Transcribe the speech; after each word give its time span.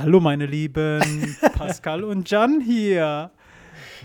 Hallo 0.00 0.18
meine 0.18 0.46
Lieben, 0.46 1.36
Pascal 1.58 2.04
und 2.04 2.30
Jan 2.30 2.62
hier. 2.62 3.30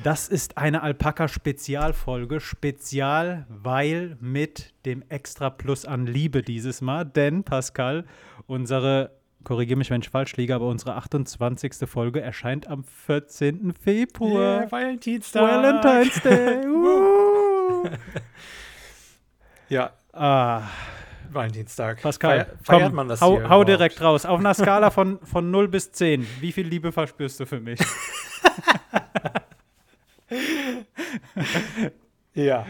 Das 0.03 0.27
ist 0.27 0.57
eine 0.57 0.83
Alpaka-Spezialfolge. 0.83 2.41
Spezial, 2.41 3.45
weil 3.47 4.18
mit 4.20 4.73
dem 4.86 5.05
Extra 5.08 5.50
Plus 5.50 5.86
an 5.86 6.05
Liebe 6.05 6.42
dieses 6.42 6.81
Mal. 6.81 7.05
Denn, 7.05 7.46
Pascal, 7.46 8.04
unsere, 8.46 9.12
korrigiere 9.46 9.78
mich, 9.78 9.89
wenn 9.89 10.02
ich 10.02 10.10
falsch 10.10 10.36
liege, 10.36 10.54
aber 10.54 10.68
unsere 10.68 10.96
28. 10.96 11.88
Folge 11.88 12.20
erscheint 12.20 12.68
am 12.68 12.84
14. 12.84 13.73
Februar. 13.82 14.64
Yeah, 14.64 14.71
Valentinstag. 14.73 15.43
Valentine's 15.43 16.21
Day. 16.21 16.66
Uh. 17.86 17.89
ja, 19.70 19.91
ah, 20.12 20.64
Valentinstag. 21.36 22.02
Pascal, 22.02 22.45
Feier, 22.45 22.57
feiert 22.63 22.83
komm, 22.88 22.95
man 22.95 23.07
das 23.07 23.21
hau, 23.21 23.38
hier 23.38 23.49
hau 23.49 23.63
direkt 23.63 24.01
raus. 24.01 24.25
Auf 24.25 24.39
einer 24.39 24.54
Skala 24.54 24.89
von, 24.89 25.20
von 25.23 25.51
0 25.51 25.68
bis 25.68 25.91
10. 25.91 26.25
Wie 26.39 26.51
viel 26.51 26.68
Liebe 26.68 26.91
verspürst 26.91 27.39
du 27.39 27.45
für 27.45 27.59
mich? 27.59 27.79
Ja. 32.36 32.66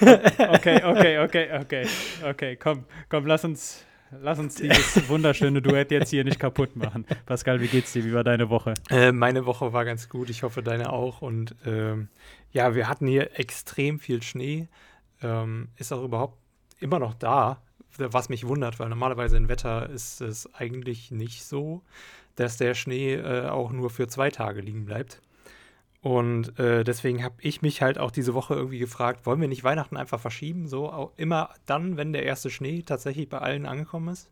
Okay, 0.00 0.82
okay, 0.84 1.18
okay, 1.18 1.48
okay, 1.60 1.86
okay, 2.24 2.56
komm, 2.56 2.84
komm, 3.08 3.26
lass 3.26 3.44
uns, 3.44 3.84
lass 4.10 4.40
uns 4.40 4.56
dieses 4.56 5.08
wunderschöne 5.08 5.62
Duett 5.62 5.92
jetzt 5.92 6.10
hier 6.10 6.24
nicht 6.24 6.40
kaputt 6.40 6.74
machen. 6.74 7.06
Pascal, 7.24 7.60
wie 7.60 7.68
geht's 7.68 7.92
dir? 7.92 8.04
Wie 8.04 8.12
war 8.12 8.24
deine 8.24 8.50
Woche? 8.50 8.74
Äh, 8.90 9.12
meine 9.12 9.46
Woche 9.46 9.72
war 9.72 9.84
ganz 9.84 10.08
gut. 10.08 10.30
Ich 10.30 10.42
hoffe, 10.42 10.62
deine 10.62 10.92
auch. 10.92 11.22
Und 11.22 11.54
ähm, 11.64 12.08
ja, 12.50 12.74
wir 12.74 12.88
hatten 12.88 13.06
hier 13.06 13.38
extrem 13.38 14.00
viel 14.00 14.20
Schnee. 14.22 14.68
Ähm, 15.22 15.68
ist 15.76 15.92
auch 15.92 16.02
überhaupt 16.02 16.38
immer 16.80 16.98
noch 16.98 17.14
da, 17.14 17.62
was 17.96 18.28
mich 18.28 18.46
wundert, 18.46 18.78
weil 18.78 18.88
normalerweise 18.88 19.36
im 19.36 19.48
Wetter 19.48 19.88
ist 19.88 20.20
es 20.20 20.52
eigentlich 20.54 21.10
nicht 21.10 21.44
so, 21.44 21.82
dass 22.36 22.56
der 22.56 22.74
Schnee 22.74 23.14
äh, 23.14 23.48
auch 23.48 23.70
nur 23.72 23.90
für 23.90 24.06
zwei 24.08 24.30
Tage 24.30 24.60
liegen 24.60 24.84
bleibt. 24.84 25.20
Und 26.00 26.58
äh, 26.60 26.84
deswegen 26.84 27.24
habe 27.24 27.34
ich 27.40 27.60
mich 27.60 27.82
halt 27.82 27.98
auch 27.98 28.12
diese 28.12 28.34
Woche 28.34 28.54
irgendwie 28.54 28.78
gefragt, 28.78 29.26
wollen 29.26 29.40
wir 29.40 29.48
nicht 29.48 29.64
Weihnachten 29.64 29.96
einfach 29.96 30.20
verschieben? 30.20 30.68
So 30.68 31.12
immer 31.16 31.50
dann, 31.66 31.96
wenn 31.96 32.12
der 32.12 32.22
erste 32.24 32.50
Schnee 32.50 32.82
tatsächlich 32.82 33.28
bei 33.28 33.38
allen 33.38 33.66
angekommen 33.66 34.08
ist. 34.08 34.30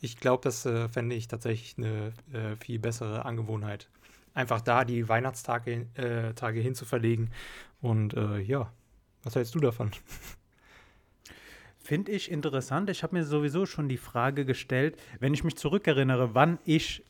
Ich 0.00 0.16
glaube, 0.16 0.42
das 0.42 0.64
äh, 0.64 0.88
fände 0.88 1.14
ich 1.14 1.28
tatsächlich 1.28 1.76
eine 1.76 2.12
äh, 2.32 2.56
viel 2.56 2.78
bessere 2.78 3.26
Angewohnheit. 3.26 3.90
Einfach 4.32 4.62
da 4.62 4.84
die 4.84 5.08
Weihnachtstage 5.08 5.86
äh, 5.94 6.32
Tage 6.32 6.60
hinzuverlegen. 6.60 7.30
Und 7.82 8.14
äh, 8.14 8.38
ja, 8.38 8.72
was 9.22 9.34
hältst 9.34 9.54
du 9.54 9.60
davon? 9.60 9.90
Finde 11.90 12.12
ich 12.12 12.30
interessant. 12.30 12.88
Ich 12.88 13.02
habe 13.02 13.16
mir 13.16 13.24
sowieso 13.24 13.66
schon 13.66 13.88
die 13.88 13.96
Frage 13.96 14.44
gestellt, 14.44 14.96
wenn 15.18 15.34
ich 15.34 15.42
mich 15.42 15.56
zurückerinnere, 15.56 16.36
wann 16.36 16.60
ich 16.64 17.04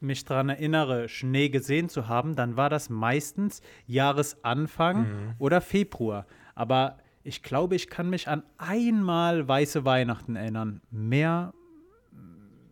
mich 0.00 0.24
daran 0.24 0.48
erinnere, 0.48 1.10
Schnee 1.10 1.50
gesehen 1.50 1.90
zu 1.90 2.08
haben, 2.08 2.34
dann 2.34 2.56
war 2.56 2.70
das 2.70 2.88
meistens 2.88 3.60
Jahresanfang 3.86 5.02
Mhm. 5.02 5.34
oder 5.38 5.60
Februar. 5.60 6.24
Aber 6.54 6.96
ich 7.22 7.42
glaube, 7.42 7.74
ich 7.74 7.88
kann 7.88 8.08
mich 8.08 8.26
an 8.26 8.42
einmal 8.56 9.46
weiße 9.46 9.84
Weihnachten 9.84 10.34
erinnern. 10.34 10.80
Mehr. 10.90 11.52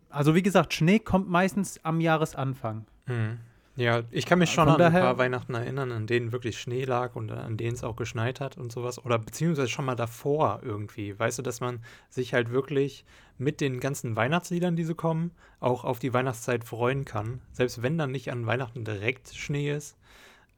Also 0.09 0.33
wie 0.33 0.41
gesagt, 0.41 0.73
Schnee 0.73 0.97
kommt 0.97 1.29
meistens 1.29 1.79
am 1.85 2.01
Jahresanfang. 2.01 2.87
Mhm. 3.05 3.37
Ja, 3.77 4.03
ich 4.11 4.25
kann 4.25 4.39
mich 4.39 4.51
schon 4.51 4.67
Von 4.67 4.81
an 4.81 4.93
ein 4.93 5.01
paar 5.01 5.17
Weihnachten 5.17 5.53
erinnern, 5.53 5.91
an 5.91 6.05
denen 6.05 6.33
wirklich 6.33 6.59
Schnee 6.59 6.83
lag 6.83 7.15
und 7.15 7.31
an 7.31 7.55
denen 7.55 7.73
es 7.73 7.83
auch 7.83 7.95
geschneit 7.95 8.41
hat 8.41 8.57
und 8.57 8.71
sowas. 8.71 9.03
Oder 9.03 9.17
beziehungsweise 9.17 9.69
schon 9.69 9.85
mal 9.85 9.95
davor 9.95 10.59
irgendwie. 10.61 11.17
Weißt 11.17 11.39
du, 11.39 11.41
dass 11.41 11.61
man 11.61 11.81
sich 12.09 12.33
halt 12.33 12.51
wirklich 12.51 13.05
mit 13.37 13.61
den 13.61 13.79
ganzen 13.79 14.15
Weihnachtsliedern, 14.15 14.75
die 14.75 14.83
so 14.83 14.93
kommen, 14.93 15.31
auch 15.61 15.85
auf 15.85 15.99
die 15.99 16.13
Weihnachtszeit 16.13 16.65
freuen 16.65 17.05
kann. 17.05 17.41
Selbst 17.53 17.81
wenn 17.81 17.97
dann 17.97 18.11
nicht 18.11 18.31
an 18.31 18.45
Weihnachten 18.45 18.83
direkt 18.83 19.33
Schnee 19.33 19.71
ist. 19.71 19.97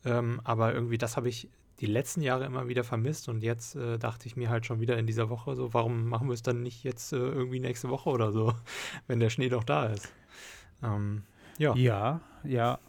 Ähm, 0.06 0.42
aber 0.44 0.74
irgendwie, 0.74 0.98
das 0.98 1.16
habe 1.16 1.30
ich 1.30 1.50
die 1.80 1.86
letzten 1.86 2.22
Jahre 2.22 2.46
immer 2.46 2.68
wieder 2.68 2.84
vermisst 2.84 3.30
und 3.30 3.42
jetzt 3.42 3.76
äh, 3.76 3.98
dachte 3.98 4.28
ich 4.28 4.36
mir 4.36 4.50
halt 4.50 4.66
schon 4.66 4.80
wieder 4.80 4.98
in 4.98 5.08
dieser 5.08 5.30
Woche 5.30 5.56
so, 5.56 5.74
warum 5.74 6.08
machen 6.08 6.28
wir 6.28 6.34
es 6.34 6.44
dann 6.44 6.62
nicht 6.62 6.84
jetzt 6.84 7.14
äh, 7.14 7.18
irgendwie 7.18 7.60
nächste 7.60 7.90
Woche 7.90 8.10
oder 8.10 8.32
so, 8.32 8.54
wenn 9.08 9.20
der 9.20 9.30
Schnee 9.30 9.50
doch 9.50 9.64
da 9.64 9.88
ist. 9.88 10.12
Ähm, 10.82 11.24
ja. 11.58 11.76
Ja, 11.76 12.22
ja, 12.44 12.80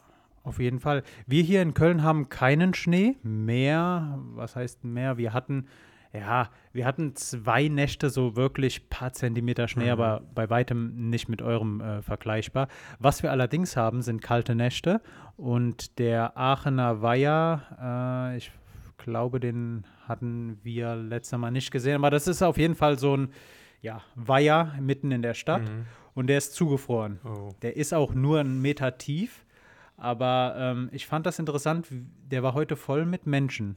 auf 0.45 0.61
jeden 0.61 0.79
Fall. 0.79 1.03
Wir 1.27 1.43
hier 1.43 1.61
in 1.63 1.75
Köln 1.75 2.03
haben 2.05 2.29
keinen 2.29 2.73
Schnee 2.75 3.17
mehr. 3.23 4.19
Was 4.35 4.55
heißt 4.55 4.85
mehr? 4.85 5.17
Wir 5.19 5.33
hatten, 5.33 5.67
ja, 6.13 6.51
wir 6.73 6.87
hatten 6.87 7.17
zwei 7.17 7.67
Nächte 7.69 8.11
so 8.11 8.37
wirklich 8.37 8.89
paar 8.89 9.13
Zentimeter 9.13 9.67
Schnee, 9.67 9.87
Mhm. 9.87 9.91
aber 9.91 10.23
bei 10.35 10.49
weitem 10.51 11.11
nicht 11.11 11.29
mit 11.29 11.43
eurem 11.43 11.81
äh, 11.81 12.03
vergleichbar. 12.03 12.69
Was 13.01 13.23
wir 13.23 13.33
allerdings 13.33 13.77
haben, 13.77 14.03
sind 14.03 14.23
kalte 14.23 14.55
Nächte 14.55 15.01
und 15.37 15.99
der 15.99 16.37
Aachener 16.39 17.03
Weiher, 17.03 18.31
äh, 18.33 18.37
ich 18.37 18.53
glaube, 18.99 19.41
den 19.41 19.85
hatten 20.07 20.59
wir 20.63 20.95
letztes 20.95 21.39
Mal 21.39 21.51
nicht 21.51 21.71
gesehen, 21.71 21.97
aber 21.97 22.11
das 22.11 22.29
ist 22.29 22.43
auf 22.43 22.59
jeden 22.59 22.75
Fall 22.77 22.99
so 22.99 23.17
ein 23.17 23.29
ja, 23.81 24.01
Weiher 24.15 24.75
mitten 24.81 25.11
in 25.11 25.21
der 25.23 25.35
Stadt 25.35 25.63
Mhm. 25.63 25.87
und 26.15 26.29
der 26.29 26.39
ist 26.39 26.55
zugefroren. 26.55 27.19
Oh. 27.25 27.51
Der 27.63 27.77
ist 27.77 27.93
auch 27.93 28.15
nur 28.15 28.41
einen 28.41 28.63
Meter 28.63 28.97
tief, 28.99 29.44
aber 29.97 30.55
ähm, 30.59 30.89
ich 30.93 31.07
fand 31.07 31.27
das 31.27 31.39
interessant. 31.39 31.89
Der 31.91 32.43
war 32.43 32.55
heute 32.55 32.77
voll 32.77 33.07
mit 33.07 33.27
Menschen. 33.27 33.77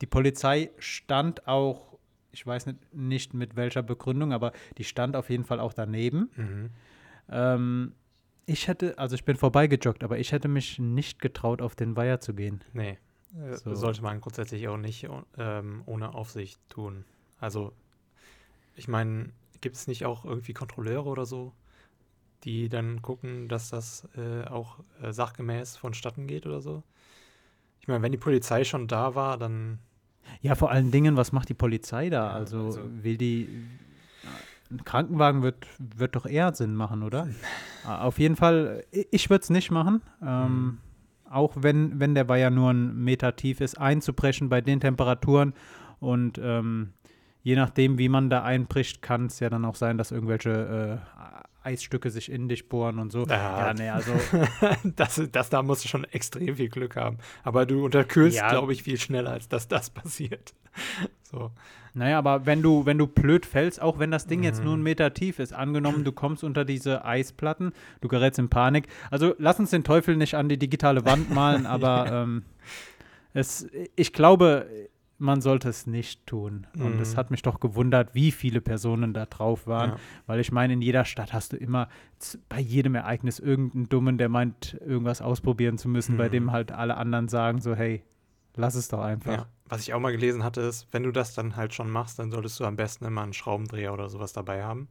Die 0.00 0.06
Polizei 0.06 0.70
stand 0.78 1.46
auch, 1.46 1.98
ich 2.32 2.46
weiß 2.46 2.66
nicht, 2.66 2.94
nicht 2.94 3.34
mit 3.34 3.56
welcher 3.56 3.82
Begründung, 3.82 4.32
aber 4.32 4.52
die 4.78 4.84
stand 4.84 5.16
auf 5.16 5.30
jeden 5.30 5.44
Fall 5.44 5.60
auch 5.60 5.72
daneben. 5.72 6.30
Mhm. 6.36 6.70
Ähm, 7.28 7.92
ich 8.46 8.68
hätte, 8.68 8.98
also 8.98 9.14
ich 9.14 9.24
bin 9.24 9.36
vorbeigejoggt, 9.36 10.04
aber 10.04 10.18
ich 10.18 10.32
hätte 10.32 10.48
mich 10.48 10.78
nicht 10.78 11.20
getraut, 11.20 11.62
auf 11.62 11.74
den 11.74 11.96
Weiher 11.96 12.20
zu 12.20 12.34
gehen. 12.34 12.62
Nee, 12.72 12.98
äh, 13.36 13.56
So. 13.56 13.74
sollte 13.74 14.02
man 14.02 14.20
grundsätzlich 14.20 14.68
auch 14.68 14.76
nicht 14.76 15.08
ähm, 15.38 15.82
ohne 15.86 16.14
Aufsicht 16.14 16.60
tun. 16.68 17.04
Also, 17.40 17.72
ich 18.76 18.88
meine, 18.88 19.30
gibt 19.60 19.76
es 19.76 19.86
nicht 19.86 20.04
auch 20.04 20.24
irgendwie 20.24 20.52
Kontrolleure 20.52 21.08
oder 21.08 21.24
so, 21.24 21.54
die 22.44 22.68
dann 22.68 23.02
gucken, 23.02 23.48
dass 23.48 23.70
das 23.70 24.08
äh, 24.16 24.44
auch 24.46 24.78
äh, 25.02 25.12
sachgemäß 25.12 25.76
vonstatten 25.76 26.26
geht 26.26 26.46
oder 26.46 26.60
so? 26.60 26.82
Ich 27.80 27.88
meine, 27.88 28.02
wenn 28.02 28.12
die 28.12 28.18
Polizei 28.18 28.64
schon 28.64 28.86
da 28.88 29.14
war, 29.14 29.36
dann 29.38 29.78
Ja, 30.40 30.54
vor 30.54 30.70
allen 30.70 30.90
Dingen, 30.90 31.16
was 31.16 31.32
macht 31.32 31.48
die 31.48 31.54
Polizei 31.54 32.08
da? 32.10 32.30
Also, 32.30 32.64
also- 32.66 32.80
will 33.02 33.16
die. 33.16 33.48
Ein 34.70 34.82
Krankenwagen 34.84 35.42
wird, 35.42 35.66
wird 35.78 36.16
doch 36.16 36.24
eher 36.24 36.54
Sinn 36.54 36.74
machen, 36.74 37.02
oder? 37.02 37.28
Ah, 37.84 38.00
Auf 38.06 38.18
jeden 38.18 38.34
Fall, 38.34 38.84
i- 38.94 39.06
ich 39.10 39.28
würde 39.28 39.42
es 39.42 39.50
nicht 39.50 39.70
machen. 39.70 40.00
Ähm, 40.22 40.64
Mhm. 40.64 40.78
Auch 41.30 41.52
wenn, 41.56 41.98
wenn 42.00 42.14
der 42.14 42.28
Weiher 42.28 42.50
nur 42.50 42.70
einen 42.70 43.02
Meter 43.02 43.34
tief 43.34 43.60
ist, 43.60 43.76
einzubrechen 43.78 44.48
bei 44.48 44.60
den 44.60 44.78
Temperaturen. 44.80 45.52
Und 46.00 46.38
ähm, 46.42 46.92
je 47.44 47.54
nachdem, 47.54 47.96
wie 47.98 48.08
man 48.08 48.28
da 48.30 48.42
einbricht, 48.42 49.00
kann 49.02 49.26
es 49.26 49.38
ja 49.38 49.48
dann 49.48 49.64
auch 49.64 49.76
sein, 49.76 49.96
dass 49.98 50.10
irgendwelche 50.10 51.00
äh, 51.62 51.68
Eisstücke 51.68 52.10
sich 52.10 52.30
in 52.30 52.48
dich 52.48 52.68
bohren 52.68 52.98
und 52.98 53.10
so. 53.12 53.22
Ah, 53.28 53.68
ja, 53.68 53.74
nee, 53.74 53.88
also 53.88 54.12
das, 54.96 55.22
das 55.30 55.48
da 55.50 55.62
musst 55.62 55.84
du 55.84 55.88
schon 55.88 56.04
extrem 56.04 56.56
viel 56.56 56.68
Glück 56.68 56.96
haben. 56.96 57.18
Aber 57.42 57.64
du 57.64 57.84
unterkühlst, 57.84 58.36
Ja. 58.36 58.50
glaube 58.50 58.72
ich, 58.72 58.82
viel 58.82 58.98
schneller, 58.98 59.30
als 59.30 59.48
dass 59.48 59.68
das 59.68 59.90
passiert. 59.90 60.52
So. 61.22 61.50
Naja, 61.94 62.18
aber 62.18 62.46
wenn 62.46 62.62
du, 62.62 62.86
wenn 62.86 62.96
du 62.96 63.08
blöd 63.08 63.44
fällst, 63.44 63.82
auch 63.82 63.98
wenn 63.98 64.12
das 64.12 64.28
Ding 64.28 64.44
jetzt 64.44 64.58
Mhm. 64.60 64.64
nur 64.66 64.74
einen 64.74 64.82
Meter 64.84 65.12
tief 65.14 65.40
ist, 65.40 65.52
angenommen, 65.52 66.04
du 66.04 66.12
kommst 66.12 66.44
unter 66.44 66.64
diese 66.64 67.04
Eisplatten, 67.04 67.72
du 68.02 68.06
gerätst 68.08 68.38
in 68.38 68.48
Panik. 68.50 68.86
Also 69.10 69.34
lass 69.38 69.58
uns 69.58 69.70
den 69.70 69.82
Teufel 69.82 70.16
nicht 70.16 70.34
an 70.36 70.48
die 70.48 70.58
digitale 70.58 71.04
Wand 71.04 71.30
malen, 71.34 71.66
aber 71.66 72.06
ähm, 72.12 72.44
es, 73.32 73.66
ich 73.96 74.12
glaube, 74.12 74.66
man 75.18 75.40
sollte 75.40 75.68
es 75.68 75.86
nicht 75.86 76.26
tun. 76.26 76.66
Und 76.78 77.00
es 77.00 77.12
Mhm. 77.12 77.16
hat 77.16 77.30
mich 77.30 77.42
doch 77.42 77.60
gewundert, 77.60 78.14
wie 78.14 78.32
viele 78.32 78.60
Personen 78.60 79.14
da 79.14 79.26
drauf 79.26 79.66
waren. 79.66 79.90
Ja. 79.90 79.96
Weil 80.26 80.40
ich 80.40 80.50
meine, 80.52 80.72
in 80.72 80.82
jeder 80.82 81.04
Stadt 81.04 81.32
hast 81.32 81.52
du 81.52 81.56
immer 81.56 81.88
bei 82.48 82.58
jedem 82.60 82.94
Ereignis 82.94 83.38
irgendeinen 83.38 83.88
Dummen, 83.88 84.18
der 84.18 84.28
meint, 84.28 84.76
irgendwas 84.84 85.22
ausprobieren 85.22 85.78
zu 85.78 85.88
müssen, 85.88 86.16
bei 86.16 86.26
Mhm. 86.28 86.32
dem 86.32 86.52
halt 86.52 86.72
alle 86.72 86.96
anderen 86.96 87.28
sagen 87.28 87.60
so, 87.60 87.74
hey, 87.74 88.02
lass 88.56 88.74
es 88.74 88.88
doch 88.88 89.00
einfach. 89.00 89.32
Ja. 89.32 89.46
Was 89.68 89.80
ich 89.80 89.94
auch 89.94 90.00
mal 90.00 90.12
gelesen 90.12 90.42
hatte, 90.44 90.60
ist, 90.60 90.88
wenn 90.92 91.04
du 91.04 91.10
das 91.10 91.32
dann 91.34 91.56
halt 91.56 91.72
schon 91.74 91.88
machst, 91.90 92.18
dann 92.18 92.30
solltest 92.30 92.60
du 92.60 92.64
am 92.64 92.76
besten 92.76 93.04
immer 93.06 93.22
einen 93.22 93.32
Schraubendreher 93.32 93.92
oder 93.94 94.08
sowas 94.10 94.32
dabei 94.34 94.62
haben, 94.62 94.88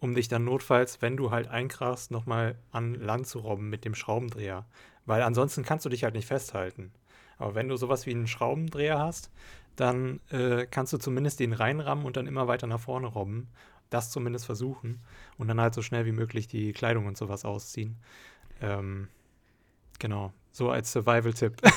um 0.00 0.14
dich 0.14 0.28
dann 0.28 0.44
notfalls, 0.44 1.02
wenn 1.02 1.16
du 1.16 1.30
halt 1.32 1.48
einkrachst, 1.48 2.10
nochmal 2.12 2.56
an 2.70 2.94
Land 2.94 3.26
zu 3.26 3.40
robben 3.40 3.68
mit 3.68 3.84
dem 3.84 3.94
Schraubendreher. 3.94 4.64
Weil 5.06 5.22
ansonsten 5.22 5.64
kannst 5.64 5.84
du 5.84 5.88
dich 5.88 6.04
halt 6.04 6.14
nicht 6.14 6.26
festhalten. 6.26 6.92
Aber 7.38 7.54
wenn 7.54 7.68
du 7.68 7.76
sowas 7.76 8.06
wie 8.06 8.12
einen 8.12 8.26
Schraubendreher 8.26 8.98
hast, 8.98 9.30
dann 9.76 10.20
äh, 10.30 10.66
kannst 10.66 10.92
du 10.92 10.98
zumindest 10.98 11.40
den 11.40 11.52
reinrammen 11.52 12.04
und 12.06 12.16
dann 12.16 12.26
immer 12.26 12.48
weiter 12.48 12.66
nach 12.66 12.80
vorne 12.80 13.06
robben. 13.06 13.48
Das 13.90 14.10
zumindest 14.10 14.46
versuchen. 14.46 15.00
Und 15.38 15.48
dann 15.48 15.60
halt 15.60 15.74
so 15.74 15.82
schnell 15.82 16.06
wie 16.06 16.12
möglich 16.12 16.48
die 16.48 16.72
Kleidung 16.72 17.06
und 17.06 17.16
sowas 17.16 17.44
ausziehen. 17.44 17.96
Ähm, 18.60 19.08
genau. 19.98 20.32
So 20.50 20.70
als 20.70 20.92
Survival-Tipp. 20.92 21.56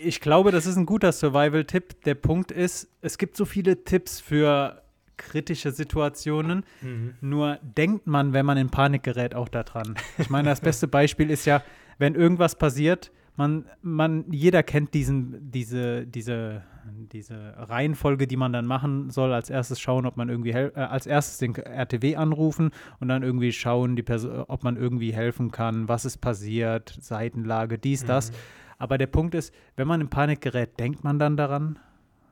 Ich 0.00 0.20
glaube, 0.20 0.52
das 0.52 0.66
ist 0.66 0.76
ein 0.76 0.86
guter 0.86 1.10
Survival-Tipp. 1.10 2.04
Der 2.04 2.14
Punkt 2.14 2.52
ist, 2.52 2.88
es 3.00 3.18
gibt 3.18 3.36
so 3.36 3.44
viele 3.44 3.82
Tipps 3.82 4.20
für 4.20 4.82
kritische 5.16 5.72
Situationen. 5.72 6.64
Mhm. 6.80 7.16
Nur 7.20 7.58
denkt 7.62 8.06
man, 8.06 8.32
wenn 8.32 8.46
man 8.46 8.56
in 8.56 8.70
Panik 8.70 9.02
gerät, 9.02 9.34
auch 9.34 9.48
daran. 9.48 9.96
Ich 10.18 10.30
meine, 10.30 10.48
das 10.48 10.60
beste 10.60 10.86
Beispiel 10.86 11.30
ist 11.30 11.44
ja, 11.46 11.62
wenn 11.98 12.14
irgendwas 12.14 12.56
passiert, 12.56 13.10
man, 13.38 13.66
man, 13.82 14.24
jeder 14.32 14.64
kennt 14.64 14.94
diesen, 14.94 15.52
diese, 15.52 16.04
diese, 16.08 16.64
diese 17.12 17.54
Reihenfolge, 17.56 18.26
die 18.26 18.36
man 18.36 18.52
dann 18.52 18.66
machen 18.66 19.10
soll. 19.10 19.32
Als 19.32 19.48
erstes 19.48 19.78
schauen, 19.78 20.06
ob 20.06 20.16
man 20.16 20.28
irgendwie 20.28 20.50
äh, 20.50 20.72
als 20.74 21.06
erstes 21.06 21.38
den 21.38 21.54
RTW 21.54 22.16
anrufen 22.16 22.72
und 22.98 23.06
dann 23.06 23.22
irgendwie 23.22 23.52
schauen, 23.52 23.94
die 23.94 24.04
ob 24.48 24.64
man 24.64 24.76
irgendwie 24.76 25.12
helfen 25.12 25.52
kann, 25.52 25.88
was 25.88 26.04
ist 26.04 26.18
passiert, 26.18 26.98
Seitenlage, 27.00 27.78
dies, 27.78 28.04
das. 28.04 28.32
Mhm. 28.32 28.36
Aber 28.78 28.98
der 28.98 29.06
Punkt 29.06 29.36
ist, 29.36 29.54
wenn 29.76 29.86
man 29.86 30.00
in 30.00 30.10
Panik 30.10 30.40
gerät, 30.40 30.78
denkt 30.80 31.04
man 31.04 31.20
dann 31.20 31.36
daran. 31.36 31.78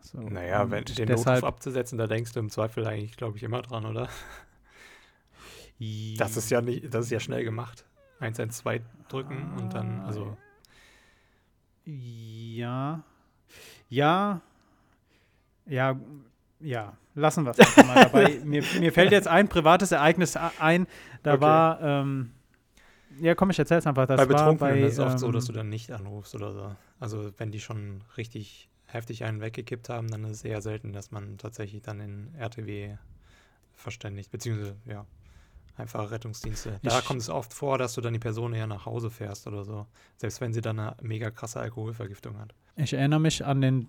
So, 0.00 0.18
Naja, 0.18 0.68
wenn, 0.72 0.84
den 0.84 1.06
deshalb, 1.06 1.42
Notruf 1.42 1.48
abzusetzen, 1.48 1.98
da 1.98 2.08
denkst 2.08 2.32
du 2.32 2.40
im 2.40 2.50
Zweifel 2.50 2.84
eigentlich, 2.84 3.16
glaube 3.16 3.36
ich, 3.36 3.44
immer 3.44 3.62
dran, 3.62 3.86
oder? 3.86 4.08
Das 6.18 6.36
ist 6.36 6.50
ja 6.50 6.60
nicht, 6.60 6.92
das 6.92 7.04
ist 7.04 7.10
ja 7.12 7.20
schnell 7.20 7.44
gemacht. 7.44 7.84
112 8.18 8.82
drücken 9.08 9.52
und 9.60 9.72
dann, 9.72 10.00
also. 10.00 10.36
Ja. 11.86 13.02
Ja. 13.88 14.40
Ja. 15.66 15.98
Ja. 16.60 16.96
Lassen 17.14 17.44
wir 17.44 17.52
es 17.52 17.60
einfach 17.60 17.86
mal 17.86 17.94
dabei. 17.94 18.40
Mir, 18.44 18.62
mir 18.78 18.92
fällt 18.92 19.12
jetzt 19.12 19.28
ein 19.28 19.48
privates 19.48 19.92
Ereignis 19.92 20.36
ein. 20.36 20.86
Da 21.22 21.34
Okay. 21.34 21.40
war. 21.40 21.80
Ähm, 21.80 22.32
ja, 23.20 23.34
komm, 23.34 23.50
ich 23.50 23.58
erzähl's 23.58 23.86
einfach. 23.86 24.06
Das 24.06 24.18
bei 24.18 24.26
Betrunkenen 24.26 24.58
bei, 24.58 24.80
ist 24.80 24.94
es 24.94 24.98
oft 24.98 25.18
so, 25.18 25.30
dass 25.32 25.46
du 25.46 25.52
ähm, 25.52 25.56
dann 25.58 25.68
nicht 25.70 25.90
anrufst 25.92 26.34
oder 26.34 26.52
so. 26.52 26.76
Also 27.00 27.32
wenn 27.38 27.50
die 27.50 27.60
schon 27.60 28.02
richtig 28.16 28.68
heftig 28.86 29.24
einen 29.24 29.40
weggekippt 29.40 29.88
haben, 29.88 30.08
dann 30.08 30.24
ist 30.24 30.30
es 30.32 30.44
eher 30.44 30.60
selten, 30.60 30.92
dass 30.92 31.10
man 31.10 31.38
tatsächlich 31.38 31.82
dann 31.82 32.00
in 32.00 32.34
RTW 32.38 32.96
verständigt, 33.74 34.30
beziehungsweise 34.30 34.76
ja, 34.84 35.06
einfach 35.78 36.10
Rettungsdienste. 36.10 36.78
Da 36.82 36.98
Ich- 36.98 37.04
kommt 37.04 37.20
es 37.20 37.28
oft 37.30 37.52
vor, 37.54 37.78
dass 37.78 37.94
du 37.94 38.00
dann 38.00 38.12
die 38.12 38.18
Person 38.18 38.52
eher 38.54 38.66
nach 38.66 38.86
Hause 38.86 39.10
fährst 39.10 39.46
oder 39.46 39.64
so, 39.64 39.86
selbst 40.16 40.40
wenn 40.40 40.52
sie 40.52 40.60
dann 40.60 40.78
eine 40.78 40.96
mega 41.02 41.30
krasse 41.30 41.60
Alkoholvergiftung 41.60 42.38
hat. 42.38 42.54
Ich 42.76 42.92
erinnere 42.92 43.20
mich 43.20 43.44
an 43.44 43.60
den 43.60 43.88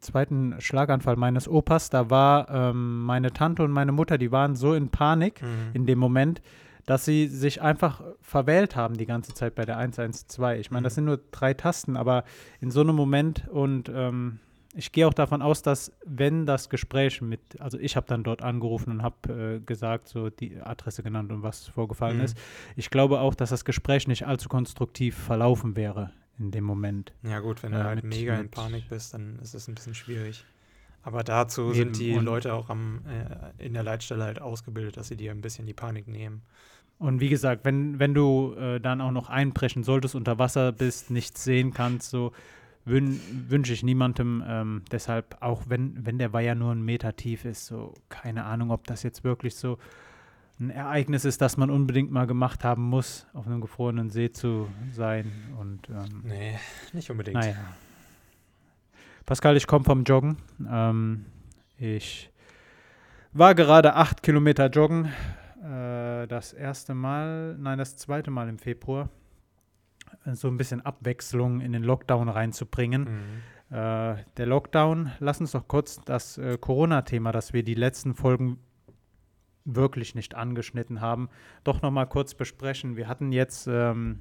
zweiten 0.00 0.60
Schlaganfall 0.60 1.16
meines 1.16 1.48
Opas. 1.48 1.90
Da 1.90 2.08
war 2.10 2.48
ähm, 2.50 3.02
meine 3.04 3.32
Tante 3.32 3.62
und 3.64 3.72
meine 3.72 3.92
Mutter, 3.92 4.16
die 4.18 4.30
waren 4.32 4.54
so 4.56 4.74
in 4.74 4.90
Panik 4.90 5.42
Mhm. 5.42 5.70
in 5.74 5.86
dem 5.86 5.98
Moment, 5.98 6.40
dass 6.86 7.04
sie 7.04 7.26
sich 7.28 7.60
einfach 7.60 8.00
verwählt 8.22 8.74
haben 8.76 8.96
die 8.96 9.06
ganze 9.06 9.34
Zeit 9.34 9.54
bei 9.54 9.64
der 9.66 9.76
112. 9.76 10.58
Ich 10.60 10.70
meine, 10.70 10.84
das 10.84 10.92
Mhm. 10.92 10.96
sind 10.96 11.04
nur 11.06 11.20
drei 11.32 11.52
Tasten, 11.52 11.96
aber 11.96 12.24
in 12.60 12.70
so 12.70 12.80
einem 12.80 12.94
Moment 12.96 13.46
und 13.48 13.90
ähm, 13.94 14.38
ich 14.78 14.92
gehe 14.92 15.06
auch 15.08 15.12
davon 15.12 15.42
aus, 15.42 15.60
dass 15.62 15.92
wenn 16.06 16.46
das 16.46 16.68
Gespräch 16.70 17.20
mit, 17.20 17.40
also 17.60 17.78
ich 17.80 17.96
habe 17.96 18.06
dann 18.06 18.22
dort 18.22 18.42
angerufen 18.42 18.90
und 18.92 19.02
habe 19.02 19.56
äh, 19.56 19.60
gesagt, 19.60 20.06
so 20.08 20.30
die 20.30 20.60
Adresse 20.60 21.02
genannt 21.02 21.32
und 21.32 21.42
was 21.42 21.66
vorgefallen 21.66 22.18
Mhm. 22.18 22.24
ist. 22.24 22.38
Ich 22.76 22.88
glaube 22.90 23.18
auch, 23.20 23.34
dass 23.34 23.50
das 23.50 23.64
Gespräch 23.64 24.06
nicht 24.06 24.26
allzu 24.26 24.48
konstruktiv 24.48 25.16
verlaufen 25.16 25.74
wäre 25.74 26.12
in 26.38 26.52
dem 26.52 26.62
Moment. 26.62 27.12
Ja 27.24 27.40
gut, 27.40 27.62
wenn 27.64 27.72
du 27.72 27.78
Äh, 27.80 27.82
halt 27.82 28.04
mit- 28.04 28.14
mega 28.14 28.38
in 28.38 28.48
Panik 28.50 28.88
bist, 28.88 29.14
dann 29.14 29.40
ist 29.42 29.54
es 29.54 29.66
ein 29.66 29.74
bisschen 29.74 29.94
schwierig. 29.94 30.44
Aber 31.02 31.24
dazu 31.24 31.72
sind 31.72 31.98
die 31.98 32.14
Leute 32.14 32.52
auch 32.54 32.70
am, 32.70 33.00
äh, 33.06 33.64
in 33.66 33.74
der 33.74 33.82
Leitstelle 33.82 34.22
halt 34.24 34.40
ausgebildet, 34.40 34.96
dass 34.96 35.08
sie 35.08 35.16
dir 35.16 35.32
ein 35.32 35.40
bisschen 35.40 35.66
die 35.66 35.72
Panik 35.74 36.06
nehmen. 36.06 36.42
Und 36.98 37.20
wie 37.20 37.28
gesagt, 37.28 37.64
wenn, 37.64 37.98
wenn 37.98 38.14
du 38.14 38.54
äh, 38.54 38.80
dann 38.80 39.00
auch 39.00 39.12
noch 39.12 39.28
einbrechen 39.28 39.82
solltest, 39.84 40.14
unter 40.14 40.38
Wasser 40.38 40.70
bist, 40.72 41.10
nichts 41.10 41.42
sehen 41.44 41.72
kannst, 41.72 42.10
so 42.10 42.32
wün 42.88 43.20
wünsche 43.48 43.72
ich 43.72 43.82
niemandem. 43.82 44.42
Ähm, 44.46 44.82
deshalb, 44.90 45.36
auch 45.40 45.62
wenn, 45.68 46.04
wenn 46.06 46.18
der 46.18 46.32
Weiher 46.32 46.54
nur 46.54 46.72
einen 46.72 46.84
Meter 46.84 47.14
tief 47.16 47.44
ist, 47.44 47.66
so 47.66 47.94
keine 48.08 48.44
Ahnung, 48.44 48.70
ob 48.70 48.86
das 48.86 49.02
jetzt 49.02 49.24
wirklich 49.24 49.54
so 49.54 49.78
ein 50.60 50.70
Ereignis 50.70 51.24
ist, 51.24 51.40
das 51.40 51.56
man 51.56 51.70
unbedingt 51.70 52.10
mal 52.10 52.26
gemacht 52.26 52.64
haben 52.64 52.82
muss, 52.82 53.26
auf 53.32 53.46
einem 53.46 53.60
gefrorenen 53.60 54.10
See 54.10 54.32
zu 54.32 54.68
sein. 54.92 55.30
Und 55.58 55.88
ähm, 55.88 56.22
Nee, 56.24 56.58
nicht 56.92 57.10
unbedingt. 57.10 57.36
naja. 57.38 57.54
Pascal, 59.24 59.56
ich 59.56 59.66
komme 59.66 59.84
vom 59.84 60.04
Joggen. 60.04 60.36
Ähm, 60.68 61.26
ich 61.78 62.30
war 63.32 63.54
gerade 63.54 63.94
acht 63.94 64.22
Kilometer 64.22 64.68
joggen. 64.68 65.12
Äh, 65.62 66.26
das 66.26 66.52
erste 66.54 66.94
Mal, 66.94 67.56
nein, 67.58 67.78
das 67.78 67.96
zweite 67.96 68.30
Mal 68.30 68.48
im 68.48 68.58
Februar. 68.58 69.10
So 70.24 70.48
ein 70.48 70.56
bisschen 70.56 70.84
Abwechslung 70.84 71.60
in 71.60 71.72
den 71.72 71.82
Lockdown 71.82 72.28
reinzubringen. 72.28 73.02
Mhm. 73.02 73.76
Äh, 73.76 74.16
der 74.36 74.46
Lockdown, 74.46 75.12
lass 75.20 75.40
uns 75.40 75.52
doch 75.52 75.68
kurz 75.68 76.00
das 76.04 76.38
äh, 76.38 76.58
Corona-Thema, 76.58 77.32
das 77.32 77.52
wir 77.52 77.62
die 77.62 77.74
letzten 77.74 78.14
Folgen 78.14 78.58
wirklich 79.64 80.14
nicht 80.14 80.34
angeschnitten 80.34 81.00
haben, 81.00 81.28
doch 81.64 81.82
nochmal 81.82 82.06
kurz 82.06 82.34
besprechen. 82.34 82.96
Wir 82.96 83.08
hatten 83.08 83.32
jetzt 83.32 83.66
ähm, 83.66 84.20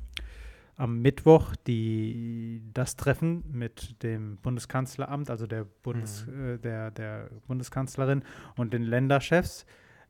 am 0.75 1.01
Mittwoch 1.01 1.55
die, 1.65 2.61
das 2.73 2.95
Treffen 2.97 3.43
mit 3.51 4.03
dem 4.03 4.37
Bundeskanzleramt, 4.37 5.29
also 5.29 5.47
der, 5.47 5.65
Bundes, 5.65 6.27
äh, 6.27 6.57
der, 6.59 6.91
der 6.91 7.29
Bundeskanzlerin 7.47 8.23
und 8.55 8.73
den 8.73 8.83
Länderchefs. 8.83 9.65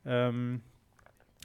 Ähm, 0.05 0.61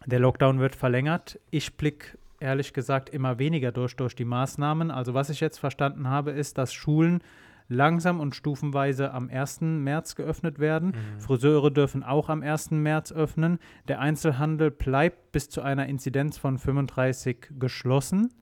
der 0.06 0.18
Lockdown 0.18 0.58
wird 0.58 0.74
verlängert. 0.74 1.38
Ich 1.50 1.76
blicke 1.76 2.18
ehrlich 2.42 2.74
gesagt 2.74 3.08
immer 3.08 3.38
weniger 3.38 3.72
durch 3.72 3.96
durch 3.96 4.14
die 4.14 4.24
Maßnahmen. 4.24 4.90
Also 4.90 5.14
was 5.14 5.30
ich 5.30 5.40
jetzt 5.40 5.58
verstanden 5.58 6.08
habe, 6.08 6.32
ist, 6.32 6.58
dass 6.58 6.72
Schulen 6.72 7.22
langsam 7.68 8.20
und 8.20 8.34
stufenweise 8.34 9.12
am 9.12 9.30
1. 9.30 9.60
März 9.62 10.14
geöffnet 10.14 10.58
werden. 10.58 10.88
Mhm. 10.88 11.20
Friseure 11.20 11.70
dürfen 11.70 12.02
auch 12.02 12.28
am 12.28 12.42
1. 12.42 12.72
März 12.72 13.12
öffnen. 13.12 13.58
Der 13.88 14.00
Einzelhandel 14.00 14.70
bleibt 14.70 15.32
bis 15.32 15.48
zu 15.48 15.62
einer 15.62 15.86
Inzidenz 15.86 16.36
von 16.36 16.58
35 16.58 17.48
geschlossen. 17.58 18.32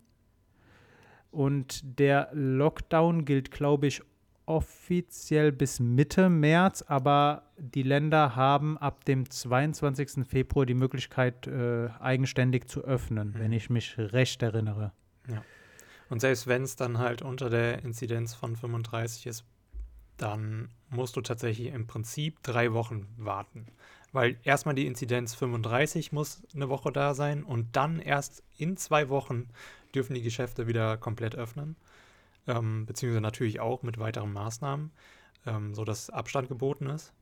Und 1.31 2.01
der 2.01 2.31
Lockdown 2.33 3.25
gilt, 3.25 3.53
glaube 3.53 3.87
ich, 3.87 4.03
offiziell 4.51 5.53
bis 5.53 5.79
Mitte 5.79 6.29
März, 6.29 6.83
aber 6.83 7.45
die 7.57 7.85
Länder 7.85 8.35
haben 8.35 8.77
ab 8.77 9.05
dem 9.05 9.31
22. 9.31 10.27
Februar 10.27 10.67
die 10.67 10.75
Möglichkeit, 10.75 11.47
äh, 11.47 11.89
eigenständig 12.01 12.69
zu 12.69 12.83
öffnen, 12.83 13.29
Mhm. 13.29 13.39
wenn 13.39 13.53
ich 13.53 13.71
mich 13.71 13.97
recht 13.97 14.43
erinnere. 14.43 14.93
Und 16.09 16.19
selbst 16.21 16.49
wenn 16.49 16.65
es 16.65 16.75
dann 16.75 16.99
halt 16.99 17.23
unter 17.23 17.49
der 17.49 17.85
Inzidenz 17.85 18.35
von 18.35 18.57
35 18.57 19.29
ist, 19.29 19.45
dann 20.17 20.69
musst 20.89 21.15
du 21.15 21.21
tatsächlich 21.21 21.69
im 21.73 21.87
Prinzip 21.87 22.43
drei 22.43 22.73
Wochen 22.73 23.07
warten. 23.17 23.69
Weil 24.11 24.37
erstmal 24.43 24.75
die 24.75 24.89
Inzidenz 24.89 25.37
35 25.37 26.11
muss 26.11 26.43
eine 26.53 26.69
Woche 26.69 26.91
da 26.91 27.15
sein 27.15 27.45
und 27.45 27.77
dann 27.77 28.01
erst 28.01 28.43
in 28.59 28.77
zwei 28.77 29.09
Wochen 29.09 29.51
dürfen 29.95 30.15
die 30.15 30.23
Geschäfte 30.23 30.67
wieder 30.67 30.97
komplett 30.97 31.37
öffnen. 31.37 31.77
Ähm, 32.51 32.87
beziehungsweise 32.87 33.21
natürlich 33.21 33.61
auch 33.61 33.83
mit 33.83 33.99
weiteren 33.99 34.33
Maßnahmen, 34.33 34.91
ähm, 35.47 35.75
sodass 35.75 36.11
Abstand 36.11 36.49
geboten 36.49 36.87
ist. 36.87 37.13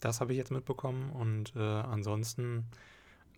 Das 0.00 0.20
habe 0.20 0.32
ich 0.32 0.38
jetzt 0.38 0.50
mitbekommen 0.50 1.10
und 1.10 1.54
äh, 1.56 1.60
ansonsten 1.60 2.66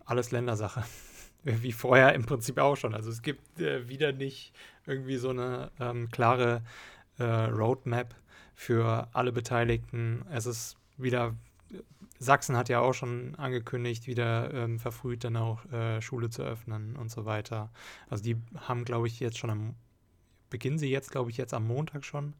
alles 0.05 0.31
Ländersache. 0.31 0.83
Wie 1.43 1.71
vorher 1.71 2.13
im 2.13 2.25
Prinzip 2.25 2.59
auch 2.59 2.75
schon. 2.75 2.93
Also 2.93 3.09
es 3.09 3.21
gibt 3.21 3.59
äh, 3.59 3.87
wieder 3.87 4.11
nicht 4.11 4.53
irgendwie 4.85 5.17
so 5.17 5.29
eine 5.29 5.71
ähm, 5.79 6.09
klare 6.11 6.61
äh, 7.17 7.23
Roadmap 7.23 8.13
für 8.53 9.07
alle 9.13 9.31
Beteiligten. 9.31 10.23
Es 10.29 10.45
ist 10.45 10.77
wieder, 10.97 11.35
Sachsen 12.19 12.57
hat 12.57 12.69
ja 12.69 12.79
auch 12.79 12.93
schon 12.93 13.33
angekündigt, 13.35 14.05
wieder 14.05 14.53
ähm, 14.53 14.77
verfrüht 14.79 15.23
dann 15.23 15.37
auch 15.37 15.65
äh, 15.71 16.01
Schule 16.01 16.29
zu 16.29 16.43
öffnen 16.43 16.95
und 16.95 17.09
so 17.09 17.25
weiter. 17.25 17.71
Also 18.09 18.23
die 18.23 18.37
haben, 18.55 18.85
glaube 18.85 19.07
ich, 19.07 19.19
jetzt 19.19 19.39
schon 19.39 19.49
am, 19.49 19.75
beginnen 20.51 20.77
sie 20.77 20.91
jetzt, 20.91 21.09
glaube 21.09 21.31
ich, 21.31 21.37
jetzt 21.37 21.55
am 21.55 21.65
Montag 21.65 22.05
schon. 22.05 22.33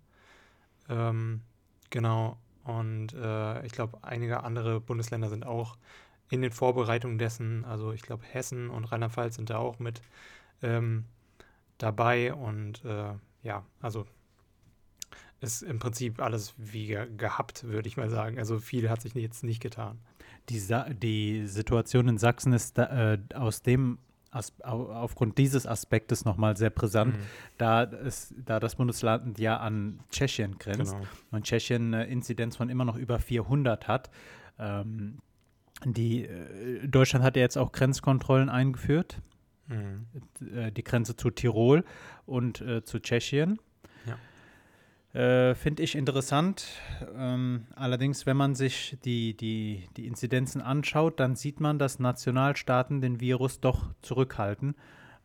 Ähm, 0.88 1.42
genau. 1.90 2.38
Und 2.64 3.14
äh, 3.14 3.66
ich 3.66 3.72
glaube, 3.72 3.98
einige 4.04 4.44
andere 4.44 4.80
Bundesländer 4.80 5.30
sind 5.30 5.48
auch 5.48 5.78
in 6.30 6.44
den 6.44 6.52
Vorbereitungen 6.52 7.18
dessen, 7.18 7.66
also 7.66 7.92
ich 7.92 8.04
glaube, 8.04 8.24
Hessen 8.24 8.70
und 8.70 8.86
Rheinland-Pfalz 8.86 9.36
sind 9.36 9.50
da 9.50 9.58
auch 9.58 9.80
mit 9.80 10.02
ähm, 10.62 11.06
dabei 11.80 12.34
und 12.34 12.86
äh, 12.86 13.14
ja, 13.42 13.66
also 13.82 14.06
ist 15.42 15.64
im 15.64 15.80
Prinzip 15.80 16.22
alles 16.22 16.54
wie 16.58 16.86
ge 16.88 17.08
gehabt, 17.18 17.64
würde 17.64 17.88
ich 17.88 17.98
mal 17.98 18.10
sagen. 18.10 18.38
Also 18.38 18.60
viel 18.60 18.90
hat 18.90 19.02
sich 19.02 19.14
jetzt 19.16 19.44
nicht 19.44 19.60
getan. 19.60 20.00
Die, 20.50 20.60
Sa 20.60 20.88
die 20.90 21.48
Situation 21.48 22.08
in 22.08 22.18
Sachsen 22.20 22.54
ist 22.54 22.78
da, 22.78 23.14
äh, 23.14 23.20
aus 23.34 23.64
dem 23.64 23.98
As 24.32 24.54
aufgrund 24.62 25.38
dieses 25.38 25.68
Aspektes 25.68 26.24
nochmal 26.24 26.56
sehr 26.56 26.70
brisant, 26.70 27.16
Mhm, 27.18 27.22
da, 27.58 27.84
es, 27.84 28.34
da 28.46 28.60
das 28.62 28.76
Bundesland 28.76 29.38
ja 29.40 29.58
an 29.58 30.00
Tschechien 30.10 30.58
grenzt 30.58 30.94
genau. 30.94 31.06
und 31.32 31.44
Tschechien 31.44 31.94
eine 31.94 32.06
Inzidenz 32.06 32.56
von 32.56 32.70
immer 32.70 32.86
noch 32.86 32.96
über 32.96 33.20
400 33.20 33.90
hat. 33.90 34.10
Ähm, 34.58 35.18
die, 35.84 36.26
äh, 36.26 36.88
Deutschland 36.88 37.26
hat 37.26 37.36
ja 37.36 37.42
jetzt 37.42 37.58
auch 37.58 37.72
Grenzkontrollen 37.74 38.50
eingeführt, 38.50 39.22
Mhm. 39.68 40.06
äh, 40.56 40.72
die 40.72 40.84
Grenze 40.84 41.16
zu 41.16 41.30
Tirol 41.30 41.84
und 42.26 42.62
äh, 42.62 42.84
zu 42.84 43.00
Tschechien. 43.00 43.60
Äh, 45.14 45.56
Finde 45.56 45.84
ich 45.84 45.96
interessant. 45.96 46.68
Ähm, 47.18 47.68
allerdings, 47.76 48.26
wenn 48.26 48.38
man 48.38 48.56
sich 48.56 48.98
die, 49.04 49.36
die, 49.36 49.90
die 49.98 50.08
Inzidenzen 50.08 50.62
anschaut, 50.62 51.20
dann 51.20 51.36
sieht 51.36 51.60
man, 51.60 51.80
dass 51.80 52.00
Nationalstaaten 52.00 53.02
den 53.02 53.20
Virus 53.20 53.60
doch 53.60 53.88
zurückhalten. 54.02 54.76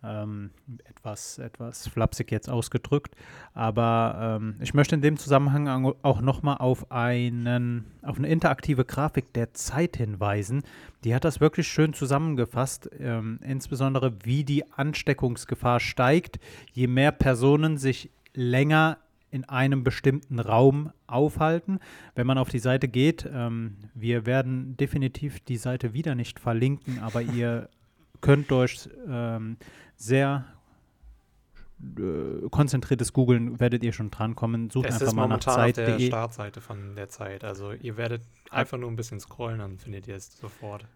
Ähm, 0.03 0.51
etwas, 0.85 1.39
etwas 1.39 1.87
flapsig 1.89 2.31
jetzt 2.31 2.51
ausgedrückt. 2.51 3.15
Aber 3.55 4.39
ähm, 4.41 4.57
ich 4.61 4.75
möchte 4.75 4.97
in 4.97 5.03
dem 5.03 5.17
Zusammenhang 5.17 5.95
auch 6.03 6.21
nochmal 6.21 6.59
auf, 6.59 6.83
auf 6.83 6.91
eine 6.91 7.83
interaktive 8.03 8.85
Grafik 8.85 9.33
der 9.35 9.55
Zeit 9.55 9.97
hinweisen. 9.97 10.65
Die 11.05 11.15
hat 11.15 11.25
das 11.25 11.41
wirklich 11.41 11.69
schön 11.69 11.93
zusammengefasst, 11.93 12.91
ähm, 12.99 13.39
insbesondere 13.43 14.13
wie 14.25 14.45
die 14.45 14.71
Ansteckungsgefahr 14.73 15.81
steigt, 15.81 16.41
je 16.73 16.89
mehr 16.89 17.13
Personen 17.13 17.79
sich 17.79 18.11
länger 18.35 18.99
in 19.37 19.45
einem 19.45 19.85
bestimmten 19.85 20.41
Raum 20.41 20.91
aufhalten. 21.07 21.79
Wenn 22.15 22.27
man 22.27 22.39
auf 22.39 22.49
die 22.49 22.59
Seite 22.59 22.89
geht, 22.89 23.29
ähm, 23.33 23.77
wir 23.95 24.27
werden 24.27 24.77
definitiv 24.77 25.41
die 25.41 25.59
Seite 25.59 25.93
wieder 25.93 26.15
nicht 26.15 26.41
verlinken, 26.41 26.99
aber 27.01 27.23
ihr 27.39 27.69
könnt 28.21 28.51
durch 28.51 28.89
ähm, 29.09 29.59
sehr 29.95 30.47
äh, 31.81 32.49
konzentriertes 32.51 33.13
Googeln 33.13 33.61
werdet 33.61 33.85
ihr 33.85 33.93
schon 33.93 34.11
drankommen. 34.11 34.71
Sucht 34.71 34.89
es 34.89 35.01
einfach 35.01 35.13
mal 35.13 35.29
nach 35.29 35.41
Zeit. 35.41 35.79
auf 35.79 35.85
der 35.85 36.01
Startseite 36.01 36.61
von 36.61 36.97
der 36.97 37.09
Zeit. 37.11 37.45
Also 37.45 37.73
ihr 37.73 37.97
werdet 37.97 38.23
einfach 38.51 38.79
nur 38.79 38.91
ein 38.91 38.97
bisschen 38.97 39.21
scrollen, 39.21 39.59
dann 39.59 39.79
findet 39.79 40.09
ihr 40.09 40.17
es 40.17 40.37
sofort 40.37 40.87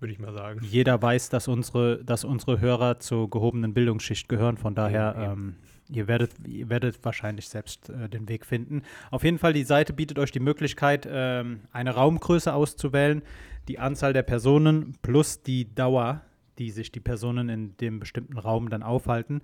würde 0.00 0.12
ich 0.12 0.18
mal 0.18 0.32
sagen. 0.32 0.60
Jeder 0.62 1.00
weiß, 1.00 1.28
dass 1.28 1.48
unsere, 1.48 2.04
dass 2.04 2.24
unsere 2.24 2.60
Hörer 2.60 3.00
zur 3.00 3.28
gehobenen 3.28 3.74
Bildungsschicht 3.74 4.28
gehören. 4.28 4.56
Von 4.56 4.76
daher, 4.76 5.14
ja, 5.16 5.32
ähm, 5.32 5.56
ihr, 5.88 6.08
werdet, 6.08 6.32
ihr 6.46 6.68
werdet 6.68 7.04
wahrscheinlich 7.04 7.48
selbst 7.48 7.88
äh, 7.88 8.08
den 8.08 8.28
Weg 8.28 8.46
finden. 8.46 8.82
Auf 9.10 9.24
jeden 9.24 9.38
Fall, 9.38 9.52
die 9.52 9.64
Seite 9.64 9.92
bietet 9.92 10.18
euch 10.18 10.32
die 10.32 10.40
Möglichkeit, 10.40 11.08
ähm, 11.10 11.60
eine 11.72 11.90
Raumgröße 11.90 12.52
auszuwählen, 12.52 13.22
die 13.68 13.78
Anzahl 13.78 14.12
der 14.12 14.22
Personen 14.22 14.94
plus 15.02 15.42
die 15.42 15.74
Dauer, 15.74 16.22
die 16.58 16.70
sich 16.70 16.90
die 16.90 17.00
Personen 17.00 17.48
in 17.48 17.76
dem 17.76 18.00
bestimmten 18.00 18.38
Raum 18.38 18.68
dann 18.68 18.82
aufhalten. 18.82 19.42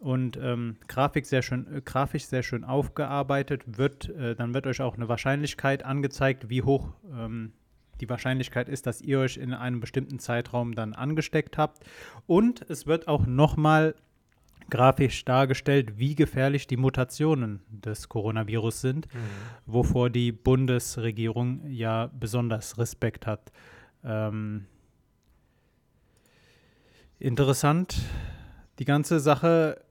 Und 0.00 0.36
ähm, 0.36 0.76
Grafik 0.88 1.26
sehr 1.26 1.42
schön, 1.42 1.66
äh, 1.72 1.80
grafisch 1.80 2.24
sehr 2.24 2.42
schön 2.42 2.64
aufgearbeitet 2.64 3.78
wird, 3.78 4.08
äh, 4.08 4.34
dann 4.34 4.52
wird 4.52 4.66
euch 4.66 4.80
auch 4.80 4.96
eine 4.96 5.08
Wahrscheinlichkeit 5.08 5.84
angezeigt, 5.84 6.50
wie 6.50 6.62
hoch 6.62 6.88
ähm, 7.12 7.52
die 8.00 8.08
Wahrscheinlichkeit 8.08 8.68
ist, 8.68 8.86
dass 8.86 9.00
ihr 9.00 9.20
euch 9.20 9.36
in 9.36 9.54
einem 9.54 9.78
bestimmten 9.78 10.18
Zeitraum 10.18 10.74
dann 10.74 10.92
angesteckt 10.92 11.56
habt. 11.56 11.84
Und 12.26 12.68
es 12.68 12.86
wird 12.86 13.06
auch 13.06 13.26
nochmal 13.26 13.94
grafisch 14.72 15.26
dargestellt, 15.26 15.98
wie 15.98 16.14
gefährlich 16.14 16.66
die 16.66 16.78
Mutationen 16.78 17.60
des 17.68 18.08
Coronavirus 18.08 18.80
sind, 18.80 19.06
mhm. 19.14 19.18
wovor 19.66 20.08
die 20.08 20.32
Bundesregierung 20.32 21.68
ja 21.68 22.10
besonders 22.18 22.78
Respekt 22.78 23.26
hat. 23.26 23.52
Ähm, 24.02 24.64
interessant, 27.18 28.00
die 28.78 28.86
ganze 28.86 29.20
Sache 29.20 29.84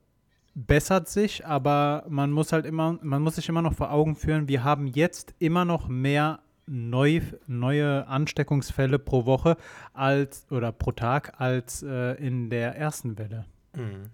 bessert 0.56 1.08
sich, 1.08 1.46
aber 1.46 2.04
man 2.10 2.32
muss 2.32 2.52
halt 2.52 2.66
immer, 2.66 2.98
man 3.04 3.22
muss 3.22 3.36
sich 3.36 3.48
immer 3.50 3.62
noch 3.62 3.76
vor 3.76 3.92
Augen 3.92 4.16
führen, 4.16 4.48
wir 4.48 4.64
haben 4.64 4.88
jetzt 4.88 5.36
immer 5.38 5.64
noch 5.64 5.90
mehr 5.90 6.40
neu, 6.66 7.22
neue 7.46 8.08
Ansteckungsfälle 8.08 8.98
pro 8.98 9.28
Woche 9.28 9.58
als 9.94 10.48
oder 10.50 10.72
pro 10.72 10.92
Tag 10.92 11.40
als 11.40 11.84
äh, 11.84 12.14
in 12.14 12.50
der 12.50 12.76
ersten 12.76 13.20
Welle. 13.20 13.46
Mhm. 13.76 14.10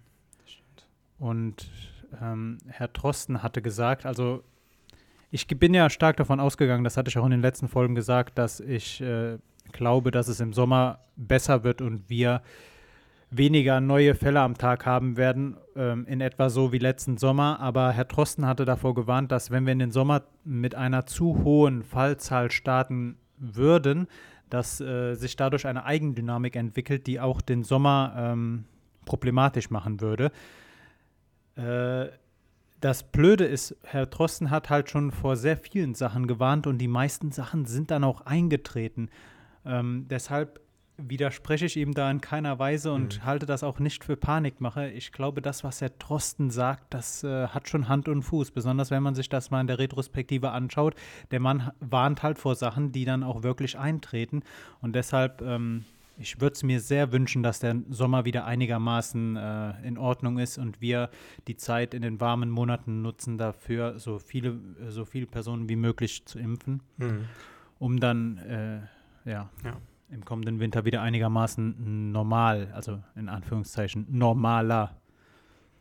Und 1.19 1.69
ähm, 2.21 2.57
Herr 2.67 2.87
Drosten 2.87 3.43
hatte 3.43 3.61
gesagt, 3.61 4.05
also 4.05 4.43
ich 5.31 5.47
bin 5.47 5.73
ja 5.73 5.89
stark 5.89 6.17
davon 6.17 6.39
ausgegangen, 6.39 6.83
das 6.83 6.97
hatte 6.97 7.09
ich 7.09 7.17
auch 7.17 7.25
in 7.25 7.31
den 7.31 7.41
letzten 7.41 7.67
Folgen 7.67 7.95
gesagt, 7.95 8.37
dass 8.37 8.59
ich 8.59 9.01
äh, 9.01 9.37
glaube, 9.71 10.11
dass 10.11 10.27
es 10.27 10.39
im 10.39 10.53
Sommer 10.53 10.99
besser 11.15 11.63
wird 11.63 11.81
und 11.81 12.09
wir 12.09 12.41
weniger 13.29 13.81
neue 13.81 14.15
Fälle 14.15 14.39
am 14.39 14.57
Tag 14.57 14.85
haben 14.85 15.17
werden, 15.17 15.57
ähm, 15.75 16.05
in 16.07 16.21
etwa 16.21 16.49
so 16.49 16.71
wie 16.71 16.77
letzten 16.77 17.17
Sommer. 17.17 17.59
Aber 17.59 17.91
Herr 17.91 18.07
Trosten 18.07 18.45
hatte 18.45 18.63
davor 18.63 18.93
gewarnt, 18.93 19.31
dass 19.31 19.51
wenn 19.51 19.65
wir 19.65 19.73
in 19.73 19.79
den 19.79 19.91
Sommer 19.91 20.23
mit 20.45 20.75
einer 20.75 21.05
zu 21.05 21.43
hohen 21.43 21.83
Fallzahl 21.83 22.51
starten 22.51 23.17
würden, 23.37 24.07
dass 24.49 24.79
äh, 24.79 25.15
sich 25.15 25.35
dadurch 25.35 25.67
eine 25.67 25.83
Eigendynamik 25.83 26.55
entwickelt, 26.55 27.05
die 27.05 27.19
auch 27.19 27.41
den 27.41 27.63
Sommer 27.63 28.13
ähm, 28.17 28.63
problematisch 29.05 29.69
machen 29.69 29.99
würde. 29.99 30.31
Äh, 31.57 32.09
das 32.79 33.03
Blöde 33.03 33.45
ist, 33.45 33.75
Herr 33.83 34.05
Drosten 34.05 34.51
hat 34.51 34.69
halt 34.69 34.89
schon 34.89 35.11
vor 35.11 35.35
sehr 35.35 35.57
vielen 35.57 35.95
Sachen 35.95 36.27
gewarnt 36.27 36.67
und 36.67 36.77
die 36.77 36.87
meisten 36.87 37.31
Sachen 37.31 37.65
sind 37.65 37.89
dann 37.89 38.03
auch 38.03 38.21
eingetreten. 38.21 39.09
Ähm, 39.65 40.05
deshalb 40.09 40.61
widerspreche 40.97 41.65
ich 41.65 41.77
ihm 41.77 41.93
da 41.93 42.09
in 42.09 42.21
keiner 42.21 42.57
Weise 42.59 42.91
und 42.91 43.19
mhm. 43.19 43.25
halte 43.25 43.45
das 43.45 43.63
auch 43.63 43.79
nicht 43.79 44.03
für 44.03 44.17
Panikmache. 44.17 44.89
Ich 44.89 45.11
glaube, 45.11 45.41
das, 45.41 45.63
was 45.63 45.81
Herr 45.81 45.89
Drosten 45.89 46.49
sagt, 46.49 46.93
das 46.93 47.23
äh, 47.23 47.47
hat 47.47 47.69
schon 47.69 47.87
Hand 47.87 48.07
und 48.07 48.23
Fuß, 48.23 48.51
besonders 48.51 48.89
wenn 48.89 49.03
man 49.03 49.15
sich 49.15 49.29
das 49.29 49.51
mal 49.51 49.61
in 49.61 49.67
der 49.67 49.79
Retrospektive 49.79 50.51
anschaut. 50.51 50.95
Der 51.31 51.39
Mann 51.39 51.71
warnt 51.79 52.23
halt 52.23 52.39
vor 52.39 52.55
Sachen, 52.55 52.91
die 52.91 53.05
dann 53.05 53.23
auch 53.23 53.43
wirklich 53.43 53.77
eintreten 53.77 54.41
und 54.81 54.93
deshalb, 54.95 55.41
ähm, 55.41 55.85
ich 56.17 56.41
würde 56.41 56.53
es 56.53 56.63
mir 56.63 56.79
sehr 56.79 57.11
wünschen, 57.11 57.43
dass 57.43 57.59
der 57.59 57.75
Sommer 57.89 58.25
wieder 58.25 58.45
einigermaßen 58.45 59.35
äh, 59.35 59.87
in 59.87 59.97
Ordnung 59.97 60.39
ist 60.39 60.57
und 60.57 60.81
wir 60.81 61.09
die 61.47 61.57
Zeit 61.57 61.93
in 61.93 62.01
den 62.01 62.19
warmen 62.19 62.49
Monaten 62.49 63.01
nutzen 63.01 63.37
dafür, 63.37 63.99
so 63.99 64.19
viele, 64.19 64.59
so 64.89 65.05
viele 65.05 65.27
Personen 65.27 65.69
wie 65.69 65.75
möglich 65.75 66.25
zu 66.25 66.39
impfen, 66.39 66.81
mhm. 66.97 67.25
um 67.79 67.99
dann, 67.99 68.37
äh, 68.37 68.79
ja. 69.29 69.49
ja 69.63 69.77
im 70.09 70.23
kommenden 70.23 70.59
Winter 70.59 70.85
wieder 70.85 71.01
einigermaßen 71.01 72.11
normal, 72.11 72.71
also 72.73 73.03
in 73.15 73.27
Anführungszeichen 73.27 74.05
normaler 74.09 74.95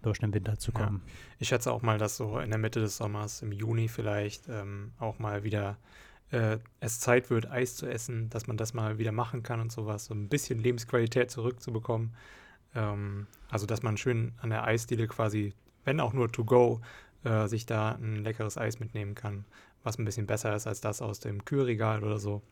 durch 0.03 0.19
den 0.19 0.35
Winter 0.35 0.59
zu 0.59 0.73
kommen. 0.73 1.03
Ja. 1.05 1.13
Ich 1.39 1.49
schätze 1.49 1.73
auch 1.73 1.83
mal, 1.83 1.99
dass 1.99 2.17
so 2.17 2.39
in 2.39 2.51
der 2.51 2.59
Mitte 2.59 2.81
des 2.81 2.97
Sommers, 2.97 3.43
im 3.43 3.53
Juni 3.53 3.89
vielleicht, 3.89 4.49
ähm, 4.49 4.93
auch 4.99 5.19
mal 5.19 5.45
wieder 5.45 5.79
äh, 6.31 6.59
es 6.81 7.01
Zeit 7.01 7.31
wird, 7.31 7.51
Eis 7.51 7.77
zu 7.77 7.87
essen, 7.87 8.31
dass 8.31 8.47
man 8.47 8.57
das 8.57 8.75
mal 8.75 8.99
wieder 8.99 9.13
machen 9.13 9.43
kann 9.43 9.61
und 9.61 9.73
sowas, 9.73 10.07
so 10.07 10.15
ein 10.15 10.29
bisschen 10.29 10.59
Lebensqualität 10.59 11.31
zurückzubekommen. 11.31 12.15
Ähm, 12.75 13.27
also, 13.49 13.67
dass 13.67 13.83
man 13.83 13.97
schön 13.97 14.33
an 14.41 14.51
der 14.51 14.65
Eisdiele 14.65 15.07
quasi, 15.07 15.55
wenn 15.85 16.01
auch 16.01 16.13
nur 16.13 16.31
to 16.31 16.45
go, 16.45 16.81
äh, 17.25 17.47
sich 17.47 17.67
da 17.67 17.93
ein 17.93 18.25
leckeres 18.25 18.59
Eis 18.59 18.81
mitnehmen 18.81 19.15
kann, 19.15 19.45
was 19.83 19.99
ein 19.99 20.05
bisschen 20.05 20.27
besser 20.27 20.55
ist 20.55 20.67
als 20.67 20.81
das 20.81 21.03
aus 21.03 21.21
dem 21.21 21.45
Kühlregal 21.45 22.03
oder 22.03 22.19
so. 22.19 22.43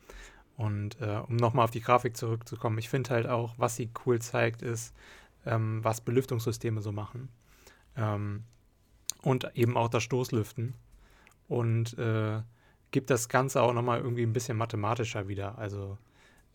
Und 0.57 1.01
äh, 1.01 1.21
um 1.27 1.35
nochmal 1.35 1.65
auf 1.65 1.71
die 1.71 1.81
Grafik 1.81 2.15
zurückzukommen, 2.15 2.77
ich 2.77 2.89
finde 2.89 3.09
halt 3.09 3.27
auch, 3.27 3.55
was 3.57 3.75
sie 3.75 3.89
cool 4.05 4.19
zeigt, 4.19 4.61
ist, 4.61 4.93
ähm, 5.45 5.83
was 5.83 6.01
Belüftungssysteme 6.01 6.81
so 6.81 6.91
machen. 6.91 7.29
Ähm, 7.97 8.43
und 9.21 9.51
eben 9.55 9.75
auch 9.75 9.89
das 9.89 10.03
Stoßlüften. 10.03 10.75
Und 11.47 11.97
äh, 11.97 12.41
gibt 12.95 13.09
das 13.09 13.27
Ganze 13.27 13.61
auch 13.61 13.73
nochmal 13.73 13.99
irgendwie 13.99 14.23
ein 14.23 14.31
bisschen 14.31 14.55
mathematischer 14.55 15.27
wieder, 15.27 15.57
also 15.57 15.97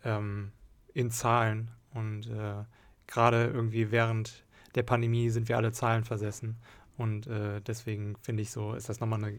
ähm, 0.04 0.52
in 0.94 1.11
Zahlen. 1.11 1.70
Und 1.92 2.28
äh, 2.28 2.64
gerade 3.06 3.44
irgendwie 3.44 3.90
während 3.90 4.47
der 4.75 4.82
Pandemie 4.82 5.28
sind 5.28 5.50
wir 5.50 5.59
alle 5.59 5.70
Zahlen 5.73 6.02
versessen. 6.02 6.56
Und 6.97 7.26
äh, 7.26 7.61
deswegen 7.61 8.16
finde 8.23 8.40
ich 8.40 8.52
so, 8.52 8.73
ist 8.73 8.88
das 8.88 9.00
nochmal 9.00 9.23
eine 9.23 9.38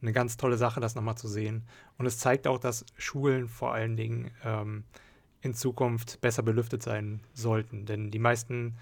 eine 0.00 0.12
ganz 0.12 0.38
tolle 0.38 0.56
Sache, 0.56 0.80
das 0.80 0.94
nochmal 0.94 1.18
zu 1.18 1.28
sehen. 1.28 1.64
Und 1.98 2.06
es 2.06 2.18
zeigt 2.18 2.46
auch, 2.46 2.58
dass 2.58 2.86
Schulen 2.96 3.46
vor 3.46 3.74
allen 3.74 3.96
Dingen 3.96 4.30
ähm, 4.42 4.84
in 5.42 5.52
Zukunft 5.52 6.22
besser 6.22 6.42
belüftet 6.42 6.82
sein 6.82 7.20
sollten. 7.34 7.84
Denn 7.84 8.10
die 8.10 8.18
meisten 8.18 8.76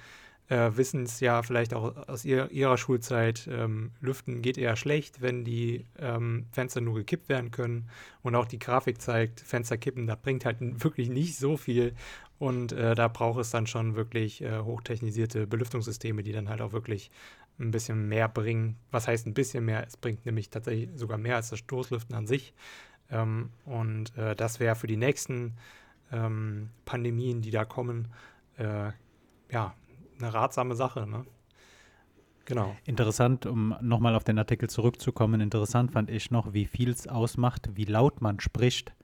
äh, 0.49 0.71
wissen 0.77 1.03
es 1.05 1.21
ja 1.21 1.43
vielleicht 1.43 1.75
auch 1.75 2.09
aus 2.09 2.25
ihr, 2.25 2.51
ihrer 2.51 2.79
Schulzeit, 2.79 3.49
ähm, 3.51 3.91
Lüften 4.01 4.43
geht 4.43 4.59
eher 4.59 4.77
schlecht, 4.77 5.21
wenn 5.21 5.45
die 5.45 5.87
ähm, 5.99 6.47
Fenster 6.53 6.81
nur 6.81 6.95
gekippt 6.95 7.29
werden 7.29 7.51
können. 7.51 7.89
Und 8.23 8.35
auch 8.35 8.47
die 8.47 8.59
Grafik 8.59 9.01
zeigt, 9.01 9.41
Fenster 9.41 9.77
kippen, 9.77 10.07
das 10.07 10.19
bringt 10.21 10.45
halt 10.45 10.59
wirklich 10.61 11.09
nicht 11.09 11.37
so 11.37 11.57
viel. 11.57 11.95
Und 12.39 12.73
äh, 12.73 12.95
da 12.95 13.09
braucht 13.09 13.41
es 13.41 13.51
dann 13.51 13.67
schon 13.67 13.97
wirklich 13.97 14.43
äh, 14.43 14.61
hochtechnisierte 14.61 15.47
Belüftungssysteme, 15.47 16.23
die 16.23 16.33
dann 16.33 16.49
halt 16.49 16.61
auch 16.61 16.73
wirklich 16.73 17.11
ein 17.59 17.71
bisschen 17.71 18.09
mehr 18.09 18.29
bringen. 18.29 18.77
Was 18.91 19.09
heißt 19.09 19.27
ein 19.27 19.35
bisschen 19.35 19.65
mehr? 19.65 19.87
Es 19.87 19.97
bringt 19.97 20.27
nämlich 20.27 20.51
tatsächlich 20.51 20.91
sogar 20.95 21.19
mehr 21.19 21.37
als 21.37 21.51
das 21.51 21.59
Stoßlüften 21.61 22.15
an 22.15 22.27
sich. 22.27 22.53
Ähm, 23.11 23.51
und 23.65 24.17
äh, 24.17 24.37
das 24.37 24.61
wäre 24.61 24.77
für 24.77 24.87
die 24.87 24.99
nächsten 24.99 25.55
ähm, 26.13 26.71
Pandemien, 26.85 27.41
die 27.41 27.51
da 27.51 27.65
kommen, 27.65 28.09
äh, 28.59 28.91
ja, 29.51 29.75
eine 30.19 30.33
ratsame 30.33 30.75
Sache. 30.75 31.07
Ne? 31.07 31.25
Genau. 32.45 32.77
Interessant, 32.85 33.47
um 33.47 33.75
nochmal 33.81 34.15
auf 34.15 34.25
den 34.25 34.39
Artikel 34.39 34.71
zurückzukommen, 34.71 35.41
interessant 35.41 35.93
fand 35.93 36.11
ich 36.11 36.31
noch, 36.31 36.53
wie 36.53 36.67
viel 36.67 36.91
es 36.91 37.09
ausmacht, 37.09 37.71
wie 37.75 37.85
laut 37.85 38.21
man 38.21 38.41
spricht. 38.41 38.95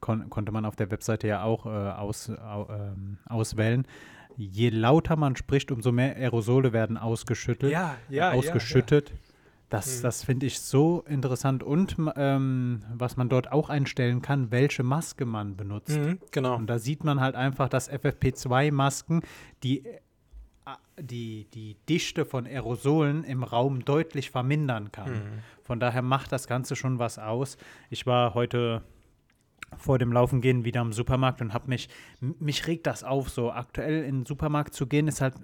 Kon 0.00 0.30
konnte 0.30 0.52
man 0.52 0.64
auf 0.64 0.76
der 0.76 0.90
Webseite 0.90 1.28
ja 1.28 1.42
auch 1.42 1.66
äh, 1.66 1.68
aus, 1.68 2.30
au, 2.30 2.68
ähm, 2.70 3.18
auswählen 3.26 3.86
je 4.36 4.70
lauter 4.70 5.16
man 5.16 5.36
spricht, 5.36 5.70
umso 5.70 5.92
mehr 5.92 6.16
Aerosole 6.16 6.72
werden 6.72 6.96
ausgeschüttet. 6.96 7.70
Ja, 7.70 7.96
ja, 8.08 8.32
ausgeschüttet. 8.32 9.10
Ja, 9.10 9.14
ja. 9.14 9.20
Das, 9.68 9.98
Mhm. 9.98 10.02
das 10.02 10.24
finde 10.24 10.46
ich 10.46 10.58
so 10.60 11.04
interessant. 11.06 11.62
Und 11.62 11.96
ähm, 12.16 12.82
was 12.94 13.16
man 13.16 13.28
dort 13.28 13.52
auch 13.52 13.68
einstellen 13.68 14.22
kann, 14.22 14.50
welche 14.50 14.82
Maske 14.82 15.26
man 15.26 15.56
benutzt. 15.56 15.96
Mhm, 15.96 16.18
genau. 16.32 16.56
Und 16.56 16.66
da 16.68 16.78
sieht 16.78 17.04
man 17.04 17.20
halt 17.20 17.36
einfach, 17.36 17.68
dass 17.68 17.88
FFP2-Masken 17.90 19.20
die, 19.62 19.84
äh, 19.84 20.00
die, 20.98 21.46
die 21.54 21.76
Dichte 21.88 22.24
von 22.24 22.46
Aerosolen 22.46 23.24
im 23.24 23.42
Raum 23.42 23.84
deutlich 23.84 24.30
vermindern 24.30 24.92
kann. 24.92 25.12
Mhm. 25.12 25.38
Von 25.62 25.80
daher 25.80 26.02
macht 26.02 26.32
das 26.32 26.46
Ganze 26.46 26.76
schon 26.76 26.98
was 26.98 27.18
aus. 27.18 27.56
Ich 27.88 28.06
war 28.06 28.34
heute 28.34 28.82
vor 29.78 29.98
dem 29.98 30.12
Laufengehen 30.12 30.64
wieder 30.64 30.80
im 30.80 30.92
Supermarkt 30.92 31.40
und 31.40 31.54
habe 31.54 31.68
mich, 31.68 31.88
mich 32.20 32.66
regt 32.66 32.86
das 32.86 33.04
auf, 33.04 33.30
so 33.30 33.52
aktuell 33.52 34.04
in 34.04 34.20
den 34.20 34.26
Supermarkt 34.26 34.74
zu 34.74 34.86
gehen, 34.86 35.08
ist 35.08 35.20
halt 35.20 35.34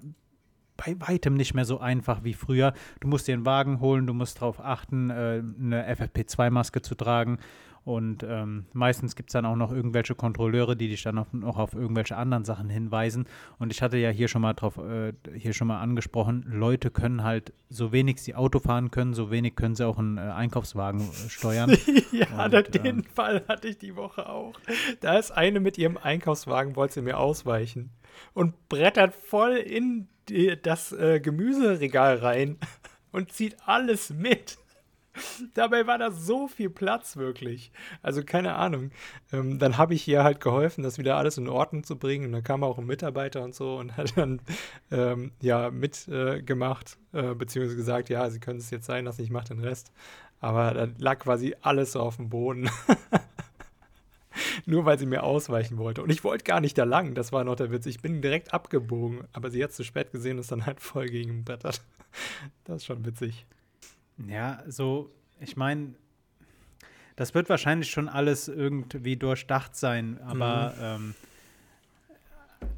bei 0.75 0.95
weitem 0.99 1.33
nicht 1.33 1.53
mehr 1.53 1.65
so 1.65 1.79
einfach 1.79 2.23
wie 2.23 2.33
früher. 2.33 2.73
Du 2.99 3.07
musst 3.07 3.27
dir 3.27 3.33
einen 3.33 3.45
Wagen 3.45 3.79
holen, 3.79 4.05
du 4.05 4.13
musst 4.13 4.37
darauf 4.37 4.59
achten, 4.59 5.09
äh, 5.09 5.41
eine 5.59 5.95
FFP2-Maske 5.95 6.81
zu 6.81 6.95
tragen. 6.95 7.39
Und 7.87 8.21
ähm, 8.27 8.65
meistens 8.73 9.15
gibt 9.15 9.29
es 9.29 9.31
dann 9.31 9.45
auch 9.45 9.55
noch 9.55 9.71
irgendwelche 9.71 10.13
Kontrolleure, 10.13 10.75
die 10.75 10.89
dich 10.89 11.03
dann 11.03 11.17
auch 11.17 11.31
noch 11.31 11.57
auf 11.57 11.73
irgendwelche 11.73 12.17
anderen 12.17 12.43
Sachen 12.43 12.69
hinweisen. 12.69 13.29
Und 13.59 13.71
ich 13.71 13.81
hatte 13.81 13.95
ja 13.95 14.09
hier 14.09 14.27
schon 14.27 14.41
mal 14.41 14.53
drauf, 14.53 14.77
äh, 14.77 15.13
hier 15.37 15.53
schon 15.53 15.67
mal 15.67 15.79
angesprochen, 15.79 16.43
Leute 16.49 16.91
können 16.91 17.23
halt, 17.23 17.53
so 17.69 17.93
wenig 17.93 18.21
sie 18.21 18.35
Auto 18.35 18.59
fahren 18.59 18.91
können, 18.91 19.13
so 19.13 19.31
wenig 19.31 19.55
können 19.55 19.73
sie 19.75 19.87
auch 19.87 19.97
einen 19.97 20.17
äh, 20.17 20.21
Einkaufswagen 20.21 20.99
äh, 20.99 21.29
steuern. 21.29 21.77
ja, 22.11 22.43
Und, 22.43 22.75
den 22.75 22.85
ähm, 22.85 23.03
Fall 23.05 23.45
hatte 23.47 23.69
ich 23.69 23.77
die 23.77 23.95
Woche 23.95 24.27
auch. 24.27 24.59
Da 24.99 25.17
ist 25.17 25.31
eine 25.31 25.61
mit 25.61 25.77
ihrem 25.77 25.95
Einkaufswagen, 25.95 26.75
wollte 26.75 26.95
sie 26.95 27.01
mir 27.03 27.17
ausweichen 27.17 27.91
und 28.33 28.67
brettert 28.67 29.15
voll 29.15 29.55
in 29.55 30.09
die, 30.27 30.61
das 30.61 30.91
äh, 30.91 31.21
Gemüseregal 31.21 32.17
rein 32.17 32.57
und 33.13 33.31
zieht 33.31 33.55
alles 33.65 34.09
mit. 34.09 34.57
Dabei 35.53 35.87
war 35.87 35.97
da 35.97 36.11
so 36.11 36.47
viel 36.47 36.69
Platz 36.69 37.17
wirklich. 37.17 37.71
Also 38.01 38.23
keine 38.23 38.55
Ahnung. 38.55 38.91
Ähm, 39.31 39.59
dann 39.59 39.77
habe 39.77 39.93
ich 39.93 40.07
ihr 40.07 40.23
halt 40.23 40.39
geholfen, 40.41 40.83
das 40.83 40.97
wieder 40.97 41.17
alles 41.17 41.37
in 41.37 41.47
Ordnung 41.47 41.83
zu 41.83 41.97
bringen. 41.97 42.25
Und 42.25 42.31
dann 42.33 42.43
kam 42.43 42.63
auch 42.63 42.77
ein 42.77 42.85
Mitarbeiter 42.85 43.43
und 43.43 43.55
so 43.55 43.77
und 43.77 43.97
hat 43.97 44.17
dann 44.17 44.41
ähm, 44.91 45.31
ja 45.41 45.71
mitgemacht, 45.71 46.97
äh, 47.13 47.31
äh, 47.31 47.35
beziehungsweise 47.35 47.75
gesagt, 47.75 48.09
ja, 48.09 48.29
sie 48.29 48.39
können 48.39 48.59
es 48.59 48.69
jetzt 48.69 48.85
sein 48.85 49.05
lassen, 49.05 49.21
ich 49.21 49.31
mache 49.31 49.47
den 49.47 49.59
Rest. 49.59 49.91
Aber 50.39 50.73
da 50.73 50.87
lag 50.97 51.19
quasi 51.19 51.55
alles 51.61 51.93
so 51.93 51.99
auf 51.99 52.17
dem 52.17 52.29
Boden. 52.29 52.69
Nur 54.65 54.85
weil 54.85 54.99
sie 54.99 55.07
mir 55.07 55.23
ausweichen 55.23 55.77
wollte. 55.77 56.03
Und 56.03 56.11
ich 56.11 56.23
wollte 56.23 56.43
gar 56.43 56.61
nicht 56.61 56.77
da 56.77 56.83
lang, 56.83 57.15
das 57.15 57.31
war 57.31 57.43
noch 57.43 57.55
der 57.55 57.71
Witz. 57.71 57.85
Ich 57.87 58.01
bin 58.01 58.21
direkt 58.21 58.53
abgebogen, 58.53 59.23
aber 59.33 59.49
sie 59.49 59.63
hat 59.63 59.71
es 59.71 59.77
zu 59.77 59.83
spät 59.83 60.11
gesehen 60.11 60.33
und 60.33 60.41
ist 60.41 60.51
dann 60.51 60.65
halt 60.65 60.79
voll 60.79 61.07
gegen 61.07 61.29
ihn 61.29 61.43
brettert. 61.43 61.81
Das 62.63 62.77
ist 62.77 62.85
schon 62.85 63.05
witzig. 63.05 63.45
Ja, 64.25 64.63
so, 64.67 65.11
ich 65.39 65.55
meine, 65.57 65.93
das 67.15 67.33
wird 67.33 67.49
wahrscheinlich 67.49 67.89
schon 67.91 68.09
alles 68.09 68.47
irgendwie 68.47 69.15
durchdacht 69.15 69.75
sein, 69.75 70.19
aber 70.21 70.73
ähm, 70.79 71.15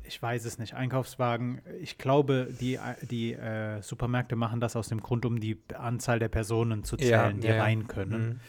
ich 0.04 0.22
weiß 0.22 0.46
es 0.46 0.58
nicht. 0.58 0.74
Einkaufswagen, 0.74 1.62
ich 1.82 1.98
glaube, 1.98 2.48
die, 2.60 2.80
die 3.10 3.34
äh, 3.34 3.82
Supermärkte 3.82 4.36
machen 4.36 4.60
das 4.60 4.76
aus 4.76 4.90
dem 4.90 5.02
Grund, 5.02 5.26
um 5.26 5.40
die 5.40 5.58
Anzahl 5.78 6.20
der 6.20 6.30
Personen 6.30 6.84
zu 6.84 6.96
Ja, 6.98 7.24
zählen, 7.28 7.40
die 7.40 7.48
ja, 7.48 7.56
ja. 7.56 7.64
rein 7.64 7.88
können. 7.88 8.28
Mhm. 8.28 8.40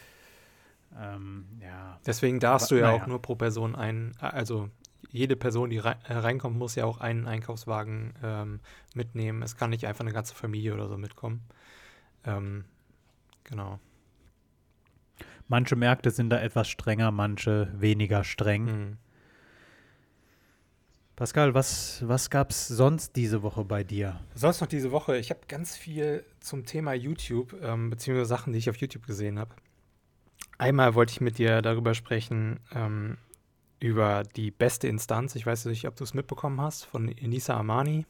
Ähm, 0.99 1.45
ja, 1.61 1.99
Deswegen 2.05 2.39
darfst 2.39 2.71
Aber, 2.71 2.79
du 2.79 2.81
ja 2.85 2.91
naja. 2.91 3.03
auch 3.03 3.07
nur 3.07 3.21
pro 3.21 3.35
Person 3.35 3.75
einen, 3.75 4.13
also 4.19 4.69
jede 5.11 5.35
Person, 5.35 5.69
die 5.69 5.77
äh, 5.77 5.93
reinkommt, 6.09 6.57
muss 6.57 6.75
ja 6.75 6.85
auch 6.85 6.99
einen 6.99 7.27
Einkaufswagen 7.27 8.13
ähm, 8.23 8.59
mitnehmen. 8.93 9.41
Es 9.41 9.55
kann 9.55 9.69
nicht 9.69 9.85
einfach 9.87 10.01
eine 10.01 10.13
ganze 10.13 10.35
Familie 10.35 10.73
oder 10.73 10.87
so 10.87 10.97
mitkommen. 10.97 11.41
Ähm, 12.25 12.65
genau. 13.43 13.79
manche 15.47 15.75
Märkte 15.75 16.11
sind 16.11 16.29
da 16.29 16.39
etwas 16.39 16.69
strenger, 16.69 17.11
manche 17.11 17.71
weniger 17.79 18.23
streng. 18.23 18.63
Mhm. 18.65 18.97
Pascal, 21.21 21.53
was, 21.53 22.01
was 22.07 22.31
gab 22.31 22.49
es 22.49 22.67
sonst 22.67 23.15
diese 23.15 23.43
Woche 23.43 23.63
bei 23.63 23.83
dir? 23.83 24.19
Sonst 24.33 24.59
noch 24.59 24.67
diese 24.67 24.91
Woche, 24.91 25.17
ich 25.17 25.29
habe 25.29 25.41
ganz 25.47 25.77
viel 25.77 26.25
zum 26.39 26.65
Thema 26.65 26.93
YouTube, 26.93 27.53
ähm, 27.61 27.91
beziehungsweise 27.91 28.27
Sachen, 28.27 28.53
die 28.53 28.59
ich 28.59 28.71
auf 28.71 28.77
YouTube 28.77 29.05
gesehen 29.05 29.37
habe. 29.37 29.53
Einmal 30.57 30.95
wollte 30.95 31.11
ich 31.11 31.21
mit 31.21 31.37
dir 31.37 31.61
darüber 31.61 31.93
sprechen, 31.93 32.59
ähm, 32.73 33.17
über 33.79 34.23
die 34.35 34.51
beste 34.51 34.87
Instanz. 34.87 35.35
Ich 35.35 35.45
weiß 35.45 35.65
nicht, 35.65 35.87
ob 35.87 35.95
du 35.95 36.03
es 36.03 36.13
mitbekommen 36.13 36.59
hast, 36.61 36.85
von 36.85 37.07
Enisa 37.07 37.55
Amani. 37.55 38.05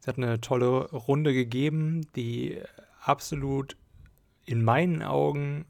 Sie 0.00 0.08
hat 0.08 0.18
eine 0.18 0.40
tolle 0.40 0.90
Runde 0.90 1.32
gegeben, 1.32 2.06
die 2.14 2.60
absolut 3.00 3.76
in 4.44 4.62
meinen 4.64 5.02
Augen 5.02 5.64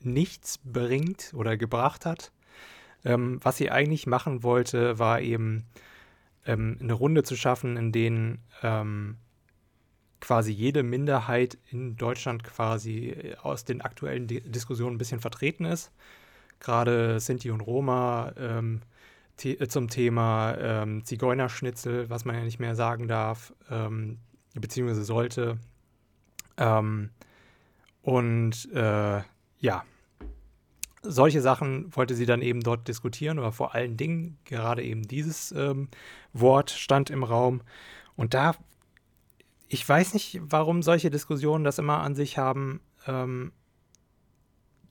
nichts 0.00 0.58
bringt 0.58 1.32
oder 1.34 1.56
gebracht 1.56 2.06
hat. 2.06 2.32
Ähm, 3.04 3.40
was 3.42 3.56
sie 3.56 3.70
eigentlich 3.70 4.06
machen 4.06 4.42
wollte, 4.42 4.98
war 4.98 5.20
eben 5.20 5.64
ähm, 6.46 6.78
eine 6.80 6.92
Runde 6.92 7.22
zu 7.22 7.36
schaffen, 7.36 7.76
in 7.76 7.92
denen 7.92 8.38
ähm, 8.62 9.16
quasi 10.20 10.52
jede 10.52 10.82
Minderheit 10.82 11.58
in 11.70 11.96
Deutschland 11.96 12.44
quasi 12.44 13.10
äh, 13.10 13.36
aus 13.36 13.64
den 13.64 13.80
aktuellen 13.80 14.26
Di 14.26 14.40
Diskussionen 14.40 14.94
ein 14.94 14.98
bisschen 14.98 15.20
vertreten 15.20 15.64
ist. 15.64 15.90
Gerade 16.60 17.18
Sinti 17.18 17.50
und 17.50 17.60
Roma 17.60 18.32
ähm, 18.38 18.82
äh, 19.42 19.66
zum 19.66 19.88
Thema 19.88 20.56
ähm, 20.58 21.04
Zigeunerschnitzel, 21.04 22.08
was 22.08 22.24
man 22.24 22.36
ja 22.36 22.44
nicht 22.44 22.60
mehr 22.60 22.76
sagen 22.76 23.08
darf, 23.08 23.52
ähm, 23.68 24.18
beziehungsweise 24.54 25.02
sollte. 25.04 25.58
Ähm, 26.56 27.10
und 28.02 28.70
äh, 28.72 29.22
ja, 29.58 29.84
solche 31.02 31.40
Sachen 31.40 31.94
wollte 31.94 32.14
sie 32.14 32.26
dann 32.26 32.42
eben 32.42 32.60
dort 32.60 32.86
diskutieren, 32.88 33.38
aber 33.38 33.52
vor 33.52 33.74
allen 33.74 33.96
Dingen 33.96 34.38
gerade 34.44 34.82
eben 34.82 35.02
dieses 35.02 35.52
ähm, 35.52 35.88
Wort 36.32 36.70
stand 36.70 37.10
im 37.10 37.24
Raum. 37.24 37.62
Und 38.16 38.34
da, 38.34 38.54
ich 39.68 39.88
weiß 39.88 40.14
nicht, 40.14 40.40
warum 40.42 40.82
solche 40.82 41.10
Diskussionen 41.10 41.64
das 41.64 41.78
immer 41.78 41.98
an 41.98 42.14
sich 42.14 42.38
haben. 42.38 42.80
Ähm, 43.06 43.52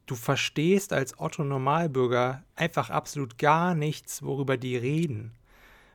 du 0.05 0.15
verstehst 0.15 0.91
als 0.91 1.17
Otto 1.19 1.43
Normalbürger 1.43 2.43
einfach 2.55 2.89
absolut 2.89 3.37
gar 3.37 3.73
nichts, 3.75 4.21
worüber 4.23 4.57
die 4.57 4.75
reden. 4.75 5.33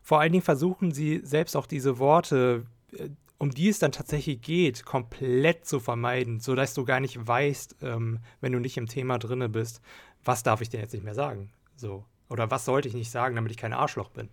Vor 0.03 0.21
allen 0.21 0.33
Dingen 0.33 0.45
versuchen 0.45 0.93
sie 0.93 1.21
selbst 1.25 1.57
auch 1.57 1.67
diese 1.67 1.99
Worte, 1.99 2.65
äh, 2.93 3.11
um 3.39 3.51
die 3.51 3.69
es 3.69 3.79
dann 3.79 3.93
tatsächlich 3.93 4.41
geht, 4.41 4.85
komplett 4.85 5.67
zu 5.67 5.81
vermeiden, 5.81 6.41
sodass 6.41 6.75
du 6.75 6.85
gar 6.85 7.01
nicht 7.01 7.27
weißt, 7.27 7.77
ähm, 7.83 8.21
wenn 8.41 8.53
du 8.53 8.59
nicht 8.59 8.77
im 8.77 8.87
Thema 8.87 9.19
drinne 9.19 9.49
bist, 9.49 9.81
was 10.25 10.43
darf 10.43 10.61
ich 10.61 10.71
denn 10.71 10.81
jetzt 10.81 10.95
nicht 10.95 11.05
mehr 11.05 11.15
sagen? 11.15 11.51
So. 11.77 12.05
Oder 12.29 12.51
was 12.51 12.65
sollte 12.65 12.89
ich 12.89 12.95
nicht 12.95 13.11
sagen, 13.11 13.37
damit 13.37 13.53
ich 13.53 13.59
kein 13.59 13.73
Arschloch 13.73 14.11
bin? 14.11 14.31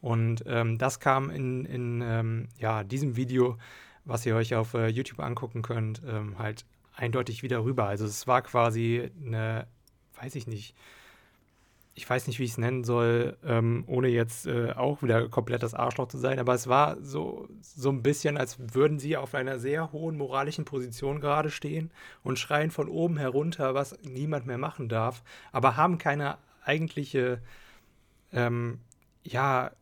Und 0.00 0.44
ähm, 0.46 0.78
das 0.78 1.00
kam 1.00 1.30
in, 1.30 1.64
in 1.64 2.00
ähm, 2.02 2.48
ja, 2.58 2.84
diesem 2.84 3.16
Video, 3.16 3.56
was 4.04 4.24
ihr 4.24 4.36
euch 4.36 4.54
auf 4.54 4.74
äh, 4.74 4.88
YouTube 4.88 5.20
angucken 5.20 5.62
könnt, 5.62 6.02
ähm, 6.06 6.38
halt 6.38 6.64
eindeutig 6.94 7.42
wieder 7.42 7.64
rüber. 7.64 7.86
Also 7.86 8.04
es 8.04 8.26
war 8.26 8.42
quasi 8.42 9.10
eine, 9.24 9.66
weiß 10.20 10.34
ich 10.36 10.46
nicht, 10.46 10.74
ich 11.98 12.08
weiß 12.08 12.28
nicht, 12.28 12.38
wie 12.38 12.44
ich 12.44 12.52
es 12.52 12.58
nennen 12.58 12.84
soll, 12.84 13.36
ähm, 13.44 13.82
ohne 13.88 14.06
jetzt 14.06 14.46
äh, 14.46 14.70
auch 14.70 15.02
wieder 15.02 15.28
komplett 15.28 15.64
das 15.64 15.74
Arschloch 15.74 16.06
zu 16.06 16.16
sein, 16.16 16.38
aber 16.38 16.54
es 16.54 16.68
war 16.68 16.96
so, 17.02 17.48
so 17.60 17.90
ein 17.90 18.04
bisschen, 18.04 18.36
als 18.36 18.56
würden 18.72 19.00
sie 19.00 19.16
auf 19.16 19.34
einer 19.34 19.58
sehr 19.58 19.90
hohen 19.90 20.16
moralischen 20.16 20.64
Position 20.64 21.20
gerade 21.20 21.50
stehen 21.50 21.90
und 22.22 22.38
schreien 22.38 22.70
von 22.70 22.88
oben 22.88 23.16
herunter, 23.16 23.74
was 23.74 23.98
niemand 24.04 24.46
mehr 24.46 24.58
machen 24.58 24.88
darf, 24.88 25.24
aber 25.50 25.76
haben 25.76 25.98
keine 25.98 26.38
eigentliche, 26.64 27.42
ähm, 28.32 28.78
ja, 29.24 29.72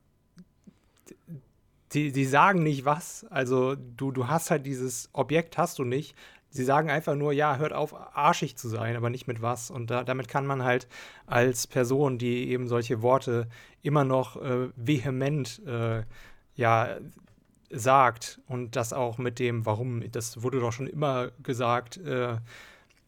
die, 1.93 2.13
die 2.13 2.25
sagen 2.25 2.63
nicht 2.63 2.87
was. 2.87 3.27
Also 3.29 3.77
du, 3.77 4.11
du 4.11 4.27
hast 4.27 4.51
halt 4.51 4.65
dieses 4.65 5.11
Objekt, 5.13 5.59
hast 5.59 5.79
du 5.79 5.85
nicht. 5.85 6.17
Sie 6.57 6.65
sagen 6.65 6.91
einfach 6.91 7.15
nur, 7.15 7.33
ja, 7.33 7.57
hört 7.57 7.73
auf, 7.73 7.95
arschig 8.17 8.57
zu 8.57 8.69
sein, 8.69 8.97
aber 8.97 9.11
nicht 9.11 9.27
mit 9.27 9.43
was. 9.43 9.71
Und 9.71 9.91
da, 9.91 10.05
damit 10.05 10.29
kann 10.29 10.47
man 10.47 10.65
halt 10.65 10.89
als 11.27 11.67
Person, 11.67 12.19
die 12.19 12.49
eben 12.51 12.69
solche 12.69 13.03
Worte 13.03 13.49
immer 13.83 14.05
noch 14.05 14.43
äh, 14.43 14.69
vehement 14.77 15.63
äh, 15.67 16.03
ja, 16.55 16.97
sagt 17.71 18.41
und 18.47 18.77
das 18.77 18.93
auch 18.93 19.19
mit 19.19 19.39
dem, 19.39 19.67
warum, 19.67 20.03
das 20.11 20.43
wurde 20.43 20.61
doch 20.61 20.73
schon 20.73 20.87
immer 20.87 21.31
gesagt, 21.43 21.99
äh, 21.99 22.39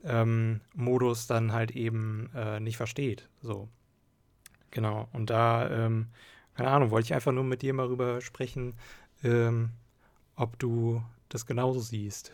ähm, 0.05 0.61
Modus 0.75 1.27
dann 1.27 1.53
halt 1.53 1.73
eben 1.73 2.31
äh, 2.35 2.61
nicht 2.61 2.77
versteht. 2.77 3.29
So. 3.41 3.69
Genau. 4.71 5.09
Und 5.13 5.31
da, 5.31 5.71
ähm, 5.71 6.09
keine 6.55 6.71
Ahnung, 6.71 6.91
wollte 6.91 7.07
ich 7.07 7.15
einfach 7.15 7.33
nur 7.33 7.45
mit 7.45 7.63
dir 7.63 7.75
mal 7.75 7.87
rüber 7.87 8.21
sprechen, 8.21 8.75
ähm, 9.23 9.71
ob 10.37 10.59
du 10.59 11.03
das 11.29 11.47
genauso 11.47 11.81
siehst. 11.81 12.33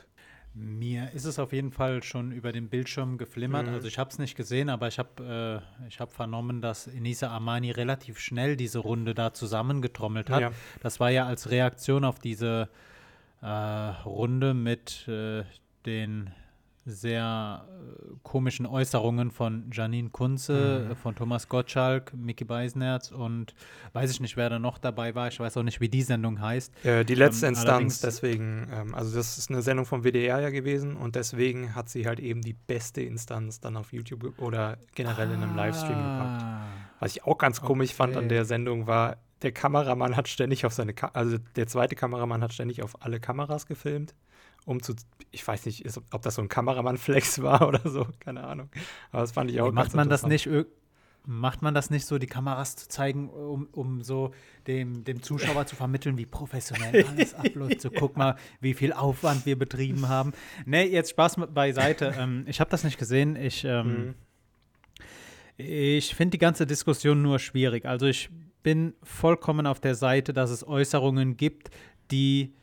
Mir 0.57 1.11
ist 1.13 1.25
es 1.25 1.41
auf 1.41 1.53
jeden 1.53 1.73
Fall 1.73 2.05
schon 2.05 2.31
über 2.31 2.53
den 2.53 2.69
Bildschirm 2.69 3.19
geflimmert. 3.19 3.67
Mhm. 3.67 3.75
Also 3.75 3.89
ich 3.89 3.99
habe 3.99 4.11
es 4.11 4.19
nicht 4.19 4.37
gesehen, 4.37 4.69
aber 4.69 4.87
ich 4.87 5.01
habe 5.01 5.63
äh, 5.83 5.89
ich 5.89 5.99
hab 5.99 6.13
vernommen, 6.13 6.61
dass 6.61 6.87
Enisa 6.87 7.35
Amani 7.35 7.73
relativ 7.73 8.21
schnell 8.21 8.57
diese 8.57 8.79
Runde 8.79 9.15
da 9.15 9.35
zusammengetrommelt 9.35 10.31
hat. 10.31 10.41
Ja. 10.41 10.53
Das 10.81 11.01
war 11.01 11.11
ja 11.11 11.27
als 11.27 11.51
Reaktion 11.51 12.05
auf 12.05 12.21
diese 12.21 12.69
äh, 13.43 13.47
Runde 13.47 14.55
mit 14.55 15.09
äh, 15.09 15.43
den 15.87 16.31
sehr 16.87 17.67
äh, 17.69 18.13
komischen 18.23 18.67
Äußerungen 18.67 19.31
von 19.31 19.71
Janine 19.73 20.11
Kunze, 20.11 20.85
Mhm. 20.85 20.93
äh, 20.93 20.95
von 20.95 21.15
Thomas 21.15 21.49
Gottschalk, 21.49 22.13
Mickey 22.15 22.45
Beisenherz 22.45 23.11
und 23.11 23.55
weiß 23.93 24.11
ich 24.11 24.21
nicht, 24.21 24.37
wer 24.37 24.51
da 24.51 24.59
noch 24.59 24.79
dabei 24.79 25.15
war. 25.15 25.29
Ich 25.29 25.41
weiß 25.41 25.57
auch 25.57 25.63
nicht, 25.63 25.81
wie 25.81 25.89
die 25.89 26.03
Sendung 26.03 26.41
heißt. 26.41 26.73
Äh, 26.85 27.05
die 27.05 27.15
letzte 27.15 27.47
Ähm, 27.47 27.55
Instanz, 27.55 28.01
deswegen, 28.01 28.69
ähm, 28.73 28.95
also 28.95 29.17
das 29.17 29.39
ist 29.39 29.51
eine 29.51 29.63
Sendung 29.63 29.87
vom 29.87 30.03
WDR 30.05 30.41
ja 30.41 30.51
gewesen 30.51 30.97
und 30.97 31.17
deswegen 31.17 31.75
hat 31.75 31.89
sie 31.89 32.07
halt 32.07 32.21
eben 32.21 32.43
die 32.43 32.55
beste 32.55 33.01
Instanz 33.03 33.61
dann 33.61 33.77
auf 33.77 33.93
YouTube 33.93 34.39
oder 34.39 34.77
generell 34.95 35.31
in 35.31 35.43
einem 35.43 35.57
Livestream 35.57 35.97
gepackt. 35.99 36.43
Ah. 36.43 36.67
Was 37.01 37.13
ich 37.17 37.25
auch 37.25 37.39
ganz 37.39 37.61
komisch 37.61 37.93
fand 37.95 38.13
an 38.17 38.25
Okay. 38.25 38.29
der 38.29 38.45
Sendung 38.45 38.87
war, 38.87 39.17
der 39.43 39.53
Kameramann 39.53 40.17
hat 40.17 40.29
ständig 40.29 40.65
auf 40.65 40.73
seine, 40.73 40.95
Ka 40.95 41.11
also 41.13 41.37
der 41.57 41.67
zweite 41.67 41.95
Kameramann 41.97 42.43
hat 42.43 42.53
ständig 42.55 42.83
auf 42.83 43.03
alle 43.03 43.21
Kameras 43.21 43.67
gefilmt, 43.67 44.15
um 44.65 44.83
zu, 44.83 44.95
ich 45.31 45.47
weiß 45.47 45.67
nicht, 45.67 45.85
ist, 45.85 46.01
ob 46.13 46.23
das 46.23 46.37
so 46.37 46.43
ein 46.43 46.49
Kameramann-Flex 46.49 47.43
war 47.43 47.67
oder 47.69 47.81
so, 47.89 48.07
keine 48.21 48.45
Ahnung. 48.45 48.71
Aber 49.13 49.23
das 49.23 49.33
fand 49.33 49.51
ich 49.51 49.61
auch 49.61 49.69
Wie 49.69 49.73
macht 49.73 49.95
man 49.95 50.09
das 50.09 50.27
nicht? 50.27 50.49
Macht 51.27 51.63
man 51.63 51.73
das 51.73 51.89
nicht 51.89 52.05
so, 52.05 52.19
die 52.19 52.27
Kameras 52.27 52.77
zu 52.77 52.87
zeigen, 52.87 53.31
um, 53.31 53.67
um 53.73 54.03
so 54.03 54.33
dem, 54.67 55.05
dem 55.05 55.23
Zuschauer 55.23 55.65
zu 55.65 55.75
vermitteln, 55.75 56.19
wie 56.19 56.27
professionell 56.27 57.03
alles 57.07 57.33
abläuft? 57.35 57.81
So, 57.81 57.91
guck 57.91 58.19
mal, 58.19 58.37
wie 58.61 58.75
viel 58.75 58.93
Aufwand 58.93 59.47
wir 59.47 59.59
betrieben 59.59 60.07
haben. 60.09 60.33
Nee, 60.67 60.85
jetzt 60.85 61.09
Spaß 61.11 61.37
beiseite. 61.55 62.15
ähm, 62.19 62.45
ich 62.47 62.61
habe 62.61 62.69
das 62.71 62.85
nicht 62.85 62.99
gesehen. 62.99 63.37
Ich, 63.37 63.65
ähm, 63.65 63.87
Mhm. 64.09 64.15
ich 65.57 66.15
finde 66.15 66.33
die 66.33 66.39
ganze 66.39 66.67
Diskussion 66.67 67.23
nur 67.23 67.39
schwierig. 67.39 67.87
Also 67.87 68.05
ich 68.07 68.29
bin 68.63 68.93
vollkommen 69.03 69.67
auf 69.67 69.81
der 69.81 69.95
Seite, 69.95 70.33
dass 70.35 70.51
es 70.51 70.67
Äußerungen 70.67 71.37
gibt, 71.39 71.71
die, 72.11 72.55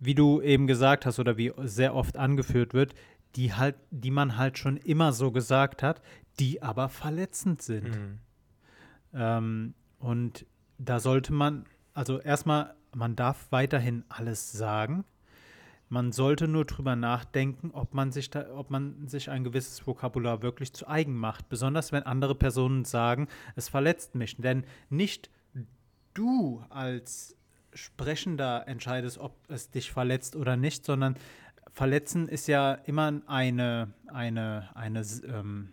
wie 0.00 0.14
du 0.14 0.40
eben 0.40 0.66
gesagt 0.66 1.06
hast 1.06 1.18
oder 1.18 1.36
wie 1.36 1.52
sehr 1.62 1.94
oft 1.94 2.16
angeführt 2.16 2.74
wird, 2.74 2.94
die 3.36 3.52
halt, 3.52 3.76
die 3.90 4.10
man 4.10 4.36
halt 4.36 4.58
schon 4.58 4.76
immer 4.78 5.12
so 5.12 5.30
gesagt 5.30 5.82
hat, 5.82 6.02
die 6.40 6.62
aber 6.62 6.88
verletzend 6.88 7.62
sind. 7.62 7.90
Mhm. 7.90 8.18
Ähm, 9.14 9.74
und 9.98 10.46
da 10.78 10.98
sollte 10.98 11.32
man, 11.32 11.66
also 11.94 12.18
erstmal, 12.18 12.74
man 12.94 13.14
darf 13.14 13.46
weiterhin 13.50 14.04
alles 14.08 14.50
sagen. 14.50 15.04
Man 15.88 16.12
sollte 16.12 16.48
nur 16.48 16.64
drüber 16.64 16.96
nachdenken, 16.96 17.72
ob 17.72 17.94
man 17.94 18.12
sich 18.12 18.30
da, 18.30 18.46
ob 18.54 18.70
man 18.70 19.08
sich 19.08 19.28
ein 19.28 19.44
gewisses 19.44 19.86
Vokabular 19.86 20.40
wirklich 20.40 20.72
zu 20.72 20.88
eigen 20.88 21.14
macht. 21.14 21.48
Besonders 21.48 21.92
wenn 21.92 22.04
andere 22.04 22.34
Personen 22.34 22.84
sagen, 22.84 23.28
es 23.56 23.68
verletzt 23.68 24.14
mich. 24.14 24.36
Denn 24.36 24.64
nicht 24.88 25.30
du 26.14 26.64
als 26.70 27.36
Sprechender 27.74 28.66
entscheidest, 28.66 29.18
ob 29.18 29.34
es 29.48 29.70
dich 29.70 29.92
verletzt 29.92 30.36
oder 30.36 30.56
nicht, 30.56 30.84
sondern 30.84 31.16
verletzen 31.72 32.28
ist 32.28 32.48
ja 32.48 32.74
immer 32.74 33.20
eine, 33.26 33.92
eine, 34.08 34.70
eine 34.74 35.04
ähm, 35.26 35.70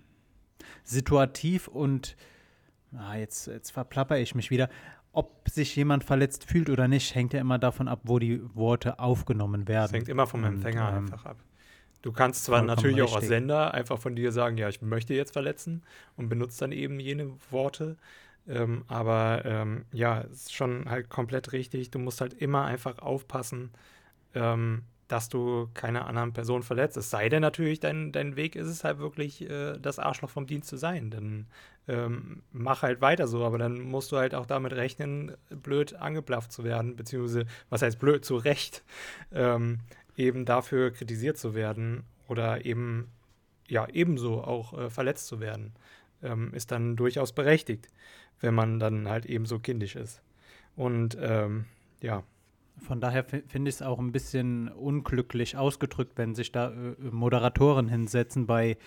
situativ 0.84 1.68
und 1.68 2.16
ah, 2.96 3.16
jetzt, 3.16 3.48
jetzt 3.48 3.72
verplapper 3.72 4.18
ich 4.18 4.36
mich 4.36 4.50
wieder. 4.50 4.70
Ob 5.12 5.50
sich 5.50 5.76
jemand 5.76 6.04
verletzt 6.04 6.46
fühlt 6.46 6.70
oder 6.70 6.88
nicht, 6.88 7.16
hängt 7.16 7.34
ja 7.34 7.42
immer 7.42 7.58
davon 7.58 7.88
ab, 7.88 8.02
wo 8.04 8.20
die 8.20 8.42
Worte 8.56 9.00
aufgenommen 9.00 9.68
werden. 9.68 9.92
Das 9.92 9.94
hängt 9.94 10.10
immer 10.10 10.28
vom 10.28 10.44
Und, 10.44 10.56
Empfänger 10.56 10.90
ähm, 10.90 11.06
einfach 11.06 11.26
ab. 11.26 11.38
Du 12.04 12.12
kannst 12.12 12.46
zwar 12.46 12.62
natürlich 12.62 13.02
auch 13.02 13.16
als 13.16 13.24
richtig. 13.24 13.30
Sender 13.30 13.74
einfach 13.74 13.98
von 13.98 14.16
dir 14.16 14.32
sagen, 14.32 14.58
ja, 14.58 14.70
ich 14.70 14.82
möchte 14.82 15.14
jetzt 15.14 15.34
verletzen 15.34 15.84
und 16.16 16.30
benutzt 16.30 16.62
dann 16.62 16.72
eben 16.72 17.00
jene 17.00 17.32
Worte. 17.50 17.98
Ähm, 18.48 18.84
aber 18.88 19.44
ähm, 19.46 19.86
ja, 19.92 20.20
ist 20.22 20.54
schon 20.54 20.90
halt 20.90 21.10
komplett 21.10 21.52
richtig. 21.52 21.92
Du 21.92 22.00
musst 22.00 22.22
halt 22.22 22.34
immer 22.34 22.66
einfach 22.66 23.00
aufpassen, 23.00 23.72
ähm, 24.36 24.84
dass 25.08 25.30
du 25.30 25.70
keine 25.74 26.06
anderen 26.06 26.34
Personen 26.34 26.64
verletzt. 26.64 26.98
Es 26.98 27.10
sei 27.10 27.30
denn 27.30 27.42
natürlich, 27.42 27.80
dein, 27.80 28.12
dein 28.12 28.36
Weg 28.36 28.56
ist 28.56 28.68
es 28.68 28.84
halt 28.84 29.00
wirklich, 29.00 29.50
äh, 29.50 29.78
das 29.80 30.00
Arschloch 30.00 30.30
vom 30.30 30.48
Dienst 30.48 30.70
zu 30.70 30.78
sein. 30.78 31.10
Dann 31.10 31.48
ähm, 31.88 32.42
mach 32.52 32.82
halt 32.82 33.02
weiter 33.02 33.28
so, 33.28 33.46
aber 33.46 33.58
dann 33.58 33.80
musst 33.80 34.12
du 34.12 34.18
halt 34.18 34.36
auch 34.36 34.46
damit 34.46 34.74
rechnen, 34.74 35.36
blöd 35.50 35.96
angeblafft 35.96 36.52
zu 36.52 36.64
werden, 36.64 36.96
beziehungsweise, 36.96 37.46
was 37.70 37.82
heißt 37.82 38.00
blöd, 38.00 38.26
zu 38.26 38.36
Recht, 38.38 38.84
ähm, 39.32 39.80
eben 40.18 40.46
dafür 40.46 40.92
kritisiert 40.92 41.38
zu 41.38 41.56
werden 41.56 42.04
oder 42.28 42.66
eben, 42.66 43.10
ja, 43.68 43.88
ebenso 43.88 44.44
auch 44.44 44.78
äh, 44.78 44.90
verletzt 44.90 45.28
zu 45.28 45.40
werden, 45.40 45.74
ähm, 46.22 46.54
ist 46.54 46.72
dann 46.72 46.96
durchaus 46.96 47.32
berechtigt, 47.32 47.88
wenn 48.42 48.54
man 48.54 48.80
dann 48.80 49.08
halt 49.10 49.26
eben 49.26 49.46
so 49.46 49.60
kindisch 49.60 49.96
ist. 49.96 50.22
Und 50.76 51.18
ähm, 51.20 51.66
ja, 52.02 52.24
Von 52.80 53.02
daher 53.02 53.24
fi- 53.24 53.44
finde 53.48 53.70
ich 53.70 53.76
es 53.76 53.82
auch 53.82 53.98
ein 54.00 54.12
bisschen 54.12 54.70
unglücklich 54.70 55.58
ausgedrückt, 55.58 56.14
wenn 56.18 56.36
sich 56.36 56.52
da 56.52 56.70
äh, 56.72 56.96
Moderatoren 57.12 57.88
hinsetzen 57.90 58.46
bei 58.46 58.78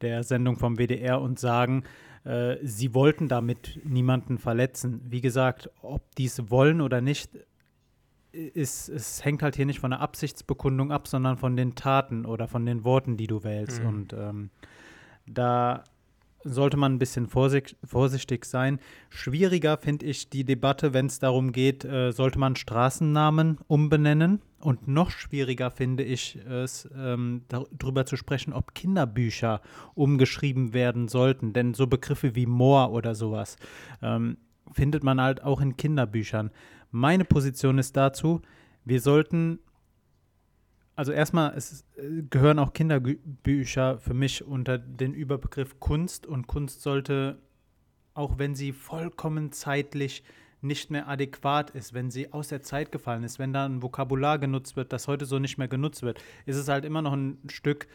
der 0.00 0.22
Sendung 0.22 0.56
vom 0.56 0.76
WDR 0.78 1.20
und 1.20 1.38
sagen, 1.38 1.84
äh, 2.24 2.56
sie 2.62 2.94
wollten 2.94 3.28
damit 3.28 3.80
niemanden 3.84 4.38
verletzen. 4.38 5.00
Wie 5.04 5.20
gesagt, 5.20 5.70
ob 5.82 6.14
die 6.16 6.24
es 6.26 6.50
wollen 6.50 6.80
oder 6.80 7.00
nicht, 7.02 7.30
ist, 8.32 8.88
es 8.88 9.24
hängt 9.24 9.42
halt 9.42 9.56
hier 9.56 9.66
nicht 9.66 9.80
von 9.80 9.90
der 9.90 10.00
Absichtsbekundung 10.00 10.92
ab, 10.92 11.08
sondern 11.08 11.36
von 11.38 11.56
den 11.56 11.74
Taten 11.74 12.26
oder 12.26 12.48
von 12.48 12.66
den 12.66 12.84
Worten, 12.84 13.16
die 13.16 13.26
du 13.26 13.44
wählst. 13.44 13.82
Mhm. 13.82 13.88
Und 13.88 14.12
ähm, 14.12 14.50
da 15.26 15.84
sollte 16.46 16.76
man 16.76 16.94
ein 16.94 16.98
bisschen 16.98 17.26
vorsicht, 17.26 17.76
vorsichtig 17.84 18.44
sein. 18.44 18.78
Schwieriger 19.10 19.76
finde 19.76 20.06
ich 20.06 20.30
die 20.30 20.44
Debatte, 20.44 20.94
wenn 20.94 21.06
es 21.06 21.18
darum 21.18 21.52
geht, 21.52 21.84
äh, 21.84 22.12
sollte 22.12 22.38
man 22.38 22.56
Straßennamen 22.56 23.58
umbenennen. 23.66 24.40
Und 24.60 24.88
noch 24.88 25.10
schwieriger 25.10 25.70
finde 25.70 26.02
ich 26.02 26.36
es, 26.48 26.88
ähm, 26.96 27.42
darüber 27.48 28.06
zu 28.06 28.16
sprechen, 28.16 28.52
ob 28.52 28.74
Kinderbücher 28.74 29.60
umgeschrieben 29.94 30.72
werden 30.72 31.08
sollten. 31.08 31.52
Denn 31.52 31.74
so 31.74 31.86
Begriffe 31.86 32.34
wie 32.34 32.46
Moor 32.46 32.92
oder 32.92 33.14
sowas 33.14 33.56
ähm, 34.02 34.38
findet 34.72 35.04
man 35.04 35.20
halt 35.20 35.42
auch 35.42 35.60
in 35.60 35.76
Kinderbüchern. 35.76 36.50
Meine 36.90 37.24
Position 37.24 37.78
ist 37.78 37.96
dazu, 37.96 38.42
wir 38.84 39.00
sollten 39.00 39.58
also 40.96 41.12
erstmal, 41.12 41.54
es 41.54 41.84
äh, 41.96 42.22
gehören 42.30 42.58
auch 42.58 42.72
Kinderbücher 42.72 43.98
für 43.98 44.14
mich 44.14 44.44
unter 44.44 44.78
den 44.78 45.12
Überbegriff 45.12 45.78
Kunst. 45.78 46.26
Und 46.26 46.46
Kunst 46.46 46.82
sollte, 46.82 47.38
auch 48.14 48.38
wenn 48.38 48.54
sie 48.54 48.72
vollkommen 48.72 49.52
zeitlich 49.52 50.24
nicht 50.62 50.90
mehr 50.90 51.06
adäquat 51.06 51.70
ist, 51.70 51.92
wenn 51.92 52.10
sie 52.10 52.32
aus 52.32 52.48
der 52.48 52.62
Zeit 52.62 52.90
gefallen 52.90 53.24
ist, 53.24 53.38
wenn 53.38 53.52
da 53.52 53.66
ein 53.66 53.82
Vokabular 53.82 54.38
genutzt 54.38 54.74
wird, 54.74 54.92
das 54.92 55.06
heute 55.06 55.26
so 55.26 55.38
nicht 55.38 55.58
mehr 55.58 55.68
genutzt 55.68 56.02
wird, 56.02 56.20
ist 56.46 56.56
es 56.56 56.66
halt 56.68 56.86
immer 56.86 57.02
noch 57.02 57.12
ein 57.12 57.38
Stück 57.48 57.86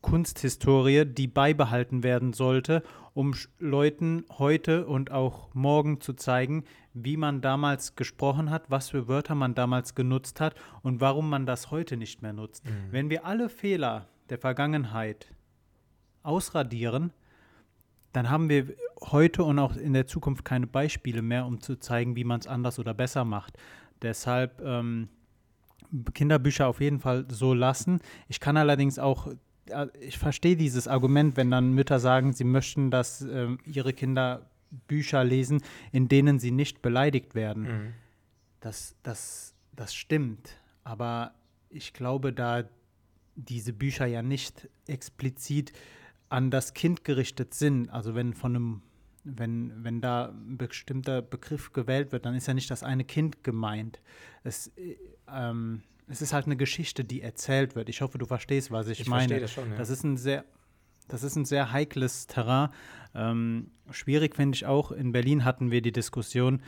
Kunsthistorie, 0.00 1.04
die 1.04 1.26
beibehalten 1.26 2.02
werden 2.02 2.32
sollte, 2.32 2.82
um 3.14 3.34
Leuten 3.58 4.24
heute 4.38 4.86
und 4.86 5.10
auch 5.10 5.52
morgen 5.54 6.00
zu 6.00 6.12
zeigen, 6.12 6.64
wie 6.94 7.16
man 7.16 7.40
damals 7.40 7.96
gesprochen 7.96 8.50
hat, 8.50 8.70
was 8.70 8.90
für 8.90 9.08
Wörter 9.08 9.34
man 9.34 9.54
damals 9.54 9.94
genutzt 9.94 10.40
hat 10.40 10.54
und 10.82 11.00
warum 11.00 11.28
man 11.28 11.46
das 11.46 11.70
heute 11.70 11.96
nicht 11.96 12.22
mehr 12.22 12.32
nutzt. 12.32 12.64
Wenn 12.90 13.10
wir 13.10 13.24
alle 13.24 13.48
Fehler 13.48 14.06
der 14.30 14.38
Vergangenheit 14.38 15.34
ausradieren, 16.22 17.12
dann 18.12 18.30
haben 18.30 18.48
wir 18.48 18.74
heute 19.00 19.44
und 19.44 19.58
auch 19.58 19.76
in 19.76 19.92
der 19.92 20.06
Zukunft 20.06 20.44
keine 20.44 20.66
Beispiele 20.66 21.22
mehr, 21.22 21.46
um 21.46 21.60
zu 21.60 21.76
zeigen, 21.76 22.16
wie 22.16 22.24
man 22.24 22.40
es 22.40 22.46
anders 22.46 22.78
oder 22.78 22.94
besser 22.94 23.24
macht. 23.24 23.58
Deshalb 24.02 24.60
ähm, 24.60 25.08
Kinderbücher 26.14 26.66
auf 26.68 26.80
jeden 26.80 27.00
Fall 27.00 27.26
so 27.30 27.54
lassen. 27.54 28.00
Ich 28.28 28.40
kann 28.40 28.56
allerdings 28.56 28.98
auch, 28.98 29.28
ich 30.00 30.18
verstehe 30.18 30.56
dieses 30.56 30.88
Argument, 30.88 31.36
wenn 31.36 31.50
dann 31.50 31.72
Mütter 31.72 32.00
sagen, 32.00 32.32
sie 32.32 32.44
möchten, 32.44 32.90
dass 32.90 33.20
ähm, 33.22 33.58
ihre 33.64 33.92
Kinder 33.92 34.50
Bücher 34.86 35.24
lesen, 35.24 35.62
in 35.92 36.08
denen 36.08 36.38
sie 36.38 36.50
nicht 36.50 36.82
beleidigt 36.82 37.34
werden. 37.34 37.62
mhm. 37.62 37.94
Das, 38.60 38.96
das, 39.04 39.54
das 39.76 39.94
stimmt. 39.94 40.56
Aber 40.82 41.32
ich 41.70 41.92
glaube, 41.92 42.32
da 42.32 42.64
diese 43.36 43.72
Bücher 43.72 44.06
ja 44.06 44.20
nicht 44.20 44.68
explizit 44.88 45.72
an 46.28 46.50
das 46.50 46.74
Kind 46.74 47.04
gerichtet 47.04 47.54
sind, 47.54 47.88
also 47.88 48.14
wenn 48.16 48.34
von 48.34 48.56
einem, 48.56 48.82
wenn, 49.22 49.84
wenn 49.84 50.00
da 50.00 50.30
ein 50.30 50.58
bestimmter 50.58 51.22
Begriff 51.22 51.72
gewählt 51.72 52.10
wird, 52.10 52.26
dann 52.26 52.34
ist 52.34 52.48
ja 52.48 52.54
nicht 52.54 52.70
das 52.70 52.82
eine 52.82 53.04
Kind 53.04 53.44
gemeint. 53.44 54.00
Es, 54.42 54.68
äh, 54.76 54.96
ähm, 55.32 55.82
es 56.08 56.22
ist 56.22 56.32
halt 56.32 56.46
eine 56.46 56.56
Geschichte, 56.56 57.04
die 57.04 57.22
erzählt 57.22 57.76
wird. 57.76 57.88
Ich 57.88 58.00
hoffe, 58.00 58.18
du 58.18 58.26
verstehst, 58.26 58.70
was 58.70 58.88
ich, 58.88 59.00
ich 59.00 59.06
meine. 59.08 59.20
verstehe 59.20 59.40
das 59.40 59.52
schon, 59.52 59.70
ja. 59.70 59.76
Das 59.76 59.90
ist 59.90 60.04
ein 60.04 60.16
sehr, 60.16 60.44
das 61.08 61.22
ist 61.22 61.36
ein 61.36 61.44
sehr 61.44 61.72
heikles 61.72 62.26
Terrain. 62.26 62.70
Ähm, 63.14 63.70
schwierig 63.90 64.36
finde 64.36 64.56
ich 64.56 64.66
auch. 64.66 64.92
In 64.92 65.12
Berlin 65.12 65.44
hatten 65.44 65.70
wir 65.70 65.82
die 65.82 65.92
Diskussion 65.92 66.62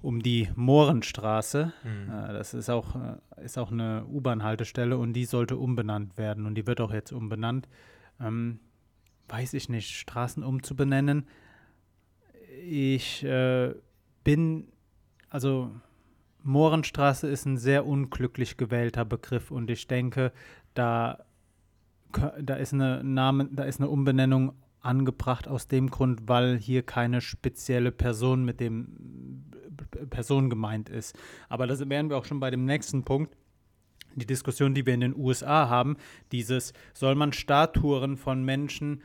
um 0.00 0.22
die 0.22 0.48
Mohrenstraße. 0.54 1.72
Mhm. 1.82 2.10
Äh, 2.10 2.32
das 2.32 2.54
ist 2.54 2.70
auch, 2.70 2.94
äh, 2.94 3.44
ist 3.44 3.58
auch 3.58 3.72
eine 3.72 4.06
U-Bahn-Haltestelle 4.06 4.96
und 4.96 5.12
die 5.12 5.24
sollte 5.24 5.56
umbenannt 5.56 6.16
werden 6.16 6.46
und 6.46 6.54
die 6.54 6.66
wird 6.66 6.80
auch 6.80 6.92
jetzt 6.92 7.12
umbenannt. 7.12 7.68
Ähm, 8.20 8.60
weiß 9.28 9.54
ich 9.54 9.68
nicht, 9.68 9.96
Straßen 9.96 10.42
umzubenennen. 10.42 11.26
Ich 12.64 13.22
äh, 13.24 13.74
bin, 14.24 14.68
also 15.28 15.70
Mohrenstraße 16.42 17.28
ist 17.28 17.46
ein 17.46 17.58
sehr 17.58 17.86
unglücklich 17.86 18.56
gewählter 18.56 19.04
Begriff 19.04 19.50
und 19.50 19.70
ich 19.70 19.86
denke, 19.86 20.32
da 20.74 21.18
da 22.40 22.54
ist 22.54 22.72
eine 22.72 23.02
Name, 23.04 23.48
da 23.52 23.64
ist 23.64 23.80
eine 23.80 23.88
Umbenennung 23.88 24.52
angebracht 24.80 25.48
aus 25.48 25.68
dem 25.68 25.90
Grund, 25.90 26.22
weil 26.26 26.56
hier 26.56 26.82
keine 26.82 27.20
spezielle 27.20 27.92
Person 27.92 28.44
mit 28.44 28.60
dem 28.60 29.44
Person 30.10 30.50
gemeint 30.50 30.88
ist. 30.88 31.16
Aber 31.48 31.66
das 31.66 31.86
wären 31.88 32.08
wir 32.08 32.16
auch 32.16 32.24
schon 32.24 32.40
bei 32.40 32.50
dem 32.50 32.64
nächsten 32.64 33.04
Punkt. 33.04 33.36
Die 34.14 34.26
Diskussion, 34.26 34.74
die 34.74 34.86
wir 34.86 34.94
in 34.94 35.00
den 35.00 35.16
USA 35.16 35.68
haben, 35.68 35.96
dieses, 36.32 36.72
soll 36.94 37.14
man 37.14 37.32
Statuen 37.32 38.16
von 38.16 38.42
Menschen 38.42 39.02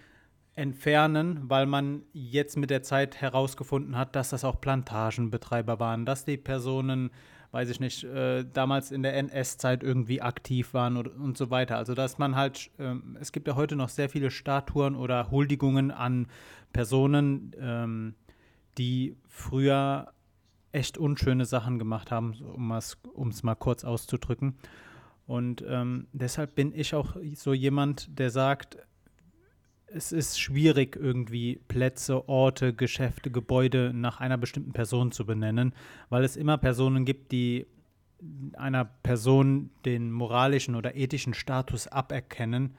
entfernen, 0.56 1.42
weil 1.50 1.66
man 1.66 2.04
jetzt 2.14 2.58
mit 2.58 2.70
der 2.70 2.84
Zeit 2.84 3.20
herausgefunden 3.22 3.98
hat, 3.98 4.16
dass 4.16 4.30
das 4.30 4.44
auch 4.44 4.62
Plantagenbetreiber 4.62 5.80
waren, 5.80 6.06
dass 6.06 6.26
die 6.26 6.38
Personen 6.38 7.12
weiß 7.54 7.70
ich 7.70 7.80
nicht, 7.80 8.04
äh, 8.04 8.44
damals 8.52 8.92
in 8.92 9.04
der 9.04 9.16
NS-Zeit 9.16 9.84
irgendwie 9.84 10.24
aktiv 10.24 10.74
waren 10.74 10.98
und, 10.98 11.08
und 11.08 11.38
so 11.38 11.52
weiter. 11.52 11.78
Also 11.78 11.94
dass 11.94 12.18
man 12.18 12.36
halt, 12.36 12.72
ähm, 12.80 13.16
es 13.22 13.32
gibt 13.32 13.48
ja 13.48 13.56
heute 13.56 13.76
noch 13.76 13.90
sehr 13.90 14.10
viele 14.10 14.32
Statuen 14.32 14.96
oder 14.96 15.30
Huldigungen 15.30 15.92
an 15.92 16.26
Personen, 16.74 17.52
ähm, 17.60 18.16
die 18.80 19.16
früher 19.30 20.12
echt 20.72 20.98
unschöne 20.98 21.46
Sachen 21.46 21.78
gemacht 21.78 22.10
haben, 22.10 22.34
um 22.42 22.72
es 23.30 23.44
mal 23.44 23.54
kurz 23.54 23.84
auszudrücken. 23.84 24.58
Und 25.28 25.64
ähm, 25.68 26.08
deshalb 26.12 26.56
bin 26.56 26.74
ich 26.74 26.96
auch 26.96 27.16
so 27.36 27.54
jemand, 27.54 28.18
der 28.18 28.32
sagt, 28.32 28.80
es 29.94 30.12
ist 30.12 30.40
schwierig, 30.40 30.96
irgendwie 30.96 31.60
Plätze, 31.68 32.28
Orte, 32.28 32.74
Geschäfte, 32.74 33.30
Gebäude 33.30 33.92
nach 33.94 34.20
einer 34.20 34.38
bestimmten 34.38 34.74
Person 34.74 35.12
zu 35.12 35.26
benennen, 35.26 35.74
weil 36.10 36.24
es 36.24 36.36
immer 36.36 36.58
Personen 36.58 37.06
gibt, 37.06 37.32
die 37.32 37.68
einer 38.54 38.86
Person 38.86 39.70
den 39.86 40.12
moralischen 40.12 40.76
oder 40.76 40.96
ethischen 40.96 41.34
Status 41.34 41.88
aberkennen, 41.88 42.76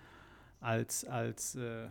als, 0.60 1.04
als 1.04 1.54
äh, 1.54 1.88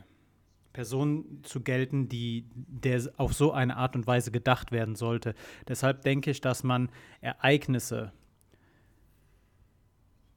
Person 0.73 1.39
zu 1.43 1.61
gelten, 1.61 2.09
die 2.09 2.45
der 2.55 3.01
auf 3.17 3.33
so 3.33 3.51
eine 3.51 3.77
Art 3.77 3.95
und 3.95 4.07
Weise 4.07 4.31
gedacht 4.31 4.71
werden 4.71 4.95
sollte. 4.95 5.35
Deshalb 5.67 6.01
denke 6.01 6.31
ich, 6.31 6.41
dass 6.41 6.63
man 6.63 6.89
Ereignisse, 7.21 8.11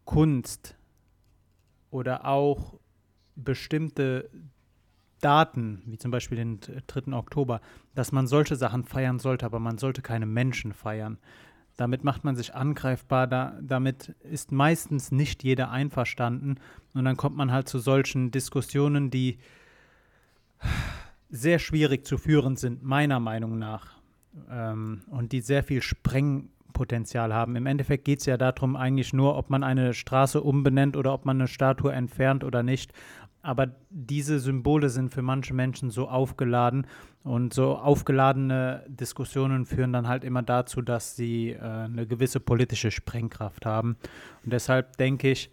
Kunst 0.05 0.77
oder 1.90 2.27
auch 2.27 2.79
bestimmte 3.35 4.31
Daten, 5.20 5.83
wie 5.87 5.98
zum 5.98 6.11
Beispiel 6.11 6.37
den 6.37 6.61
3. 6.61 7.12
Oktober, 7.12 7.61
dass 7.94 8.12
man 8.12 8.26
solche 8.26 8.57
Sachen 8.57 8.85
feiern 8.85 9.18
sollte, 9.18 9.46
aber 9.46 9.59
man 9.59 9.79
sollte 9.79 10.02
keine 10.02 10.26
Menschen 10.26 10.72
feiern. 10.72 11.18
Damit 11.76 12.05
macht 12.05 12.24
man 12.24 12.37
sich 12.37 12.55
angreifbar, 12.55 13.26
da, 13.26 13.59
damit 13.61 14.14
ist 14.22 14.50
meistens 14.50 15.12
nicht 15.12 15.42
jeder 15.42 15.70
einverstanden 15.70 16.57
und 16.94 17.05
dann 17.05 17.16
kommt 17.16 17.37
man 17.37 17.52
halt 17.52 17.68
zu 17.68 17.79
solchen 17.79 18.31
Diskussionen, 18.31 19.11
die 19.11 19.38
sehr 21.29 21.59
schwierig 21.59 22.07
zu 22.07 22.18
führen 22.18 22.57
sind, 22.57 22.83
meiner 22.83 23.20
Meinung 23.20 23.59
nach, 23.59 23.88
ähm, 24.50 25.02
und 25.11 25.33
die 25.33 25.40
sehr 25.40 25.62
viel 25.62 25.83
Sprengpotenzial 25.83 27.35
haben. 27.35 27.57
Im 27.57 27.66
Endeffekt 27.66 28.05
geht 28.05 28.20
es 28.20 28.26
ja 28.26 28.37
darum 28.37 28.76
eigentlich 28.76 29.12
nur, 29.12 29.37
ob 29.37 29.50
man 29.50 29.62
eine 29.62 29.92
Straße 29.92 30.40
umbenennt 30.40 30.96
oder 30.96 31.12
ob 31.12 31.24
man 31.24 31.38
eine 31.38 31.48
Statue 31.48 31.92
entfernt 31.92 32.44
oder 32.44 32.62
nicht 32.62 32.92
aber 33.46 33.68
diese 33.90 34.40
Symbole 34.40 34.88
sind 34.88 35.14
für 35.14 35.22
manche 35.22 35.54
Menschen 35.54 35.90
so 35.90 36.09
aufgeladen 36.09 36.87
und 37.22 37.54
so 37.54 37.76
aufgeladene 37.76 38.85
Diskussionen 38.88 39.66
führen 39.66 39.92
dann 39.92 40.09
halt 40.09 40.24
immer 40.24 40.42
dazu, 40.42 40.82
dass 40.82 41.14
sie 41.14 41.50
äh, 41.50 41.61
eine 41.61 42.06
gewisse 42.06 42.40
politische 42.40 42.90
Sprengkraft 42.90 43.64
haben. 43.64 43.96
Und 44.44 44.52
deshalb 44.52 44.96
denke 44.96 45.30
ich, 45.30 45.50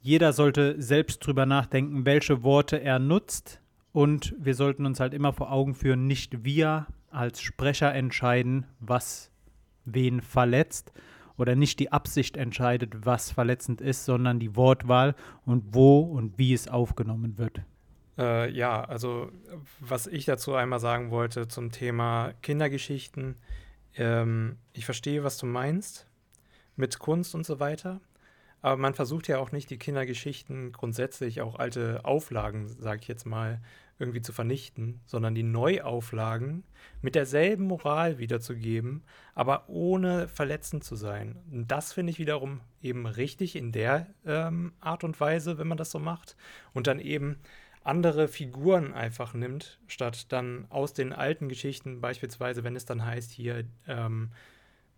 jeder 0.00 0.32
sollte 0.32 0.80
selbst 0.80 1.18
drüber 1.26 1.44
nachdenken, 1.44 2.06
welche 2.06 2.42
Worte 2.42 2.78
er 2.80 2.98
nutzt. 2.98 3.60
Und 3.92 4.34
wir 4.38 4.54
sollten 4.54 4.86
uns 4.86 4.98
halt 4.98 5.12
immer 5.12 5.34
vor 5.34 5.52
Augen 5.52 5.74
führen, 5.74 6.06
nicht 6.06 6.44
wir 6.44 6.86
als 7.10 7.42
Sprecher 7.42 7.94
entscheiden, 7.94 8.64
was 8.80 9.30
wen 9.84 10.22
verletzt, 10.22 10.92
oder 11.36 11.56
nicht 11.56 11.78
die 11.80 11.92
Absicht 11.92 12.36
entscheidet, 12.36 13.06
was 13.06 13.30
verletzend 13.30 13.80
ist, 13.80 14.04
sondern 14.04 14.38
die 14.38 14.56
Wortwahl 14.56 15.14
und 15.44 15.74
wo 15.74 16.00
und 16.00 16.38
wie 16.38 16.52
es 16.52 16.68
aufgenommen 16.68 17.38
wird. 17.38 17.62
Äh, 18.18 18.50
ja, 18.50 18.84
also 18.84 19.30
was 19.80 20.06
ich 20.06 20.24
dazu 20.24 20.54
einmal 20.54 20.80
sagen 20.80 21.10
wollte 21.10 21.48
zum 21.48 21.70
Thema 21.70 22.32
Kindergeschichten. 22.42 23.36
Ähm, 23.94 24.58
ich 24.72 24.84
verstehe, 24.84 25.24
was 25.24 25.38
du 25.38 25.46
meinst 25.46 26.06
mit 26.76 26.98
Kunst 26.98 27.34
und 27.34 27.46
so 27.46 27.60
weiter. 27.60 28.00
Aber 28.62 28.76
man 28.76 28.94
versucht 28.94 29.28
ja 29.28 29.38
auch 29.38 29.52
nicht, 29.52 29.70
die 29.70 29.78
Kindergeschichten 29.78 30.72
grundsätzlich, 30.72 31.40
auch 31.42 31.56
alte 31.56 32.04
Auflagen, 32.04 32.68
sage 32.68 33.00
ich 33.02 33.08
jetzt 33.08 33.26
mal, 33.26 33.60
irgendwie 33.98 34.22
zu 34.22 34.32
vernichten, 34.32 35.00
sondern 35.06 35.34
die 35.34 35.42
Neuauflagen 35.42 36.64
mit 37.02 37.14
derselben 37.14 37.64
Moral 37.64 38.18
wiederzugeben, 38.18 39.04
aber 39.34 39.68
ohne 39.68 40.28
verletzend 40.28 40.82
zu 40.82 40.96
sein. 40.96 41.36
Und 41.50 41.70
das 41.70 41.92
finde 41.92 42.10
ich 42.10 42.18
wiederum 42.18 42.60
eben 42.80 43.06
richtig 43.06 43.54
in 43.54 43.70
der 43.70 44.06
ähm, 44.24 44.72
Art 44.80 45.04
und 45.04 45.20
Weise, 45.20 45.58
wenn 45.58 45.68
man 45.68 45.78
das 45.78 45.90
so 45.90 45.98
macht. 45.98 46.36
Und 46.72 46.86
dann 46.86 46.98
eben 46.98 47.38
andere 47.84 48.28
Figuren 48.28 48.92
einfach 48.92 49.34
nimmt, 49.34 49.78
statt 49.86 50.32
dann 50.32 50.66
aus 50.68 50.94
den 50.94 51.12
alten 51.12 51.48
Geschichten, 51.48 52.00
beispielsweise, 52.00 52.64
wenn 52.64 52.76
es 52.76 52.84
dann 52.84 53.04
heißt, 53.04 53.30
hier 53.30 53.64
ähm, 53.86 54.30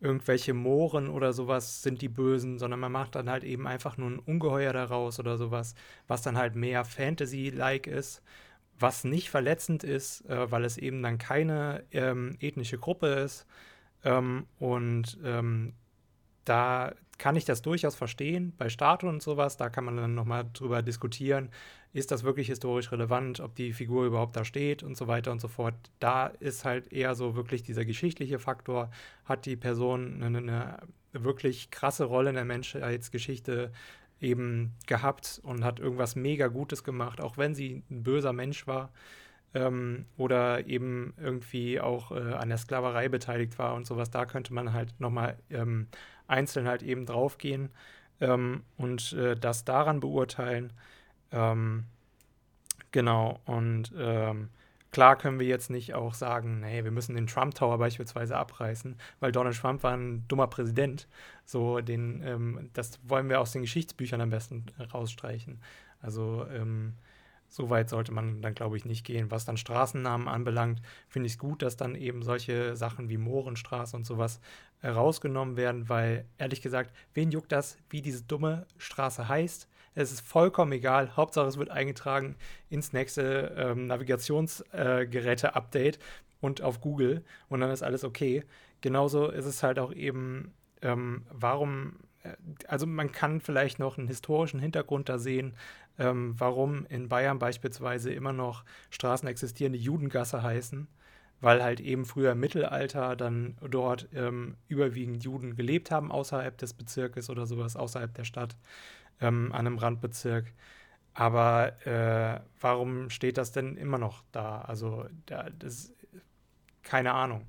irgendwelche 0.04 0.54
Mohren 0.54 1.08
oder 1.08 1.32
sowas 1.32 1.82
sind 1.82 2.02
die 2.02 2.08
Bösen, 2.08 2.58
sondern 2.58 2.80
man 2.80 2.92
macht 2.92 3.14
dann 3.16 3.30
halt 3.30 3.42
eben 3.44 3.66
einfach 3.66 3.96
nur 3.96 4.10
ein 4.10 4.18
Ungeheuer 4.20 4.72
daraus 4.72 5.18
oder 5.18 5.38
sowas, 5.38 5.74
was 6.06 6.22
dann 6.22 6.36
halt 6.38 6.54
mehr 6.54 6.84
Fantasy-like 6.84 7.86
ist 7.86 8.22
was 8.78 9.04
nicht 9.04 9.30
verletzend 9.30 9.84
ist, 9.84 10.28
äh, 10.28 10.50
weil 10.50 10.64
es 10.64 10.78
eben 10.78 11.02
dann 11.02 11.18
keine 11.18 11.84
ähm, 11.92 12.36
ethnische 12.40 12.78
Gruppe 12.78 13.06
ist. 13.06 13.46
Ähm, 14.04 14.46
und 14.58 15.18
ähm, 15.24 15.74
da 16.44 16.92
kann 17.18 17.36
ich 17.36 17.44
das 17.44 17.62
durchaus 17.62 17.94
verstehen. 17.94 18.52
Bei 18.56 18.68
Statuen 18.68 19.14
und 19.14 19.22
sowas, 19.22 19.56
da 19.56 19.68
kann 19.70 19.84
man 19.84 19.96
dann 19.96 20.14
nochmal 20.14 20.44
drüber 20.52 20.82
diskutieren, 20.82 21.50
ist 21.94 22.10
das 22.10 22.24
wirklich 22.24 22.48
historisch 22.48 22.90
relevant, 22.92 23.40
ob 23.40 23.54
die 23.54 23.72
Figur 23.72 24.04
überhaupt 24.04 24.36
da 24.36 24.44
steht 24.44 24.82
und 24.82 24.96
so 24.96 25.06
weiter 25.06 25.30
und 25.30 25.40
so 25.40 25.48
fort. 25.48 25.74
Da 26.00 26.26
ist 26.26 26.64
halt 26.64 26.92
eher 26.92 27.14
so 27.14 27.36
wirklich 27.36 27.62
dieser 27.62 27.84
geschichtliche 27.84 28.40
Faktor, 28.40 28.90
hat 29.24 29.46
die 29.46 29.56
Person 29.56 30.22
eine, 30.22 30.38
eine 30.38 30.78
wirklich 31.12 31.70
krasse 31.70 32.04
Rolle 32.04 32.30
in 32.30 32.36
der 32.36 32.44
Menschheitsgeschichte 32.44 33.70
eben 34.20 34.72
gehabt 34.86 35.40
und 35.44 35.64
hat 35.64 35.78
irgendwas 35.78 36.16
mega 36.16 36.48
Gutes 36.48 36.82
gemacht, 36.82 37.20
auch 37.20 37.38
wenn 37.38 37.54
sie 37.54 37.84
ein 37.88 38.02
böser 38.02 38.32
Mensch 38.32 38.66
war 38.66 38.92
ähm, 39.54 40.06
oder 40.16 40.66
eben 40.66 41.14
irgendwie 41.16 41.80
auch 41.80 42.10
äh, 42.10 42.32
an 42.32 42.48
der 42.48 42.58
Sklaverei 42.58 43.08
beteiligt 43.08 43.56
war 43.58 43.74
und 43.74 43.86
sowas. 43.86 44.10
Da 44.10 44.26
könnte 44.26 44.52
man 44.52 44.72
halt 44.72 44.98
nochmal 44.98 45.38
ähm, 45.48 45.86
einzeln 46.26 46.66
halt 46.66 46.82
eben 46.82 47.06
draufgehen 47.06 47.70
ähm, 48.20 48.64
und 48.76 49.12
äh, 49.12 49.36
das 49.36 49.64
daran 49.64 50.00
beurteilen. 50.00 50.72
Ähm, 51.34 51.84
genau, 52.92 53.40
und 53.44 53.92
ähm, 53.98 54.48
Klar 54.94 55.16
können 55.18 55.40
wir 55.40 55.46
jetzt 55.48 55.70
nicht 55.70 55.92
auch 55.92 56.14
sagen, 56.14 56.60
nee, 56.60 56.84
wir 56.84 56.92
müssen 56.92 57.16
den 57.16 57.26
Trump 57.26 57.56
Tower 57.56 57.78
beispielsweise 57.78 58.36
abreißen, 58.36 58.94
weil 59.18 59.32
Donald 59.32 59.56
Trump 59.56 59.82
war 59.82 59.96
ein 59.96 60.22
dummer 60.28 60.46
Präsident. 60.46 61.08
So, 61.44 61.80
den, 61.80 62.22
ähm, 62.22 62.70
das 62.74 63.00
wollen 63.02 63.28
wir 63.28 63.40
aus 63.40 63.50
den 63.50 63.62
Geschichtsbüchern 63.62 64.20
am 64.20 64.30
besten 64.30 64.66
rausstreichen. 64.94 65.60
Also, 66.00 66.46
ähm, 66.48 66.94
so 67.48 67.70
weit 67.70 67.88
sollte 67.90 68.12
man 68.12 68.40
dann, 68.40 68.54
glaube 68.54 68.76
ich, 68.76 68.84
nicht 68.84 69.04
gehen. 69.04 69.32
Was 69.32 69.44
dann 69.44 69.56
Straßennamen 69.56 70.28
anbelangt, 70.28 70.80
finde 71.08 71.26
ich 71.26 71.32
es 71.32 71.38
gut, 71.40 71.62
dass 71.62 71.76
dann 71.76 71.96
eben 71.96 72.22
solche 72.22 72.76
Sachen 72.76 73.08
wie 73.08 73.18
Mohrenstraße 73.18 73.96
und 73.96 74.06
sowas 74.06 74.40
rausgenommen 74.84 75.56
werden, 75.56 75.88
weil 75.88 76.24
ehrlich 76.38 76.62
gesagt, 76.62 76.94
wen 77.14 77.32
juckt 77.32 77.50
das, 77.50 77.78
wie 77.90 78.00
diese 78.00 78.22
dumme 78.22 78.64
Straße 78.78 79.28
heißt? 79.28 79.68
Es 79.94 80.12
ist 80.12 80.20
vollkommen 80.20 80.72
egal. 80.72 81.16
Hauptsache, 81.16 81.46
es 81.46 81.56
wird 81.56 81.70
eingetragen 81.70 82.36
ins 82.68 82.92
nächste 82.92 83.54
ähm, 83.56 83.86
Navigationsgeräte-Update 83.86 85.96
äh, 85.96 86.00
und 86.40 86.62
auf 86.62 86.80
Google 86.80 87.24
und 87.48 87.60
dann 87.60 87.70
ist 87.70 87.82
alles 87.82 88.04
okay. 88.04 88.44
Genauso 88.80 89.30
ist 89.30 89.46
es 89.46 89.62
halt 89.62 89.78
auch 89.78 89.92
eben, 89.92 90.52
ähm, 90.82 91.22
warum, 91.30 91.96
äh, 92.22 92.34
also 92.66 92.86
man 92.86 93.12
kann 93.12 93.40
vielleicht 93.40 93.78
noch 93.78 93.98
einen 93.98 94.08
historischen 94.08 94.60
Hintergrund 94.60 95.08
da 95.08 95.18
sehen, 95.18 95.54
ähm, 95.98 96.34
warum 96.38 96.86
in 96.86 97.08
Bayern 97.08 97.38
beispielsweise 97.38 98.12
immer 98.12 98.32
noch 98.32 98.64
Straßen 98.90 99.28
existieren, 99.28 99.72
die 99.72 99.78
Judengasse 99.78 100.42
heißen 100.42 100.88
weil 101.44 101.62
halt 101.62 101.80
eben 101.80 102.06
früher 102.06 102.32
im 102.32 102.40
Mittelalter 102.40 103.16
dann 103.16 103.56
dort 103.60 104.08
ähm, 104.14 104.56
überwiegend 104.66 105.22
Juden 105.24 105.56
gelebt 105.56 105.90
haben 105.90 106.10
außerhalb 106.10 106.56
des 106.56 106.72
Bezirkes 106.72 107.28
oder 107.28 107.46
sowas, 107.46 107.76
außerhalb 107.76 108.14
der 108.14 108.24
Stadt 108.24 108.56
ähm, 109.20 109.52
an 109.52 109.66
einem 109.66 109.78
Randbezirk. 109.78 110.52
Aber 111.12 111.86
äh, 111.86 112.40
warum 112.60 113.10
steht 113.10 113.38
das 113.38 113.52
denn 113.52 113.76
immer 113.76 113.98
noch 113.98 114.24
da? 114.32 114.62
Also, 114.62 115.06
da, 115.26 115.48
das, 115.50 115.92
keine 116.82 117.12
Ahnung. 117.12 117.46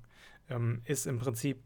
Ähm, 0.50 0.82
ist 0.86 1.08
im 1.08 1.18
Prinzip 1.18 1.64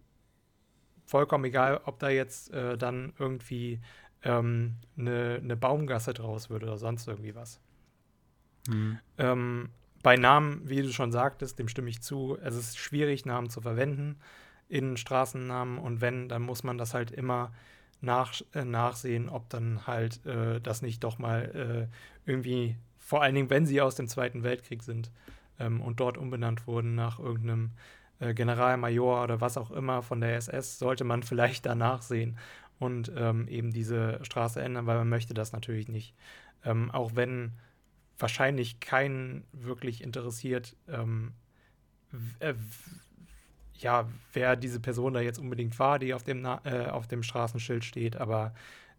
vollkommen 1.06 1.46
egal, 1.46 1.82
ob 1.86 2.00
da 2.00 2.10
jetzt 2.10 2.54
äh, 2.54 2.78
dann 2.78 3.14
irgendwie 3.20 3.82
ähm, 4.24 4.76
eine, 4.98 5.40
eine 5.44 5.58
Baumgasse 5.58 6.14
draus 6.14 6.50
wird 6.50 6.64
oder 6.64 6.78
sonst 6.78 7.08
irgendwie 7.08 7.36
was. 7.36 7.60
Mhm. 8.68 9.00
Ähm, 9.18 9.70
bei 10.04 10.16
Namen, 10.16 10.62
wie 10.70 10.82
du 10.82 10.92
schon 10.94 11.12
sagtest, 11.12 11.60
dem 11.60 11.68
stimme 11.68 11.90
ich 11.90 12.02
zu. 12.02 12.38
Es 12.42 12.56
ist 12.56 12.78
schwierig, 12.78 13.26
Namen 13.26 13.50
zu 13.50 13.60
verwenden 13.62 14.20
in 14.68 14.98
Straßennamen 14.98 15.80
und 15.80 16.00
wenn, 16.00 16.30
dann 16.30 16.44
muss 16.44 16.64
man 16.64 16.78
das 16.78 16.94
halt 16.94 17.12
immer 17.12 17.52
nach, 18.02 18.34
äh, 18.54 18.64
nachsehen, 18.64 19.30
ob 19.30 19.50
dann 19.50 19.86
halt 19.88 20.26
äh, 20.26 20.62
das 20.62 20.82
nicht 20.82 21.04
doch 21.04 21.18
mal 21.18 21.90
äh, 21.90 22.30
irgendwie, 22.30 22.78
vor 22.98 23.22
allen 23.22 23.36
Dingen, 23.36 23.50
wenn 23.50 23.66
sie 23.66 23.82
aus 23.82 23.96
dem 23.96 24.08
Zweiten 24.08 24.44
Weltkrieg 24.44 24.84
sind 24.84 25.12
ähm, 25.60 25.82
und 25.82 26.00
dort 26.00 26.18
umbenannt 26.18 26.68
wurden 26.68 26.96
nach 26.96 27.20
irgendeinem 27.20 27.72
äh, 28.20 28.34
Generalmajor 28.34 29.24
oder 29.24 29.42
was 29.42 29.58
auch 29.58 29.72
immer 29.72 30.02
von 30.02 30.22
der 30.22 30.36
SS, 30.36 30.80
sollte 30.80 31.04
man 31.04 31.24
vielleicht 31.24 31.66
danach 31.66 32.02
sehen 32.02 32.38
und 32.80 33.12
ähm, 33.16 33.48
eben 33.48 33.72
diese 33.72 34.20
Straße 34.24 34.62
ändern, 34.62 34.86
weil 34.86 34.98
man 34.98 35.10
möchte 35.10 35.34
das 35.34 35.52
natürlich 35.52 35.88
nicht. 35.90 36.16
Ähm, 36.64 36.92
auch 36.92 37.16
wenn 37.16 37.54
wahrscheinlich 38.18 38.80
keinen 38.80 39.46
wirklich 39.52 40.04
interessiert, 40.04 40.76
ähm, 40.88 41.34
äh, 42.40 42.54
ja, 43.82 44.08
wer 44.34 44.56
diese 44.56 44.80
Person 44.80 45.14
da 45.14 45.22
jetzt 45.22 45.40
unbedingt 45.40 45.78
war, 45.80 46.00
die 46.00 46.14
auf 46.14 46.24
dem, 46.24 46.46
äh, 46.46 46.88
auf 46.90 47.08
dem 47.08 47.24
Straßenschild 47.24 47.84
steht, 47.84 48.18
aber 48.18 48.54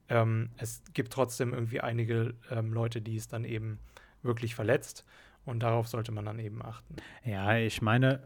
ähm, 0.08 0.50
es 0.56 0.82
gibt 0.92 1.12
trotzdem 1.12 1.52
irgendwie 1.52 1.80
einige 1.80 2.34
ähm, 2.50 2.72
Leute, 2.72 3.00
die 3.00 3.16
es 3.16 3.28
dann 3.28 3.44
eben 3.44 3.78
wirklich 4.22 4.54
verletzt 4.54 5.04
und 5.44 5.62
darauf 5.62 5.88
sollte 5.88 6.12
man 6.12 6.24
dann 6.24 6.38
eben 6.38 6.62
achten. 6.62 6.96
Ja, 7.24 7.56
ich 7.56 7.80
meine, 7.82 8.20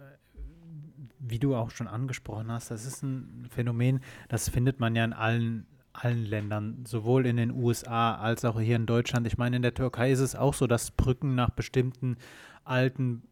wie 1.19 1.38
du 1.38 1.55
auch 1.55 1.71
schon 1.71 1.88
angesprochen 1.88 2.51
hast, 2.51 2.71
das 2.71 2.85
ist 2.85 3.03
ein 3.03 3.47
Phänomen, 3.51 4.01
das 4.29 4.49
findet 4.49 4.81
man 4.81 4.97
ja 4.97 5.05
in 5.05 5.12
allen 5.12 5.67
allen 5.95 6.25
Ländern, 6.25 6.85
sowohl 6.87 7.25
in 7.25 7.37
den 7.37 7.53
USA 7.53 8.17
als 8.17 8.45
auch 8.45 8.61
hier 8.61 8.75
in 8.75 8.85
Deutschland. 8.85 9.29
Ich 9.29 9.38
meine, 9.38 9.57
in 9.57 9.62
der 9.62 9.75
Türkei 9.75 10.11
ist 10.11 10.19
es 10.19 10.35
auch 10.35 10.53
so, 10.53 10.67
dass 10.67 10.90
Brücken 10.90 11.37
nach 11.37 11.51
bestimmten 11.51 12.17
alten 12.64 13.23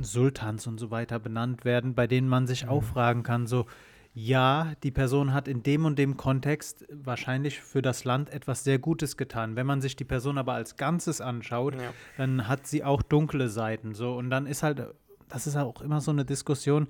Sultans 0.00 0.66
und 0.66 0.78
so 0.78 0.90
weiter 0.90 1.18
benannt 1.18 1.64
werden, 1.64 1.94
bei 1.94 2.06
denen 2.06 2.28
man 2.28 2.46
sich 2.46 2.64
mhm. 2.64 2.70
auch 2.70 2.84
fragen 2.84 3.22
kann, 3.22 3.46
so, 3.46 3.66
ja, 4.14 4.72
die 4.82 4.90
Person 4.90 5.32
hat 5.32 5.46
in 5.46 5.62
dem 5.62 5.84
und 5.84 5.98
dem 5.98 6.16
Kontext 6.16 6.84
wahrscheinlich 6.90 7.60
für 7.60 7.82
das 7.82 8.04
Land 8.04 8.30
etwas 8.30 8.64
sehr 8.64 8.78
Gutes 8.78 9.16
getan. 9.16 9.54
Wenn 9.54 9.66
man 9.66 9.80
sich 9.80 9.94
die 9.94 10.04
Person 10.04 10.38
aber 10.38 10.54
als 10.54 10.76
Ganzes 10.76 11.20
anschaut, 11.20 11.74
ja. 11.74 11.92
dann 12.16 12.48
hat 12.48 12.66
sie 12.66 12.82
auch 12.82 13.02
dunkle 13.02 13.48
Seiten. 13.48 13.94
So, 13.94 14.16
und 14.16 14.30
dann 14.30 14.46
ist 14.46 14.62
halt, 14.62 14.82
das 15.28 15.46
ist 15.46 15.56
auch 15.56 15.80
immer 15.82 16.00
so 16.00 16.10
eine 16.10 16.24
Diskussion, 16.24 16.88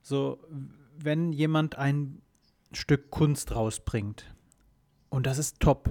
so, 0.00 0.40
wenn 0.98 1.32
jemand 1.32 1.78
ein 1.78 2.22
Stück 2.72 3.10
Kunst 3.10 3.54
rausbringt. 3.54 4.34
Und 5.10 5.26
das 5.26 5.38
ist 5.38 5.60
top. 5.60 5.90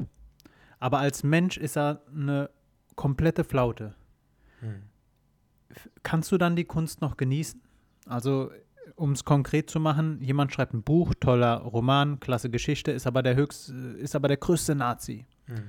Aber 0.79 0.99
als 0.99 1.23
Mensch 1.23 1.57
ist 1.57 1.77
er 1.77 2.01
eine 2.13 2.49
komplette 2.95 3.43
Flaute. 3.43 3.95
Hm. 4.59 4.83
Kannst 6.03 6.31
du 6.31 6.37
dann 6.37 6.55
die 6.55 6.65
Kunst 6.65 7.01
noch 7.01 7.17
genießen? 7.17 7.61
Also, 8.05 8.51
um 8.95 9.11
es 9.13 9.25
konkret 9.25 9.69
zu 9.69 9.79
machen, 9.79 10.21
jemand 10.21 10.53
schreibt 10.53 10.73
ein 10.73 10.83
Buch, 10.83 11.13
toller 11.19 11.57
Roman, 11.57 12.19
klasse 12.19 12.49
Geschichte, 12.49 12.91
ist 12.91 13.07
aber 13.07 13.23
der 13.23 13.35
höchst, 13.35 13.69
ist 13.69 14.15
aber 14.15 14.27
der 14.27 14.37
größte 14.37 14.75
Nazi. 14.75 15.25
Hm. 15.45 15.63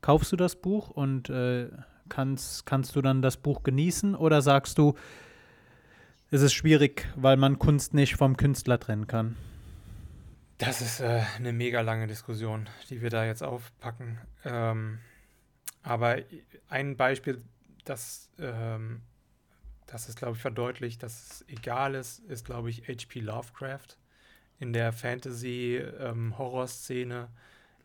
Kaufst 0.00 0.32
du 0.32 0.36
das 0.36 0.56
Buch 0.56 0.90
und 0.90 1.30
äh, 1.30 1.68
kannst, 2.08 2.66
kannst 2.66 2.94
du 2.96 3.02
dann 3.02 3.22
das 3.22 3.36
Buch 3.36 3.62
genießen 3.62 4.14
oder 4.14 4.42
sagst 4.42 4.78
du, 4.78 4.94
es 6.30 6.42
ist 6.42 6.54
schwierig, 6.54 7.08
weil 7.16 7.36
man 7.36 7.58
Kunst 7.58 7.94
nicht 7.94 8.16
vom 8.16 8.36
Künstler 8.36 8.78
trennen 8.78 9.06
kann? 9.06 9.36
Das 10.58 10.80
ist 10.80 11.00
äh, 11.00 11.22
eine 11.36 11.52
mega 11.52 11.82
lange 11.82 12.06
Diskussion, 12.06 12.68
die 12.88 13.02
wir 13.02 13.10
da 13.10 13.24
jetzt 13.24 13.42
aufpacken. 13.42 14.18
Ähm, 14.44 14.98
aber 15.82 16.16
ein 16.68 16.96
Beispiel, 16.96 17.42
das, 17.84 18.30
ähm, 18.38 19.02
das 19.86 20.08
ist, 20.08 20.18
glaube 20.18 20.36
ich, 20.36 20.42
verdeutlicht, 20.42 21.02
dass 21.02 21.30
es 21.30 21.44
egal 21.48 21.94
ist, 21.94 22.18
ist, 22.20 22.44
glaube 22.44 22.70
ich, 22.70 22.88
H.P. 22.88 23.20
Lovecraft. 23.20 23.96
In 24.58 24.72
der 24.72 24.92
Fantasy-Horror-Szene 24.92 27.14
ähm, 27.14 27.28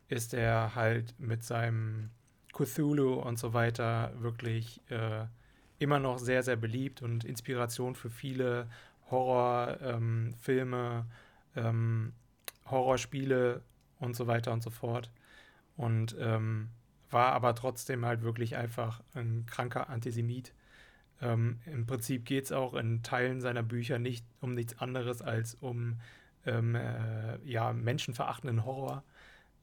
ist 0.08 0.34
er 0.34 0.74
halt 0.74 1.14
mit 1.18 1.44
seinem 1.44 2.10
Cthulhu 2.52 3.14
und 3.14 3.38
so 3.38 3.54
weiter 3.54 4.12
wirklich 4.18 4.80
äh, 4.90 5.26
immer 5.78 5.98
noch 5.98 6.18
sehr, 6.18 6.42
sehr 6.42 6.56
beliebt 6.56 7.00
und 7.02 7.24
Inspiration 7.24 7.94
für 7.94 8.10
viele 8.10 8.68
Horrorfilme. 9.10 11.06
Ähm, 11.54 12.12
Horrorspiele 12.72 13.62
und 14.00 14.16
so 14.16 14.26
weiter 14.26 14.52
und 14.52 14.62
so 14.62 14.70
fort. 14.70 15.12
Und 15.76 16.16
ähm, 16.18 16.70
war 17.10 17.32
aber 17.32 17.54
trotzdem 17.54 18.04
halt 18.04 18.22
wirklich 18.22 18.56
einfach 18.56 19.02
ein 19.14 19.44
kranker 19.46 19.90
Antisemit. 19.90 20.52
Ähm, 21.20 21.60
Im 21.66 21.86
Prinzip 21.86 22.24
geht 22.24 22.44
es 22.44 22.52
auch 22.52 22.74
in 22.74 23.02
Teilen 23.02 23.40
seiner 23.40 23.62
Bücher 23.62 23.98
nicht 23.98 24.24
um 24.40 24.54
nichts 24.54 24.78
anderes 24.78 25.22
als 25.22 25.54
um 25.54 26.00
ähm, 26.46 26.74
äh, 26.74 27.38
ja, 27.44 27.72
menschenverachtenden 27.72 28.64
Horror. 28.64 29.04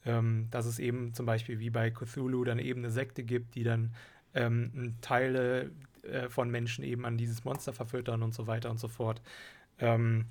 Ähm, 0.06 0.48
dass 0.50 0.66
es 0.66 0.80
eben 0.80 1.14
zum 1.14 1.26
Beispiel 1.26 1.60
wie 1.60 1.70
bei 1.70 1.92
Cthulhu 1.92 2.46
dann 2.46 2.60
eben 2.60 2.80
eine 2.82 2.92
Sekte 2.92 3.24
gibt, 3.24 3.56
die 3.56 3.64
dann 3.64 3.94
ähm, 4.34 4.96
Teile 5.02 5.72
äh, 6.04 6.30
von 6.30 6.50
Menschen 6.50 6.86
eben 6.86 7.06
an 7.06 7.18
dieses 7.18 7.44
Monster 7.44 7.74
verfüttern 7.74 8.24
und 8.24 8.34
so 8.34 8.48
weiter 8.48 8.70
und 8.70 8.80
so 8.80 8.88
fort. 8.88 9.22
Ähm, 9.78 10.26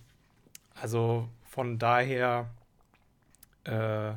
also 0.74 1.28
von 1.44 1.78
daher 1.78 2.50
äh, 3.64 4.14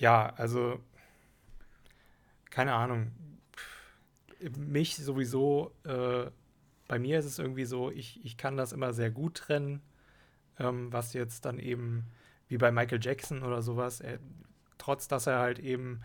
ja, 0.00 0.32
also 0.36 0.80
keine 2.50 2.72
Ahnung. 2.74 3.12
Mich 4.56 4.96
sowieso, 4.96 5.74
äh, 5.84 6.30
bei 6.88 6.98
mir 6.98 7.18
ist 7.18 7.26
es 7.26 7.38
irgendwie 7.38 7.64
so, 7.64 7.90
ich, 7.90 8.24
ich 8.24 8.36
kann 8.36 8.56
das 8.56 8.72
immer 8.72 8.92
sehr 8.92 9.10
gut 9.10 9.34
trennen, 9.36 9.82
ähm, 10.58 10.92
was 10.92 11.12
jetzt 11.12 11.44
dann 11.44 11.58
eben 11.58 12.06
wie 12.48 12.58
bei 12.58 12.72
Michael 12.72 13.00
Jackson 13.02 13.42
oder 13.42 13.62
sowas, 13.62 14.00
er, 14.00 14.18
trotz 14.78 15.08
dass 15.08 15.26
er 15.26 15.38
halt 15.38 15.58
eben 15.58 16.00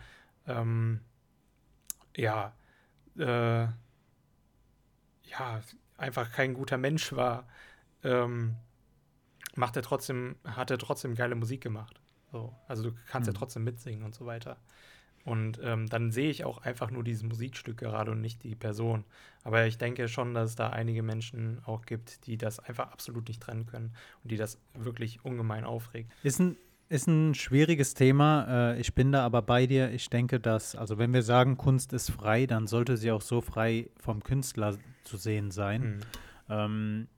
ähm, 0.46 1.00
ja, 2.16 2.54
äh, 3.18 3.64
ja, 5.24 5.60
einfach 5.96 6.32
kein 6.32 6.54
guter 6.54 6.78
Mensch 6.78 7.12
war, 7.12 7.48
ähm, 8.04 8.56
macht 9.54 9.76
er 9.76 9.82
trotzdem, 9.82 10.36
hat 10.44 10.70
er 10.70 10.78
trotzdem 10.78 11.14
geile 11.14 11.34
Musik 11.34 11.62
gemacht. 11.62 12.00
So, 12.32 12.54
also 12.68 12.90
du 12.90 12.96
kannst 13.08 13.28
mhm. 13.28 13.34
ja 13.34 13.38
trotzdem 13.38 13.64
mitsingen 13.64 14.02
und 14.02 14.14
so 14.14 14.26
weiter. 14.26 14.58
Und 15.26 15.58
ähm, 15.60 15.88
dann 15.88 16.12
sehe 16.12 16.30
ich 16.30 16.44
auch 16.44 16.58
einfach 16.58 16.92
nur 16.92 17.02
dieses 17.02 17.24
Musikstück 17.24 17.78
gerade 17.78 18.12
und 18.12 18.20
nicht 18.20 18.44
die 18.44 18.54
Person. 18.54 19.04
Aber 19.42 19.66
ich 19.66 19.76
denke 19.76 20.06
schon, 20.06 20.34
dass 20.34 20.50
es 20.50 20.56
da 20.56 20.70
einige 20.70 21.02
Menschen 21.02 21.60
auch 21.64 21.84
gibt, 21.84 22.28
die 22.28 22.38
das 22.38 22.60
einfach 22.60 22.92
absolut 22.92 23.26
nicht 23.26 23.42
trennen 23.42 23.66
können 23.66 23.92
und 24.22 24.30
die 24.30 24.36
das 24.36 24.60
wirklich 24.74 25.24
ungemein 25.24 25.64
aufregt. 25.64 26.12
Ist 26.22 26.38
ein, 26.38 26.56
ist 26.88 27.08
ein 27.08 27.34
schwieriges 27.34 27.94
Thema. 27.94 28.74
Äh, 28.74 28.80
ich 28.80 28.94
bin 28.94 29.10
da 29.10 29.24
aber 29.24 29.42
bei 29.42 29.66
dir. 29.66 29.90
Ich 29.90 30.08
denke, 30.10 30.38
dass, 30.38 30.76
also 30.76 30.96
wenn 30.96 31.12
wir 31.12 31.22
sagen, 31.22 31.56
Kunst 31.56 31.92
ist 31.92 32.08
frei, 32.10 32.46
dann 32.46 32.68
sollte 32.68 32.96
sie 32.96 33.10
auch 33.10 33.20
so 33.20 33.40
frei 33.40 33.90
vom 33.96 34.22
Künstler 34.22 34.78
zu 35.02 35.16
sehen 35.16 35.50
sein. 35.50 35.82
Mhm. 35.82 36.00
Ähm, 36.48 37.08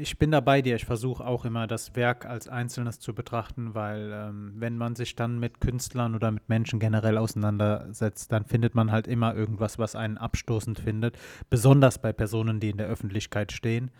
ich 0.00 0.18
bin 0.18 0.30
da 0.30 0.40
bei 0.40 0.62
dir. 0.62 0.76
Ich 0.76 0.84
versuche 0.84 1.24
auch 1.24 1.44
immer, 1.44 1.66
das 1.66 1.96
Werk 1.96 2.26
als 2.26 2.48
Einzelnes 2.48 3.00
zu 3.00 3.14
betrachten, 3.14 3.74
weil 3.74 4.10
ähm, 4.12 4.52
wenn 4.56 4.76
man 4.76 4.94
sich 4.94 5.16
dann 5.16 5.38
mit 5.38 5.60
Künstlern 5.60 6.14
oder 6.14 6.30
mit 6.30 6.48
Menschen 6.48 6.78
generell 6.78 7.18
auseinandersetzt, 7.18 8.32
dann 8.32 8.44
findet 8.44 8.74
man 8.74 8.92
halt 8.92 9.06
immer 9.06 9.34
irgendwas, 9.34 9.78
was 9.78 9.96
einen 9.96 10.18
abstoßend 10.18 10.78
findet. 10.78 11.18
Besonders 11.50 11.98
bei 11.98 12.12
Personen, 12.12 12.60
die 12.60 12.70
in 12.70 12.78
der 12.78 12.88
Öffentlichkeit 12.88 13.52
stehen. 13.52 13.90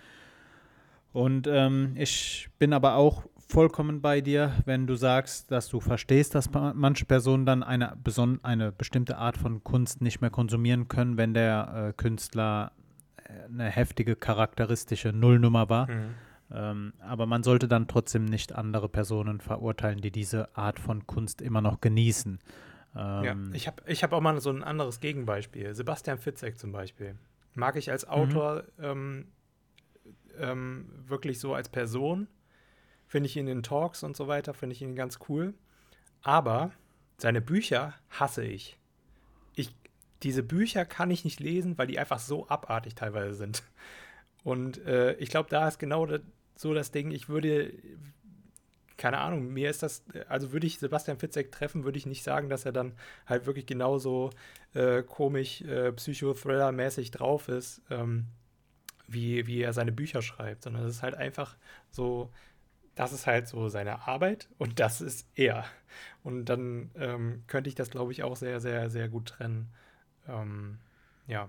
Und 1.12 1.46
ähm, 1.46 1.92
ich 1.96 2.48
bin 2.59 2.72
aber 2.72 2.96
auch 2.96 3.24
vollkommen 3.48 4.02
bei 4.02 4.20
dir, 4.20 4.52
wenn 4.64 4.87
du 4.87 4.96
sagst, 4.96 5.50
dass 5.50 5.68
du 5.68 5.80
verstehst, 5.80 6.35
dass 6.35 6.50
manche 6.52 7.04
Personen 7.04 7.46
dann 7.46 7.62
eine, 7.62 7.96
eine 8.42 8.72
bestimmte 8.72 9.16
Art 9.16 9.37
von 9.37 9.62
Kunst 9.62 10.02
nicht 10.02 10.20
mehr 10.20 10.30
konsumieren 10.30 10.88
können, 10.88 11.16
wenn 11.16 11.32
der 11.32 11.88
äh, 11.88 11.92
Künstler 11.92 12.72
eine 13.48 13.70
heftige 13.70 14.16
charakteristische 14.16 15.12
Nullnummer 15.12 15.68
war. 15.68 15.90
Mhm. 15.90 16.14
Ähm, 16.53 16.92
aber 17.01 17.26
man 17.26 17.42
sollte 17.42 17.66
dann 17.66 17.88
trotzdem 17.88 18.24
nicht 18.24 18.55
andere 18.55 18.88
Personen 18.88 19.40
verurteilen, 19.40 20.01
die 20.01 20.12
diese 20.12 20.57
Art 20.57 20.78
von 20.78 21.07
Kunst 21.07 21.42
immer 21.42 21.61
noch 21.61 21.80
genießen. 21.80 22.38
Ähm, 22.94 23.24
ja, 23.24 23.36
ich 23.53 23.66
habe 23.66 23.82
ich 23.86 24.03
hab 24.03 24.12
auch 24.12 24.20
mal 24.20 24.40
so 24.40 24.51
ein 24.51 24.62
anderes 24.62 25.01
Gegenbeispiel. 25.01 25.74
Sebastian 25.74 26.18
Fitzek 26.18 26.59
zum 26.59 26.72
Beispiel. 26.72 27.16
Mag 27.55 27.76
ich 27.76 27.90
als 27.90 28.07
mhm. 28.07 28.12
Autor 28.12 28.64
mhm. 28.76 28.84
ähm, 28.84 29.26
ähm, 30.38 30.88
wirklich 31.07 31.40
so 31.40 31.55
als 31.55 31.68
Person. 31.68 32.28
Finde 33.09 33.28
ich 33.28 33.36
ihn 33.36 33.48
in 33.48 33.62
Talks 33.62 34.03
und 34.03 34.16
so 34.16 34.26
weiter, 34.26 34.53
finde 34.53 34.74
ich 34.74 34.82
ihn 34.82 34.96
ganz 34.96 35.18
cool. 35.28 35.55
Aber 36.22 36.72
seine 37.18 37.40
Bücher 37.40 37.94
hasse 38.11 38.44
ich 38.44 38.78
diese 40.27 40.43
Bücher 40.43 40.85
kann 40.85 41.11
ich 41.12 41.24
nicht 41.24 41.39
lesen, 41.39 41.79
weil 41.79 41.87
die 41.87 42.01
einfach 42.01 42.18
so 42.18 42.49
abartig 42.49 42.97
teilweise 42.97 43.35
sind. 43.35 43.62
Und 44.43 44.85
äh, 44.85 45.14
ich 45.14 45.31
glaube, 45.31 45.49
da 45.49 45.68
ist 45.68 45.79
genau 45.79 46.05
das, 46.05 46.20
so 46.57 46.74
das 46.74 46.91
Ding, 46.91 47.12
ich 47.12 47.29
würde 47.29 47.72
keine 48.97 49.18
Ahnung, 49.18 49.53
mir 49.53 49.70
ist 49.70 49.83
das, 49.83 50.03
also 50.29 50.53
würde 50.53 50.66
ich 50.66 50.79
Sebastian 50.79 51.18
Fitzek 51.18 51.53
treffen, 51.53 51.85
würde 51.85 51.99
ich 51.99 52.07
nicht 52.07 52.24
sagen, 52.24 52.49
dass 52.49 52.64
er 52.64 52.72
dann 52.72 52.95
halt 53.27 53.47
wirklich 53.47 53.66
genauso 53.66 54.31
äh, 54.74 55.03
komisch, 55.03 55.61
äh, 55.62 55.93
Psychothriller-mäßig 55.93 57.11
drauf 57.11 57.49
ist, 57.49 57.83
ähm, 57.91 58.27
wie, 59.07 59.47
wie 59.47 59.61
er 59.61 59.74
seine 59.74 59.93
Bücher 59.93 60.22
schreibt, 60.22 60.64
sondern 60.64 60.85
es 60.85 60.97
ist 60.97 61.03
halt 61.03 61.14
einfach 61.14 61.57
so, 61.91 62.33
das 62.95 63.12
ist 63.12 63.27
halt 63.27 63.49
so 63.49 63.68
seine 63.68 64.09
Arbeit 64.09 64.49
und 64.59 64.81
das 64.81 65.03
ist 65.03 65.29
er. 65.35 65.66
Und 66.24 66.47
dann 66.47 66.91
ähm, 66.97 67.45
könnte 67.47 67.68
ich 67.68 67.74
das, 67.74 67.91
glaube 67.91 68.12
ich, 68.12 68.22
auch 68.22 68.35
sehr, 68.35 68.61
sehr, 68.61 68.89
sehr 68.89 69.09
gut 69.09 69.29
trennen. 69.29 69.68
Ähm, 70.29 70.79
ja, 71.27 71.49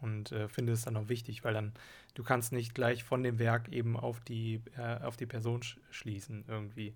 und 0.00 0.32
äh, 0.32 0.48
finde 0.48 0.72
es 0.72 0.82
dann 0.82 0.96
auch 0.96 1.08
wichtig, 1.08 1.44
weil 1.44 1.54
dann 1.54 1.72
du 2.14 2.22
kannst 2.22 2.52
nicht 2.52 2.74
gleich 2.74 3.04
von 3.04 3.22
dem 3.22 3.38
Werk 3.38 3.72
eben 3.72 3.96
auf 3.96 4.20
die, 4.20 4.60
äh, 4.76 5.02
auf 5.02 5.16
die 5.16 5.26
Person 5.26 5.62
sch 5.62 5.78
schließen 5.90 6.44
irgendwie. 6.48 6.94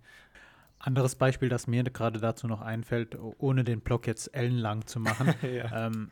Anderes 0.79 1.17
Beispiel, 1.17 1.49
das 1.49 1.67
mir 1.67 1.83
gerade 1.85 2.21
dazu 2.21 2.47
noch 2.47 2.61
einfällt, 2.61 3.19
ohne 3.39 3.65
den 3.65 3.81
Blog 3.81 4.07
jetzt 4.07 4.35
ellenlang 4.35 4.87
zu 4.87 5.01
machen. 5.01 5.35
ja. 5.43 5.87
ähm, 5.87 6.11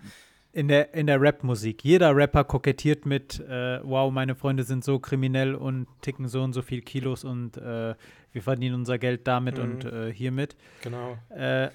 in 0.53 0.69
der, 0.69 0.95
in 0.95 1.07
der 1.07 1.21
Rap-Musik. 1.21 1.85
Jeder 1.85 2.17
Rapper 2.17 2.43
kokettiert 2.43 3.05
mit, 3.05 3.41
äh, 3.41 3.79
wow, 3.85 4.11
meine 4.11 4.35
Freunde 4.35 4.65
sind 4.65 4.85
so 4.85 4.99
kriminell 4.99 5.55
und 5.55 5.87
ticken 6.01 6.29
so 6.29 6.43
und 6.43 6.55
so 6.55 6.63
viel 6.63 6.81
Kilos 6.81 7.25
und 7.25 7.59
äh, 7.59 7.95
wir 8.33 8.43
verdienen 8.43 8.75
unser 8.75 8.99
Geld 8.99 9.27
damit 9.27 9.59
mhm. 9.59 9.65
und 9.65 9.85
äh, 9.85 10.13
hiermit. 10.13 10.57
Genau. 10.83 11.19
Äh, 11.29 11.69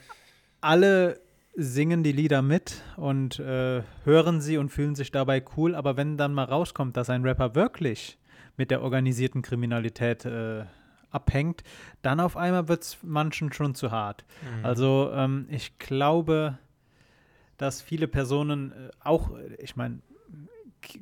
alle 0.61 1.21
singen 1.53 2.03
die 2.03 2.11
Lieder 2.11 2.41
mit 2.41 2.81
und 2.97 3.39
äh, 3.39 3.83
hören 4.03 4.41
sie 4.41 4.57
und 4.57 4.69
fühlen 4.69 4.95
sich 4.95 5.11
dabei 5.11 5.43
cool, 5.57 5.75
aber 5.75 5.97
wenn 5.97 6.17
dann 6.17 6.33
mal 6.33 6.45
rauskommt, 6.45 6.95
dass 6.97 7.09
ein 7.09 7.23
Rapper 7.23 7.55
wirklich 7.55 8.17
mit 8.57 8.71
der 8.71 8.81
organisierten 8.81 9.41
Kriminalität 9.41 10.25
äh, 10.25 10.65
abhängt, 11.09 11.63
dann 12.01 12.19
auf 12.19 12.37
einmal 12.37 12.67
wird 12.67 12.83
es 12.83 12.97
manchen 13.01 13.51
schon 13.51 13.75
zu 13.75 13.91
hart. 13.91 14.25
Mhm. 14.41 14.65
Also 14.65 15.11
ähm, 15.13 15.45
ich 15.49 15.77
glaube, 15.77 16.57
dass 17.57 17.81
viele 17.81 18.07
Personen 18.07 18.71
äh, 18.71 18.89
auch, 18.99 19.31
ich 19.59 19.75
meine, 19.75 19.99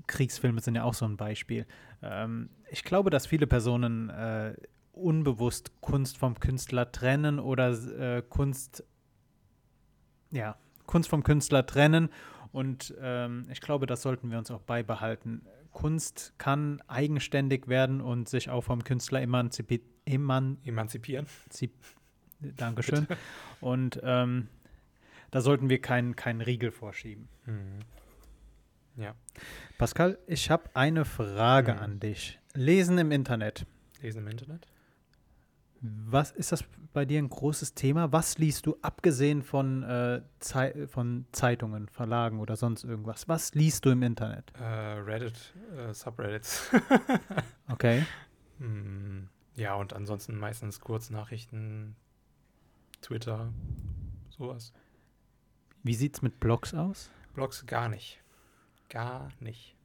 Kriegsfilme 0.07 0.61
sind 0.61 0.75
ja 0.75 0.83
auch 0.83 0.93
so 0.93 1.05
ein 1.05 1.15
Beispiel. 1.15 1.65
Ähm, 2.01 2.49
ich 2.69 2.83
glaube, 2.83 3.09
dass 3.09 3.27
viele 3.27 3.47
Personen 3.47 4.09
äh, 4.09 4.53
unbewusst 4.91 5.79
Kunst 5.81 6.17
vom 6.17 6.39
Künstler 6.39 6.91
trennen 6.91 7.39
oder 7.39 7.71
äh, 7.71 8.21
Kunst 8.27 8.83
ja, 10.31 10.55
Kunst 10.85 11.09
vom 11.09 11.23
Künstler 11.23 11.65
trennen. 11.65 12.09
Und 12.51 12.95
ähm, 12.99 13.45
ich 13.51 13.61
glaube, 13.61 13.85
das 13.85 14.01
sollten 14.01 14.31
wir 14.31 14.37
uns 14.37 14.49
auch 14.49 14.61
beibehalten. 14.61 15.43
Kunst 15.71 16.33
kann 16.37 16.81
eigenständig 16.87 17.67
werden 17.67 18.01
und 18.01 18.27
sich 18.27 18.49
auch 18.49 18.63
vom 18.63 18.83
Künstler 18.83 19.21
emanzipi 19.21 19.81
eman 20.05 20.57
emanzipieren. 20.65 21.27
Dankeschön. 22.39 23.05
Bitte. 23.05 23.17
Und 23.61 23.99
ähm, 24.03 24.47
da 25.29 25.41
sollten 25.41 25.69
wir 25.69 25.79
keinen 25.79 26.15
kein 26.15 26.41
Riegel 26.41 26.71
vorschieben. 26.71 27.27
Mhm. 27.45 27.79
Ja. 28.95 29.13
Pascal, 29.77 30.17
ich 30.25 30.49
habe 30.49 30.69
eine 30.73 31.05
Frage 31.05 31.73
mhm. 31.73 31.79
an 31.79 31.99
dich. 31.99 32.39
Lesen 32.53 32.97
im 32.97 33.11
Internet. 33.11 33.65
Lesen 34.01 34.23
im 34.23 34.27
Internet? 34.27 34.65
Was 35.81 36.31
ist 36.31 36.51
das 36.51 36.63
bei 36.93 37.05
dir 37.05 37.19
ein 37.19 37.29
großes 37.29 37.73
Thema? 37.73 38.11
Was 38.11 38.37
liest 38.37 38.65
du 38.65 38.77
abgesehen 38.81 39.43
von, 39.43 39.83
äh, 39.83 40.21
Zei 40.39 40.87
von 40.87 41.25
Zeitungen, 41.31 41.87
Verlagen 41.87 42.39
oder 42.39 42.55
sonst 42.55 42.83
irgendwas? 42.83 43.27
Was 43.27 43.53
liest 43.53 43.85
du 43.85 43.91
im 43.91 44.03
Internet? 44.03 44.51
Uh, 44.59 44.99
Reddit, 45.05 45.53
uh, 45.73 45.93
Subreddits. 45.93 46.69
okay. 47.71 48.05
Hm, 48.57 49.29
ja, 49.55 49.75
und 49.75 49.93
ansonsten 49.93 50.37
meistens 50.37 50.81
Kurznachrichten, 50.81 51.95
Twitter, 53.01 53.53
sowas. 54.29 54.73
Wie 55.83 55.93
sieht 55.93 56.15
es 56.15 56.21
mit 56.21 56.39
Blogs 56.41 56.73
aus? 56.73 57.09
Blogs 57.33 57.65
gar 57.65 57.87
nicht. 57.87 58.21
Gar 58.89 59.29
nicht. 59.39 59.75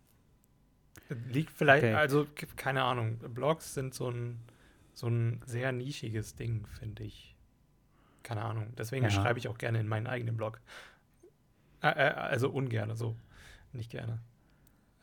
Liegt 1.28 1.53
vielleicht, 1.53 1.84
okay. 1.84 1.95
also 1.95 2.26
keine 2.57 2.82
Ahnung. 2.82 3.18
Blogs 3.18 3.74
sind 3.74 3.95
so 3.95 4.11
ein 4.11 4.40
so 4.95 5.09
ein 5.09 5.42
sehr 5.45 5.72
nischiges 5.72 6.36
Ding, 6.36 6.66
finde 6.78 7.03
ich. 7.03 7.36
Keine 8.22 8.42
Ahnung. 8.42 8.72
Deswegen 8.78 9.05
ja. 9.05 9.11
schreibe 9.11 9.38
ich 9.38 9.49
auch 9.49 9.59
gerne 9.59 9.80
in 9.80 9.88
meinen 9.88 10.07
eigenen 10.07 10.36
Blog. 10.36 10.61
Äh, 11.82 11.88
äh, 11.88 12.14
also 12.14 12.49
ungerne, 12.49 12.97
so. 12.97 13.16
Nicht 13.72 13.90
gerne. 13.90 14.20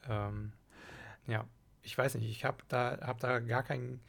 Ähm, 0.09 0.53
ja, 1.27 1.45
ich 1.83 1.97
weiß 1.97 2.15
nicht, 2.15 2.29
ich 2.29 2.45
habe 2.45 2.57
da, 2.67 2.97
hab 3.01 3.19
da 3.19 3.39
gar 3.39 3.63
keinen. 3.63 4.01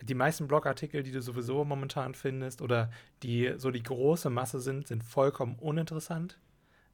Die 0.00 0.14
meisten 0.14 0.46
Blogartikel, 0.46 1.02
die 1.02 1.10
du 1.10 1.20
sowieso 1.20 1.64
momentan 1.64 2.14
findest 2.14 2.62
oder 2.62 2.88
die 3.24 3.54
so 3.56 3.72
die 3.72 3.82
große 3.82 4.30
Masse 4.30 4.60
sind, 4.60 4.86
sind 4.86 5.02
vollkommen 5.02 5.56
uninteressant, 5.56 6.38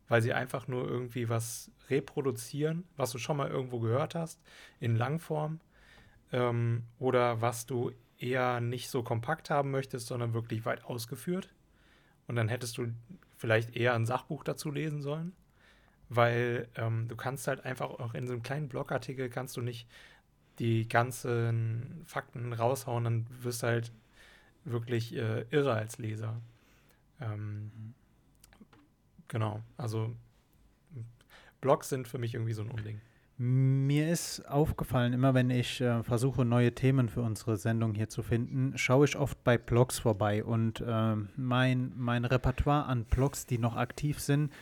weil 0.08 0.22
sie 0.22 0.32
einfach 0.32 0.68
nur 0.68 0.88
irgendwie 0.88 1.28
was 1.28 1.70
reproduzieren, 1.90 2.84
was 2.96 3.10
du 3.10 3.18
schon 3.18 3.36
mal 3.36 3.50
irgendwo 3.50 3.78
gehört 3.78 4.14
hast, 4.14 4.40
in 4.80 4.96
Langform 4.96 5.60
ähm, 6.32 6.84
oder 6.98 7.42
was 7.42 7.66
du 7.66 7.92
eher 8.18 8.60
nicht 8.60 8.88
so 8.90 9.02
kompakt 9.02 9.50
haben 9.50 9.70
möchtest, 9.70 10.06
sondern 10.06 10.34
wirklich 10.34 10.64
weit 10.64 10.84
ausgeführt. 10.84 11.52
Und 12.26 12.36
dann 12.36 12.48
hättest 12.48 12.78
du 12.78 12.88
vielleicht 13.36 13.76
eher 13.76 13.94
ein 13.94 14.06
Sachbuch 14.06 14.44
dazu 14.44 14.70
lesen 14.70 15.02
sollen, 15.02 15.32
weil 16.08 16.68
ähm, 16.76 17.08
du 17.08 17.16
kannst 17.16 17.46
halt 17.46 17.64
einfach 17.64 17.90
auch 17.90 18.14
in 18.14 18.26
so 18.26 18.32
einem 18.32 18.42
kleinen 18.42 18.68
Blogartikel 18.68 19.28
kannst 19.28 19.56
du 19.56 19.60
nicht 19.60 19.86
die 20.58 20.88
ganzen 20.88 22.02
Fakten 22.06 22.52
raushauen, 22.52 23.04
dann 23.04 23.26
wirst 23.42 23.62
du 23.62 23.66
halt 23.66 23.92
wirklich 24.64 25.14
äh, 25.14 25.44
irre 25.50 25.74
als 25.74 25.98
Leser. 25.98 26.40
Ähm, 27.20 27.64
mhm. 27.64 27.94
Genau, 29.28 29.62
also 29.76 30.14
Blogs 31.60 31.88
sind 31.88 32.06
für 32.06 32.18
mich 32.18 32.34
irgendwie 32.34 32.52
so 32.52 32.62
ein 32.62 32.70
Unding. 32.70 33.00
Mir 33.37 34.12
ist 34.12 34.49
aufgefallen, 34.49 35.12
immer 35.12 35.35
wenn 35.35 35.51
ich 35.51 35.80
äh, 35.80 36.05
versuche, 36.05 36.45
neue 36.45 36.72
Themen 36.72 37.09
für 37.09 37.22
unsere 37.22 37.57
Sendung 37.57 37.95
hier 37.95 38.09
zu 38.09 38.22
finden, 38.22 38.78
schaue 38.78 39.07
ich 39.07 39.16
oft 39.16 39.43
bei 39.43 39.59
Blogs 39.59 39.99
vorbei. 39.99 40.45
Und 40.45 40.80
äh, 40.80 41.16
mein, 41.37 41.93
mein 41.97 42.24
Repertoire 42.24 42.87
an 42.87 43.05
Blogs, 43.05 43.45
die 43.47 43.59
noch 43.59 43.76
aktiv 43.76 44.20
sind, 44.20 44.53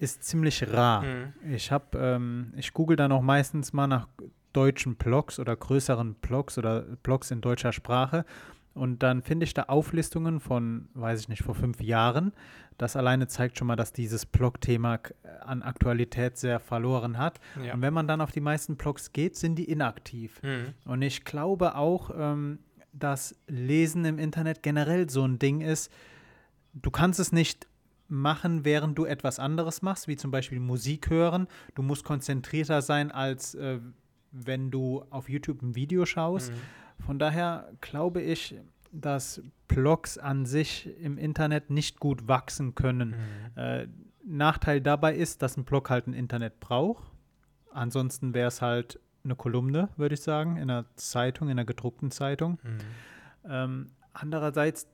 ist 0.00 0.24
ziemlich 0.24 0.66
rar. 0.72 1.02
Mhm. 1.02 1.34
Ich 1.52 1.70
habe, 1.70 1.98
ähm, 1.98 2.52
ich 2.56 2.72
google 2.72 2.96
dann 2.96 3.12
auch 3.12 3.22
meistens 3.22 3.72
mal 3.72 3.86
nach 3.86 4.08
deutschen 4.52 4.96
Blogs 4.96 5.38
oder 5.38 5.54
größeren 5.54 6.14
Blogs 6.14 6.58
oder 6.58 6.80
Blogs 7.02 7.30
in 7.30 7.40
deutscher 7.40 7.72
Sprache. 7.72 8.24
Und 8.74 9.02
dann 9.02 9.22
finde 9.22 9.44
ich 9.44 9.54
da 9.54 9.64
Auflistungen 9.64 10.40
von, 10.40 10.88
weiß 10.94 11.20
ich 11.20 11.28
nicht, 11.28 11.42
vor 11.42 11.54
fünf 11.54 11.80
Jahren. 11.80 12.32
Das 12.78 12.96
alleine 12.96 13.26
zeigt 13.26 13.58
schon 13.58 13.66
mal, 13.66 13.76
dass 13.76 13.92
dieses 13.92 14.24
Blog-Thema 14.26 15.00
an 15.40 15.62
Aktualität 15.62 16.38
sehr 16.38 16.60
verloren 16.60 17.18
hat. 17.18 17.40
Ja. 17.62 17.74
Und 17.74 17.82
wenn 17.82 17.92
man 17.92 18.06
dann 18.06 18.20
auf 18.20 18.32
die 18.32 18.40
meisten 18.40 18.76
Blogs 18.76 19.12
geht, 19.12 19.36
sind 19.36 19.56
die 19.56 19.70
inaktiv. 19.70 20.40
Mhm. 20.42 20.74
Und 20.84 21.02
ich 21.02 21.24
glaube 21.24 21.74
auch, 21.74 22.10
ähm, 22.16 22.60
dass 22.92 23.34
Lesen 23.48 24.04
im 24.04 24.18
Internet 24.18 24.62
generell 24.62 25.10
so 25.10 25.24
ein 25.24 25.38
Ding 25.38 25.60
ist. 25.60 25.92
Du 26.72 26.90
kannst 26.90 27.20
es 27.20 27.32
nicht 27.32 27.66
machen, 28.08 28.64
während 28.64 28.98
du 28.98 29.04
etwas 29.04 29.38
anderes 29.38 29.82
machst, 29.82 30.08
wie 30.08 30.16
zum 30.16 30.30
Beispiel 30.30 30.60
Musik 30.60 31.10
hören. 31.10 31.48
Du 31.74 31.82
musst 31.82 32.04
konzentrierter 32.04 32.82
sein, 32.82 33.10
als 33.10 33.54
äh, 33.54 33.78
wenn 34.32 34.70
du 34.70 35.04
auf 35.10 35.28
YouTube 35.28 35.62
ein 35.62 35.74
Video 35.74 36.06
schaust. 36.06 36.52
Mhm. 36.52 36.56
Von 37.04 37.18
daher 37.18 37.70
glaube 37.80 38.22
ich, 38.22 38.54
dass 38.92 39.42
Blogs 39.68 40.18
an 40.18 40.46
sich 40.46 40.88
im 41.00 41.16
Internet 41.18 41.70
nicht 41.70 42.00
gut 42.00 42.28
wachsen 42.28 42.74
können. 42.74 43.10
Mhm. 43.10 43.62
Äh, 43.62 43.86
Nachteil 44.24 44.80
dabei 44.80 45.14
ist, 45.14 45.42
dass 45.42 45.56
ein 45.56 45.64
Blog 45.64 45.90
halt 45.90 46.06
ein 46.06 46.12
Internet 46.12 46.60
braucht. 46.60 47.04
Ansonsten 47.72 48.34
wäre 48.34 48.48
es 48.48 48.60
halt 48.60 49.00
eine 49.24 49.36
Kolumne, 49.36 49.88
würde 49.96 50.14
ich 50.14 50.22
sagen, 50.22 50.56
in 50.56 50.70
einer 50.70 50.84
Zeitung, 50.96 51.48
in 51.48 51.52
einer 51.52 51.64
gedruckten 51.64 52.10
Zeitung. 52.10 52.58
Mhm. 52.62 52.78
Ähm, 53.48 53.90
andererseits 54.12 54.86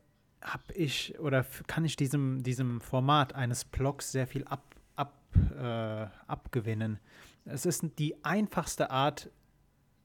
habe 0.42 0.72
ich 0.74 1.18
oder 1.18 1.44
kann 1.66 1.84
ich 1.84 1.96
diesem, 1.96 2.42
diesem 2.42 2.80
Format 2.80 3.34
eines 3.34 3.64
Blogs 3.64 4.12
sehr 4.12 4.26
viel 4.26 4.44
ab, 4.44 4.62
ab, 4.94 5.14
äh, 5.58 6.06
abgewinnen. 6.26 6.98
Es 7.44 7.66
ist 7.66 7.84
die 7.98 8.24
einfachste 8.24 8.90
Art, 8.90 9.30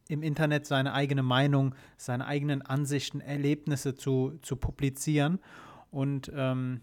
im 0.07 0.23
Internet 0.23 0.65
seine 0.65 0.93
eigene 0.93 1.23
Meinung, 1.23 1.75
seine 1.97 2.25
eigenen 2.25 2.61
Ansichten, 2.61 3.21
Erlebnisse 3.21 3.95
zu, 3.95 4.39
zu 4.41 4.55
publizieren. 4.55 5.39
Und 5.89 6.31
ähm, 6.33 6.81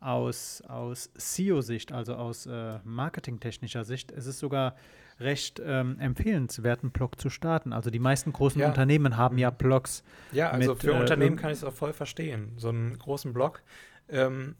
aus, 0.00 0.62
aus 0.68 1.10
SEO-Sicht, 1.16 1.92
also 1.92 2.14
aus 2.14 2.46
äh, 2.46 2.78
marketingtechnischer 2.84 3.84
Sicht, 3.84 4.10
ist 4.12 4.26
es 4.26 4.38
sogar 4.38 4.76
recht 5.18 5.60
ähm, 5.64 5.98
empfehlenswert, 5.98 6.82
einen 6.82 6.92
Blog 6.92 7.18
zu 7.18 7.30
starten. 7.30 7.72
Also 7.72 7.90
die 7.90 7.98
meisten 7.98 8.32
großen 8.32 8.60
ja. 8.60 8.68
Unternehmen 8.68 9.16
haben 9.16 9.38
ja 9.38 9.50
Blogs. 9.50 10.04
Ja, 10.32 10.50
also 10.50 10.72
mit, 10.72 10.82
für 10.82 10.92
äh, 10.92 11.00
Unternehmen 11.00 11.36
kann 11.36 11.50
ich 11.50 11.58
es 11.58 11.64
auch 11.64 11.72
voll 11.72 11.92
verstehen, 11.92 12.52
so 12.56 12.68
einen 12.68 12.98
großen 12.98 13.32
Blog. 13.32 13.62
Ähm, 14.08 14.56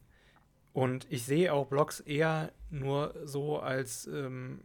und 0.73 1.07
ich 1.11 1.25
sehe 1.25 1.53
auch 1.53 1.67
Blogs 1.67 2.01
eher 2.01 2.53
nur 2.71 3.15
so 3.25 3.59
als, 3.59 4.07
ähm, 4.07 4.61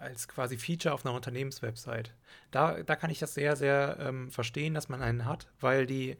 als 0.00 0.28
quasi 0.28 0.56
Feature 0.56 0.94
auf 0.94 1.04
einer 1.04 1.14
Unternehmenswebsite. 1.14 2.10
Da, 2.50 2.82
da 2.82 2.96
kann 2.96 3.10
ich 3.10 3.18
das 3.18 3.34
sehr, 3.34 3.56
sehr 3.56 3.98
ähm, 4.00 4.30
verstehen, 4.30 4.74
dass 4.74 4.88
man 4.88 5.02
einen 5.02 5.24
hat, 5.24 5.48
weil 5.60 5.86
die 5.86 6.16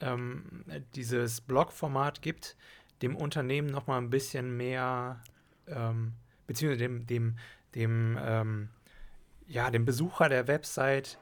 ähm, 0.00 0.64
dieses 0.94 1.40
Blog-Format 1.40 2.22
gibt 2.22 2.56
dem 3.02 3.16
Unternehmen 3.16 3.70
nochmal 3.70 4.00
ein 4.00 4.10
bisschen 4.10 4.56
mehr, 4.56 5.22
ähm, 5.66 6.12
beziehungsweise 6.46 6.82
dem, 6.82 7.06
dem, 7.06 7.36
dem, 7.74 8.18
ähm, 8.20 8.68
ja, 9.46 9.70
dem 9.70 9.84
Besucher 9.84 10.28
der 10.28 10.48
Website 10.48 11.18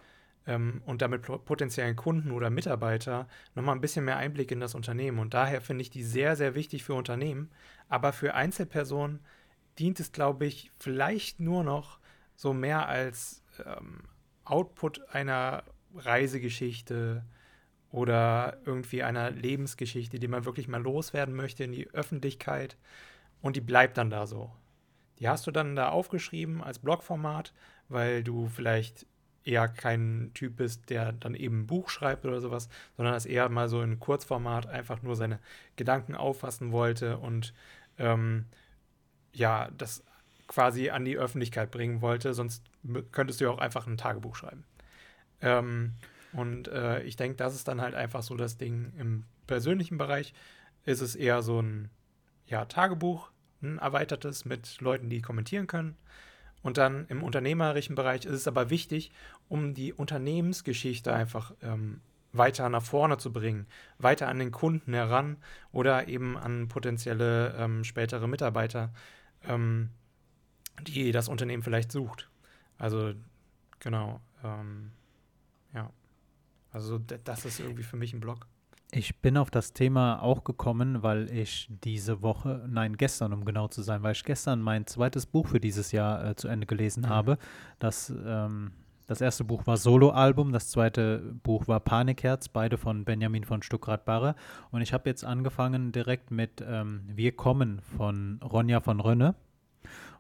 ähm, 0.47 0.83
und 0.87 1.03
damit 1.03 1.23
potenziellen 1.23 1.97
Kunden 1.97 2.33
oder 2.33 2.51
Mitarbeiter 2.51 3.29
nochmal 3.55 3.77
ein 3.77 3.81
bisschen 3.81 4.05
mehr 4.05 4.17
Einblick 4.17 4.51
in 4.51 4.61
das 4.61 4.75
Unternehmen. 4.75 5.19
Und 5.19 5.35
daher 5.35 5.61
finde 5.61 5.83
ich 5.83 5.91
die 5.91 6.03
sehr, 6.03 6.37
sehr 6.37 6.55
wichtig 6.55 6.85
für 6.85 6.95
Unternehmen. 6.95 7.51
Aber 7.89 8.13
für 8.13 8.35
Einzelpersonen 8.35 9.21
dient 9.79 10.01
es, 10.01 10.11
glaube 10.11 10.47
ich, 10.47 10.73
vielleicht 10.79 11.39
nur 11.39 11.63
noch 11.63 11.97
so 12.39 12.55
mehr 12.55 12.89
als 12.89 13.43
ähm, 13.66 14.05
Output 14.45 15.12
einer 15.12 15.64
Reisegeschichte 15.93 17.24
oder 17.91 18.59
irgendwie 18.64 19.03
einer 19.03 19.32
Lebensgeschichte, 19.32 20.20
die 20.20 20.28
man 20.28 20.45
wirklich 20.45 20.68
mal 20.68 20.80
loswerden 20.80 21.34
möchte 21.34 21.64
in 21.64 21.72
die 21.72 21.91
Öffentlichkeit 21.91 22.76
und 23.41 23.57
die 23.57 23.61
bleibt 23.61 23.99
dann 23.99 24.09
da 24.09 24.28
so. 24.28 24.53
Die 25.18 25.28
hast 25.28 25.49
du 25.49 25.51
dann 25.51 25.74
da 25.74 25.89
aufgeschrieben 25.89 26.62
als 26.62 26.78
Blogformat, 26.78 27.53
weil 27.89 28.22
du 28.22 28.47
vielleicht 28.47 29.05
eher 29.43 29.66
kein 29.66 30.30
Typ 30.32 30.59
bist, 30.59 30.91
der 30.91 31.12
dann 31.14 31.34
eben 31.34 31.62
ein 31.62 31.66
Buch 31.66 31.89
schreibt 31.89 32.24
oder 32.24 32.41
sowas, 32.41 32.68
sondern 32.97 33.14
das 33.14 33.26
eher 33.26 33.49
mal 33.49 33.68
so 33.68 33.82
in 33.82 33.99
Kurzformat 33.99 34.68
einfach 34.68 35.03
nur 35.03 35.16
seine 35.16 35.41
Gedanken 35.74 36.14
auffassen 36.14 36.70
wollte 36.70 37.18
und 37.18 37.53
ähm, 37.99 38.47
ja, 39.32 39.70
das 39.76 40.05
quasi 40.49 40.90
an 40.90 41.05
die 41.05 41.16
Öffentlichkeit 41.16 41.70
bringen 41.70 42.01
wollte, 42.03 42.34
sonst 42.34 42.64
könntest 43.12 43.40
du 43.40 43.44
ja 43.44 43.51
auch 43.51 43.59
einfach 43.59 43.86
ein 43.86 43.96
Tagebuch 43.96 44.34
schreiben. 44.34 44.64
Ähm, 45.40 45.92
und 46.32 46.68
äh, 46.68 47.03
ich 47.03 47.16
denke, 47.16 47.36
das 47.36 47.55
ist 47.55 47.68
dann 47.68 47.80
halt 47.80 47.94
einfach 47.94 48.22
so 48.22 48.36
das 48.36 48.57
Ding. 48.59 48.92
Im 48.99 49.24
persönlichen 49.46 49.99
Bereich 49.99 50.34
ist 50.84 51.01
es 51.01 51.14
eher 51.14 51.42
so 51.42 51.61
ein 51.61 51.90
ja, 52.46 52.64
Tagebuch, 52.64 53.30
ein 53.62 53.78
erweitertes 53.78 54.44
mit 54.44 54.80
Leuten, 54.80 55.11
die 55.11 55.22
kommentieren 55.22 55.66
können. 55.66 55.96
Und 56.62 56.76
dann 56.78 57.07
im 57.09 57.22
unternehmerischen 57.22 57.94
Bereich 57.94 58.24
ist 58.24 58.32
es 58.32 58.49
aber 58.49 58.70
wichtig, 58.70 59.12
um 59.49 59.74
die 59.74 59.92
Unternehmensgeschichte 59.92 61.12
einfach 61.12 61.53
ähm, 61.62 62.01
weiter 62.32 62.68
nach 62.68 62.82
vorne 62.82 63.18
zu 63.18 63.32
bringen, 63.32 63.66
weiter 63.99 64.28
an 64.28 64.38
den 64.38 64.51
Kunden 64.51 64.92
heran 64.92 65.36
oder 65.72 66.09
eben 66.09 66.36
an 66.36 66.68
potenzielle 66.68 67.55
ähm, 67.57 67.84
spätere 67.84 68.26
Mitarbeiter, 68.26 68.92
ähm, 69.44 69.90
die 70.83 71.12
das 71.12 71.29
Unternehmen 71.29 71.62
vielleicht 71.62 71.93
sucht. 71.93 72.29
Also 72.79 73.12
genau, 73.81 74.20
ähm, 74.45 74.93
ja. 75.74 75.91
Also 76.70 76.99
das 76.99 77.45
ist 77.45 77.61
irgendwie 77.61 77.83
für 77.83 77.97
mich 77.97 78.12
ein 78.12 78.20
Blog. 78.20 78.47
Ich 78.91 79.20
bin 79.20 79.37
auf 79.37 79.51
das 79.51 79.74
Thema 79.74 80.22
auch 80.22 80.45
gekommen, 80.45 81.03
weil 81.03 81.31
ich 81.31 81.68
diese 81.85 82.22
Woche, 82.22 82.64
nein, 82.68 82.97
gestern, 82.97 83.35
um 83.35 83.45
genau 83.45 83.68
zu 83.68 83.83
sein, 83.83 84.03
weil 84.03 84.12
ich 84.12 84.24
gestern 84.24 84.62
mein 84.62 84.87
zweites 84.87 85.26
Buch 85.26 85.49
für 85.49 85.61
dieses 85.61 85.93
Jahr 85.93 86.24
äh, 86.24 86.37
zu 86.37 86.49
Ende 86.49 86.66
gelesen 86.66 87.03
mhm. 87.03 87.09
habe. 87.11 87.39
Das, 87.79 88.11
ähm, 88.24 88.70
das 89.07 89.20
erste 89.20 89.45
Buch 89.45 89.66
war 89.66 89.76
Soloalbum, 89.76 90.53
das 90.53 90.70
zweite 90.70 91.35
Buch 91.43 91.68
war 91.68 91.81
Panikherz, 91.81 92.49
beide 92.49 92.79
von 92.79 93.05
Benjamin 93.05 93.45
von 93.45 93.62
Stuckrad-Barre. 93.62 94.35
Und 94.70 94.81
ich 94.81 94.95
habe 94.95 95.09
jetzt 95.11 95.24
angefangen 95.24 95.93
direkt 95.93 96.31
mit 96.31 96.64
ähm, 96.66 97.03
Wir 97.09 97.33
kommen 97.33 97.81
von 97.97 98.41
Ronja 98.43 98.81
von 98.81 99.01
Rönne. 99.01 99.35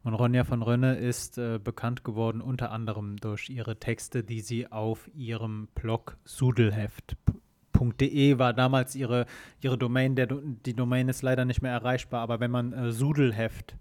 Und 0.02 0.14
Ronja 0.14 0.44
von 0.44 0.62
Rönne 0.62 0.96
ist 0.96 1.38
äh, 1.38 1.58
bekannt 1.62 2.04
geworden 2.04 2.40
unter 2.40 2.70
anderem 2.70 3.16
durch 3.16 3.50
ihre 3.50 3.78
Texte, 3.78 4.22
die 4.22 4.40
sie 4.40 4.70
auf 4.70 5.10
ihrem 5.14 5.68
Blog 5.74 6.16
sudelheft.de 6.24 8.38
war 8.38 8.54
damals 8.54 8.94
ihre, 8.94 9.26
ihre 9.60 9.78
Domain. 9.78 10.16
Der, 10.16 10.26
die 10.26 10.74
Domain 10.74 11.08
ist 11.08 11.22
leider 11.22 11.44
nicht 11.44 11.62
mehr 11.62 11.72
erreichbar, 11.72 12.22
aber 12.22 12.40
wenn 12.40 12.50
man 12.50 12.72
äh, 12.72 12.92
Sudelheft 12.92 13.76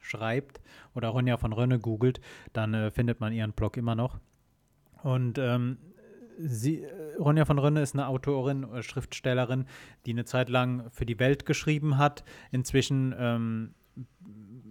schreibt 0.00 0.60
oder 0.94 1.08
Ronja 1.08 1.36
von 1.36 1.52
Rönne 1.52 1.78
googelt, 1.78 2.20
dann 2.52 2.74
äh, 2.74 2.90
findet 2.90 3.20
man 3.20 3.32
ihren 3.32 3.52
Blog 3.52 3.76
immer 3.76 3.94
noch. 3.94 4.18
Und 5.02 5.38
ähm, 5.38 5.78
sie, 6.38 6.82
äh, 6.82 7.16
Ronja 7.18 7.44
von 7.44 7.58
Rönne 7.58 7.82
ist 7.82 7.94
eine 7.94 8.08
Autorin, 8.08 8.64
äh, 8.64 8.82
Schriftstellerin, 8.82 9.66
die 10.06 10.12
eine 10.12 10.24
Zeit 10.24 10.48
lang 10.48 10.90
für 10.90 11.06
die 11.06 11.18
Welt 11.18 11.46
geschrieben 11.46 11.98
hat. 11.98 12.24
Inzwischen 12.50 13.14
ähm, 13.18 13.74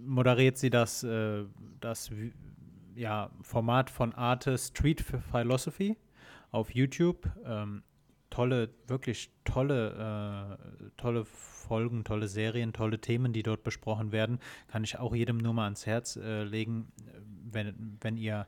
moderiert 0.08 0.58
sie 0.58 0.70
das, 0.70 1.04
äh, 1.04 1.44
das 1.80 2.10
ja, 2.94 3.30
Format 3.42 3.90
von 3.90 4.12
Arte 4.14 4.58
Street 4.58 5.00
Philosophy 5.30 5.96
auf 6.50 6.74
YouTube. 6.74 7.30
Ähm, 7.44 7.82
tolle, 8.30 8.70
wirklich 8.86 9.30
tolle, 9.44 10.58
äh, 10.58 10.90
tolle 10.96 11.24
Folgen, 11.24 12.04
tolle 12.04 12.28
Serien, 12.28 12.72
tolle 12.72 13.00
Themen, 13.00 13.32
die 13.32 13.42
dort 13.42 13.62
besprochen 13.62 14.10
werden. 14.10 14.38
Kann 14.66 14.84
ich 14.84 14.98
auch 14.98 15.14
jedem 15.14 15.38
nur 15.38 15.52
mal 15.52 15.64
ans 15.64 15.86
Herz 15.86 16.16
äh, 16.16 16.42
legen, 16.42 16.90
wenn, 17.50 17.98
wenn 18.00 18.16
ihr 18.16 18.46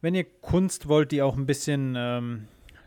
wenn 0.00 0.14
ihr 0.14 0.24
Kunst 0.24 0.86
wollt, 0.86 1.12
die 1.12 1.22
auch 1.22 1.34
ein 1.34 1.46
bisschen 1.46 1.94
ähm, 1.96 2.46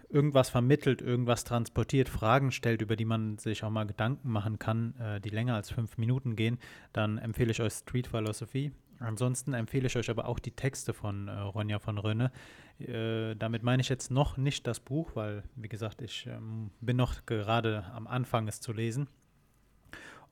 irgendwas 0.10 0.50
vermittelt, 0.50 1.02
irgendwas 1.02 1.44
transportiert, 1.44 2.10
Fragen 2.10 2.52
stellt, 2.52 2.82
über 2.82 2.96
die 2.96 3.06
man 3.06 3.38
sich 3.38 3.64
auch 3.64 3.70
mal 3.70 3.86
Gedanken 3.86 4.30
machen 4.30 4.60
kann, 4.60 4.96
äh, 5.00 5.20
die 5.20 5.30
länger 5.30 5.56
als 5.56 5.70
fünf 5.70 5.98
Minuten 5.98 6.36
gehen, 6.36 6.60
dann 6.94 7.18
empfehle 7.18 7.52
ich 7.52 7.62
euch 7.62 7.74
Street 7.74 8.08
Philosophy. 8.08 8.72
Ansonsten 9.00 9.54
empfehle 9.54 9.88
ich 9.88 9.96
euch 9.96 10.10
aber 10.10 10.28
auch 10.28 10.40
die 10.40 10.52
Texte 10.52 10.94
von 10.94 11.28
äh, 11.28 11.32
Ronja 11.32 11.80
von 11.80 11.98
Rönne. 11.98 12.32
Äh, 12.80 13.36
damit 13.36 13.64
meine 13.64 13.82
ich 13.82 13.90
jetzt 13.90 14.10
noch 14.10 14.38
nicht 14.38 14.66
das 14.66 14.80
Buch, 14.80 15.12
weil, 15.16 15.44
wie 15.56 15.70
gesagt, 15.70 16.02
ich 16.02 16.26
ähm, 16.28 16.72
bin 16.82 16.98
noch 16.98 17.26
gerade 17.26 17.86
am 17.94 18.08
Anfang, 18.08 18.48
es 18.48 18.60
zu 18.60 18.74
lesen. 18.74 19.08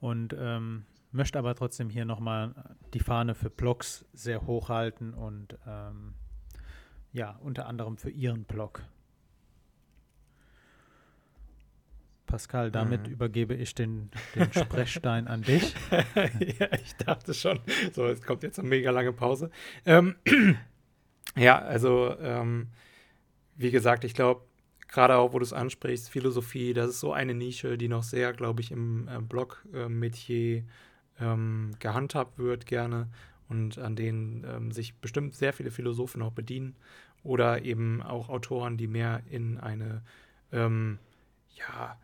Und 0.00 0.34
ähm, 0.38 0.84
möchte 1.12 1.38
aber 1.38 1.54
trotzdem 1.54 1.90
hier 1.90 2.04
nochmal 2.04 2.54
die 2.92 3.00
Fahne 3.00 3.34
für 3.34 3.50
Blogs 3.50 4.04
sehr 4.12 4.46
hoch 4.46 4.68
halten 4.68 5.14
und 5.14 5.56
ähm, 5.66 6.14
ja, 7.12 7.38
unter 7.40 7.66
anderem 7.66 7.96
für 7.96 8.10
ihren 8.10 8.44
Blog. 8.44 8.82
Pascal, 12.26 12.70
damit 12.70 13.06
mhm. 13.06 13.12
übergebe 13.12 13.54
ich 13.54 13.74
den, 13.74 14.10
den 14.34 14.52
Sprechstein 14.52 15.28
an 15.28 15.42
dich. 15.42 15.74
ja, 15.90 16.68
ich 16.72 16.94
dachte 16.96 17.34
schon. 17.34 17.60
So, 17.92 18.06
es 18.06 18.22
kommt 18.22 18.42
jetzt 18.42 18.58
eine 18.58 18.68
mega 18.68 18.90
lange 18.90 19.12
Pause. 19.12 19.50
Ähm, 19.84 20.16
ja, 21.36 21.58
also, 21.58 22.16
ähm, 22.20 22.68
wie 23.56 23.70
gesagt, 23.70 24.04
ich 24.04 24.14
glaube, 24.14 24.42
gerade 24.88 25.16
auch, 25.16 25.32
wo 25.32 25.38
du 25.38 25.44
es 25.44 25.52
ansprichst, 25.52 26.10
Philosophie, 26.10 26.72
das 26.72 26.90
ist 26.90 27.00
so 27.00 27.12
eine 27.12 27.34
Nische, 27.34 27.78
die 27.78 27.88
noch 27.88 28.02
sehr, 28.02 28.32
glaube 28.32 28.60
ich, 28.60 28.70
im 28.70 29.08
äh, 29.08 29.20
Blog-Metier 29.20 30.64
ähm, 31.20 31.72
gehandhabt 31.78 32.38
wird, 32.38 32.66
gerne 32.66 33.08
und 33.48 33.78
an 33.78 33.96
denen 33.96 34.44
ähm, 34.44 34.72
sich 34.72 34.96
bestimmt 34.96 35.34
sehr 35.34 35.52
viele 35.52 35.70
Philosophen 35.70 36.22
auch 36.22 36.32
bedienen 36.32 36.76
oder 37.22 37.62
eben 37.62 38.02
auch 38.02 38.28
Autoren, 38.28 38.76
die 38.76 38.86
mehr 38.86 39.22
in 39.30 39.58
eine, 39.58 40.02
ähm, 40.52 40.98
ja, 41.56 41.98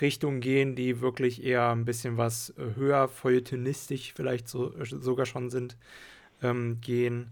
Richtung 0.00 0.40
gehen, 0.40 0.74
die 0.76 1.00
wirklich 1.00 1.42
eher 1.42 1.70
ein 1.70 1.84
bisschen 1.84 2.16
was 2.16 2.50
äh, 2.50 2.74
höher 2.76 3.08
feuilletonistisch 3.08 4.12
vielleicht 4.12 4.48
so, 4.48 4.74
äh, 4.76 4.84
sogar 4.84 5.26
schon 5.26 5.50
sind, 5.50 5.76
ähm, 6.42 6.80
gehen. 6.80 7.30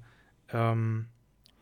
Ähm, 0.53 1.07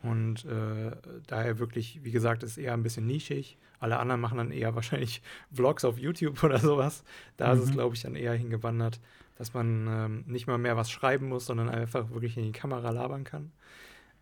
und 0.01 0.45
äh, 0.45 0.91
daher 1.27 1.59
wirklich, 1.59 1.99
wie 2.03 2.11
gesagt, 2.11 2.43
ist 2.43 2.57
eher 2.57 2.73
ein 2.73 2.83
bisschen 2.83 3.05
nischig. 3.05 3.57
Alle 3.79 3.99
anderen 3.99 4.21
machen 4.21 4.37
dann 4.37 4.51
eher 4.51 4.75
wahrscheinlich 4.75 5.21
Vlogs 5.51 5.85
auf 5.85 5.97
YouTube 5.97 6.43
oder 6.43 6.59
sowas. 6.59 7.03
Da 7.37 7.47
mhm. 7.47 7.57
ist 7.57 7.63
es, 7.65 7.69
mhm. 7.71 7.73
glaube 7.75 7.95
ich, 7.95 8.01
dann 8.01 8.15
eher 8.15 8.33
hingewandert, 8.33 8.99
dass 9.37 9.53
man 9.53 9.87
ähm, 9.87 10.23
nicht 10.27 10.47
mal 10.47 10.57
mehr 10.57 10.77
was 10.77 10.89
schreiben 10.89 11.27
muss, 11.27 11.45
sondern 11.45 11.69
einfach 11.69 12.09
wirklich 12.11 12.37
in 12.37 12.43
die 12.43 12.51
Kamera 12.51 12.89
labern 12.91 13.23
kann. 13.23 13.51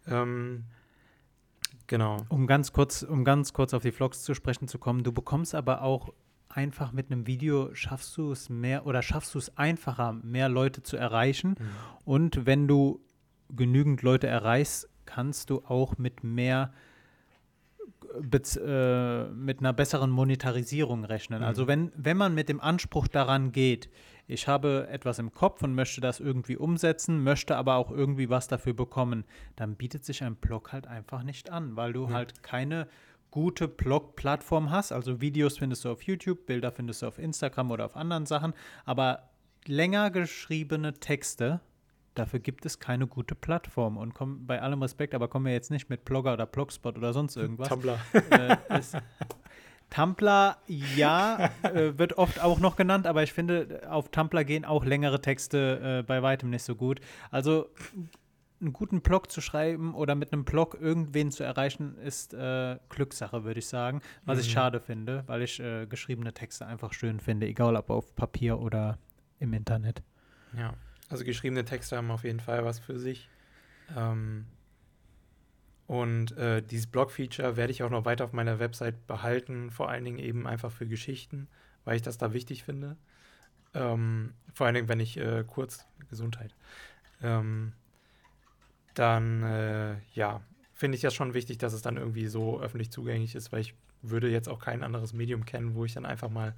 Ähm, 0.07 0.65
Genau. 1.87 2.17
Um 2.29 2.47
ganz 2.47 2.73
kurz, 2.73 3.01
um 3.01 3.23
ganz 3.23 3.53
kurz 3.53 3.73
auf 3.73 3.81
die 3.81 3.91
Vlogs 3.91 4.23
zu 4.23 4.33
sprechen 4.33 4.67
zu 4.67 4.77
kommen, 4.77 5.03
du 5.03 5.11
bekommst 5.11 5.55
aber 5.55 5.81
auch 5.81 6.13
einfach 6.49 6.91
mit 6.91 7.11
einem 7.11 7.27
Video 7.27 7.73
schaffst 7.73 8.17
du 8.17 8.31
es 8.31 8.49
mehr 8.49 8.85
oder 8.85 9.01
schaffst 9.01 9.35
du 9.35 9.39
es 9.39 9.57
einfacher, 9.57 10.13
mehr 10.13 10.49
Leute 10.49 10.83
zu 10.83 10.97
erreichen. 10.97 11.49
Mhm. 11.49 11.65
Und 12.03 12.45
wenn 12.45 12.67
du 12.67 12.99
genügend 13.55 14.01
Leute 14.01 14.27
erreichst, 14.27 14.89
kannst 15.05 15.49
du 15.49 15.63
auch 15.65 15.97
mit 15.97 16.23
mehr 16.23 16.73
äh, 18.23 19.23
mit 19.29 19.59
einer 19.59 19.73
besseren 19.73 20.09
Monetarisierung 20.09 21.05
rechnen. 21.05 21.43
Also 21.43 21.63
mhm. 21.63 21.67
Also 21.67 21.67
wenn, 21.67 21.91
wenn 21.95 22.17
man 22.17 22.35
mit 22.35 22.49
dem 22.49 22.59
Anspruch 22.59 23.07
daran 23.07 23.51
geht, 23.51 23.89
ich 24.27 24.47
habe 24.47 24.87
etwas 24.91 25.19
im 25.19 25.31
Kopf 25.31 25.63
und 25.63 25.73
möchte 25.73 26.01
das 26.01 26.19
irgendwie 26.19 26.57
umsetzen, 26.57 27.23
möchte 27.23 27.55
aber 27.55 27.75
auch 27.75 27.91
irgendwie 27.91 28.29
was 28.29 28.47
dafür 28.47 28.73
bekommen, 28.73 29.23
dann 29.55 29.75
bietet 29.75 30.05
sich 30.05 30.23
ein 30.23 30.35
Blog 30.35 30.73
halt 30.73 30.85
einfach 30.85 31.23
nicht 31.23 31.49
an, 31.49 31.75
weil 31.75 31.93
du 31.93 32.07
ja. 32.07 32.13
halt 32.13 32.43
keine 32.43 32.87
gute 33.31 33.67
Blog-Plattform 33.67 34.69
hast. 34.69 34.91
Also 34.91 35.21
Videos 35.21 35.57
findest 35.57 35.85
du 35.85 35.89
auf 35.89 36.01
YouTube, 36.03 36.45
Bilder 36.45 36.71
findest 36.71 37.01
du 37.01 37.07
auf 37.07 37.19
Instagram 37.19 37.71
oder 37.71 37.85
auf 37.85 37.95
anderen 37.95 38.25
Sachen, 38.25 38.53
aber 38.85 39.29
länger 39.65 40.11
geschriebene 40.11 40.93
Texte, 40.93 41.61
Dafür 42.17 42.39
gibt 42.39 42.65
es 42.65 42.79
keine 42.79 43.05
gute 43.05 43.35
Plattform. 43.35 43.95
Und 43.95 44.15
komm, 44.15 44.47
bei 44.47 44.59
allem 44.59 44.81
Respekt, 44.81 45.13
aber 45.13 45.27
kommen 45.27 45.45
wir 45.45 45.53
jetzt 45.53 45.69
nicht 45.69 45.87
mit 45.87 46.03
Blogger 46.03 46.33
oder 46.33 46.47
Blogspot 46.47 46.97
oder 46.97 47.13
sonst 47.13 47.35
irgendwas. 47.35 47.69
Tumblr. 47.69 47.99
Äh, 48.31 48.57
es, 48.69 48.93
Tumblr, 49.89 50.57
ja, 50.67 51.49
äh, 51.63 51.97
wird 51.97 52.17
oft 52.17 52.41
auch 52.41 52.59
noch 52.59 52.75
genannt, 52.75 53.07
aber 53.07 53.23
ich 53.23 53.33
finde, 53.33 53.87
auf 53.89 54.09
Tumblr 54.09 54.43
gehen 54.43 54.65
auch 54.65 54.83
längere 54.85 55.21
Texte 55.21 55.99
äh, 55.99 56.03
bei 56.03 56.21
weitem 56.21 56.49
nicht 56.49 56.63
so 56.63 56.75
gut. 56.75 56.99
Also 57.31 57.69
einen 58.59 58.73
guten 58.73 59.01
Blog 59.01 59.31
zu 59.31 59.39
schreiben 59.39 59.93
oder 59.93 60.15
mit 60.15 60.33
einem 60.33 60.43
Blog 60.43 60.75
irgendwen 60.79 61.31
zu 61.31 61.43
erreichen, 61.43 61.95
ist 61.99 62.33
äh, 62.33 62.77
Glückssache, 62.89 63.43
würde 63.43 63.59
ich 63.59 63.67
sagen. 63.67 64.01
Was 64.25 64.39
ich 64.39 64.47
Mhm. 64.47 64.51
schade 64.51 64.79
finde, 64.79 65.23
weil 65.27 65.41
ich 65.43 65.59
äh, 65.59 65.85
geschriebene 65.85 66.33
Texte 66.33 66.65
einfach 66.65 66.91
schön 66.93 67.19
finde, 67.19 67.45
egal 67.47 67.75
ob 67.75 67.89
auf 67.89 68.15
Papier 68.15 68.59
oder 68.59 68.97
im 69.39 69.53
Internet. 69.53 70.01
Ja, 70.57 70.73
also 71.09 71.23
geschriebene 71.23 71.65
Texte 71.65 71.97
haben 71.97 72.09
auf 72.11 72.23
jeden 72.23 72.39
Fall 72.39 72.65
was 72.65 72.79
für 72.79 72.97
sich. 72.97 73.29
Ähm, 73.95 74.45
und 75.87 76.37
äh, 76.37 76.61
dieses 76.61 76.87
Blog-Feature 76.87 77.55
werde 77.55 77.71
ich 77.71 77.81
auch 77.81 77.89
noch 77.89 78.05
weiter 78.05 78.25
auf 78.25 78.33
meiner 78.33 78.59
Website 78.59 79.07
behalten, 79.07 79.71
vor 79.71 79.89
allen 79.89 80.03
Dingen 80.03 80.19
eben 80.19 80.45
einfach 80.45 80.71
für 80.71 80.85
Geschichten, 80.85 81.47
weil 81.85 81.95
ich 81.95 82.01
das 82.01 82.17
da 82.17 82.33
wichtig 82.33 82.63
finde. 82.63 82.97
Ähm, 83.73 84.33
vor 84.53 84.65
allen 84.65 84.75
Dingen, 84.75 84.89
wenn 84.89 84.99
ich 84.99 85.17
äh, 85.17 85.45
kurz 85.47 85.85
Gesundheit. 86.09 86.53
Ähm, 87.23 87.71
dann, 88.95 89.43
äh, 89.43 89.95
ja, 90.13 90.41
finde 90.73 90.95
ich 90.95 91.01
das 91.01 91.13
schon 91.13 91.33
wichtig, 91.33 91.57
dass 91.57 91.73
es 91.73 91.81
dann 91.81 91.97
irgendwie 91.97 92.27
so 92.27 92.59
öffentlich 92.59 92.91
zugänglich 92.91 93.35
ist, 93.35 93.51
weil 93.51 93.61
ich 93.61 93.73
würde 94.01 94.29
jetzt 94.29 94.49
auch 94.49 94.59
kein 94.59 94.83
anderes 94.83 95.13
Medium 95.13 95.45
kennen, 95.45 95.73
wo 95.73 95.85
ich 95.85 95.93
dann 95.93 96.05
einfach 96.05 96.29
mal 96.29 96.53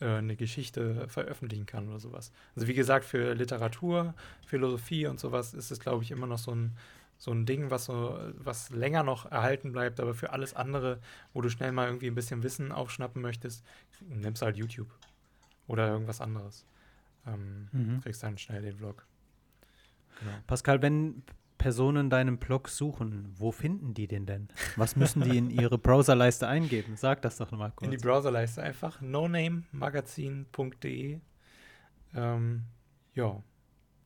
äh, 0.00 0.06
eine 0.06 0.36
Geschichte 0.36 1.08
veröffentlichen 1.08 1.66
kann 1.66 1.88
oder 1.88 2.00
sowas. 2.00 2.32
Also 2.54 2.68
wie 2.68 2.74
gesagt, 2.74 3.04
für 3.04 3.34
Literatur, 3.34 4.14
Philosophie 4.46 5.06
und 5.06 5.18
sowas 5.18 5.54
ist 5.54 5.70
es, 5.70 5.80
glaube 5.80 6.02
ich, 6.02 6.10
immer 6.10 6.26
noch 6.26 6.38
so 6.38 6.50
ein, 6.50 6.76
so 7.24 7.32
ein 7.32 7.46
Ding, 7.46 7.70
was 7.70 7.86
so, 7.86 8.18
was 8.36 8.68
länger 8.68 9.02
noch 9.02 9.24
erhalten 9.30 9.72
bleibt, 9.72 9.98
aber 9.98 10.12
für 10.14 10.32
alles 10.34 10.52
andere, 10.52 11.00
wo 11.32 11.40
du 11.40 11.48
schnell 11.48 11.72
mal 11.72 11.86
irgendwie 11.86 12.08
ein 12.08 12.14
bisschen 12.14 12.42
Wissen 12.42 12.70
aufschnappen 12.70 13.22
möchtest, 13.22 13.64
nimmst 14.02 14.42
halt 14.42 14.58
YouTube 14.58 14.90
oder 15.66 15.88
irgendwas 15.88 16.20
anderes. 16.20 16.66
Ähm, 17.26 17.68
Mhm. 17.72 18.02
Kriegst 18.02 18.22
dann 18.22 18.36
schnell 18.36 18.60
den 18.60 18.76
Vlog. 18.76 19.06
Genau. 20.20 20.32
Pascal, 20.46 20.82
wenn 20.82 21.22
Personen 21.56 22.10
deinen 22.10 22.36
Blog 22.36 22.68
suchen, 22.68 23.32
wo 23.38 23.52
finden 23.52 23.94
die 23.94 24.06
den 24.06 24.26
denn? 24.26 24.48
Was 24.76 24.96
müssen 24.96 25.22
die 25.22 25.38
in 25.38 25.48
ihre 25.48 25.78
Browserleiste 25.86 26.46
eingeben? 26.46 26.96
Sag 26.96 27.22
das 27.22 27.38
doch 27.38 27.50
nochmal 27.50 27.72
In 27.80 27.90
die 27.90 27.96
kurz. 27.96 28.02
Browserleiste 28.02 28.62
einfach 28.62 29.00
nonamemagazin.de. 29.00 31.20
Ähm, 32.14 32.64
ja, 33.14 33.42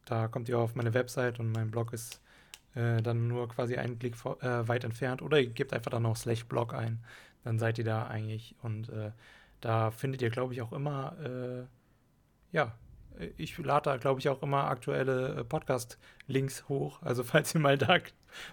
da 0.04 0.28
kommt 0.28 0.48
ihr 0.48 0.60
auf 0.60 0.76
meine 0.76 0.94
Website 0.94 1.40
und 1.40 1.50
mein 1.50 1.72
Blog 1.72 1.92
ist 1.92 2.22
äh, 2.78 3.02
dann 3.02 3.28
nur 3.28 3.48
quasi 3.48 3.76
einen 3.76 3.98
Klick 3.98 4.16
vor, 4.16 4.42
äh, 4.42 4.66
weit 4.68 4.84
entfernt. 4.84 5.22
Oder 5.22 5.40
ihr 5.40 5.48
gebt 5.48 5.72
einfach 5.72 5.90
dann 5.90 6.02
noch 6.04 6.16
slash 6.16 6.44
Blog 6.46 6.74
ein, 6.74 7.00
dann 7.44 7.58
seid 7.58 7.78
ihr 7.78 7.84
da 7.84 8.06
eigentlich. 8.06 8.54
Und 8.62 8.88
äh, 8.90 9.10
da 9.60 9.90
findet 9.90 10.22
ihr, 10.22 10.30
glaube 10.30 10.54
ich, 10.54 10.62
auch 10.62 10.72
immer, 10.72 11.16
äh, 11.22 11.66
ja, 12.52 12.74
ich 13.36 13.58
lade 13.58 13.90
da, 13.90 13.96
glaube 13.96 14.20
ich, 14.20 14.28
auch 14.28 14.42
immer 14.42 14.64
aktuelle 14.64 15.40
äh, 15.40 15.44
Podcast-Links 15.44 16.68
hoch. 16.68 17.02
Also 17.02 17.22
falls 17.24 17.54
ihr 17.54 17.60
mal 17.60 17.78
da 17.78 17.98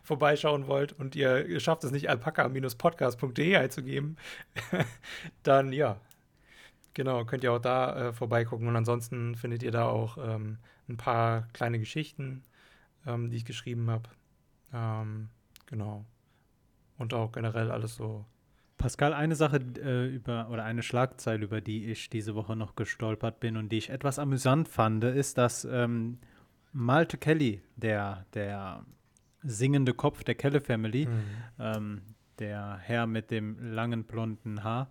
vorbeischauen 0.04 0.68
wollt 0.68 0.94
und 0.94 1.16
ihr, 1.16 1.46
ihr 1.46 1.60
schafft 1.60 1.84
es 1.84 1.92
nicht, 1.92 2.10
alpaka-podcast.de 2.10 3.56
einzugeben, 3.58 4.18
dann 5.44 5.72
ja, 5.74 6.00
genau, 6.94 7.26
könnt 7.26 7.44
ihr 7.44 7.54
auch 7.54 7.60
da 7.60 8.10
äh, 8.10 8.14
vorbeigucken. 8.14 8.68
Und 8.68 8.76
ansonsten 8.76 9.36
findet 9.36 9.62
ihr 9.64 9.72
da 9.72 9.88
auch 9.88 10.18
ähm, 10.18 10.58
ein 10.90 10.98
paar 10.98 11.48
kleine 11.54 11.80
Geschichten, 11.80 12.44
ähm, 13.06 13.30
die 13.30 13.38
ich 13.38 13.46
geschrieben 13.46 13.90
habe. 13.90 14.10
Ähm, 14.74 15.30
genau. 15.66 16.06
Und 16.98 17.14
auch 17.14 17.32
generell 17.32 17.72
alles 17.72 17.96
so. 17.96 18.26
Pascal, 18.78 19.14
eine 19.14 19.36
Sache 19.36 19.58
äh, 19.82 20.08
über 20.08 20.50
oder 20.50 20.64
eine 20.64 20.84
Schlagzeile, 20.84 21.46
über 21.46 21.62
die 21.62 21.86
ich 21.90 22.10
diese 22.10 22.36
Woche 22.36 22.56
noch 22.56 22.76
gestolpert 22.76 23.40
bin 23.40 23.58
und 23.58 23.72
die 23.72 23.78
ich 23.78 23.90
etwas 23.90 24.20
amüsant 24.20 24.68
fand, 24.68 25.04
ist, 25.04 25.38
dass 25.38 25.66
ähm, 25.66 26.20
Malte 26.72 27.18
Kelly, 27.18 27.62
der, 27.78 28.26
der 28.34 28.86
singende 29.44 29.94
Kopf 29.94 30.24
der 30.24 30.36
Kelle 30.36 30.60
Family, 30.60 31.08
ähm, 31.58 32.02
der 32.40 32.78
Herr 32.82 33.08
mit 33.08 33.32
dem 33.32 33.58
langen 33.74 34.04
blonden 34.04 34.64
Haar, 34.64 34.90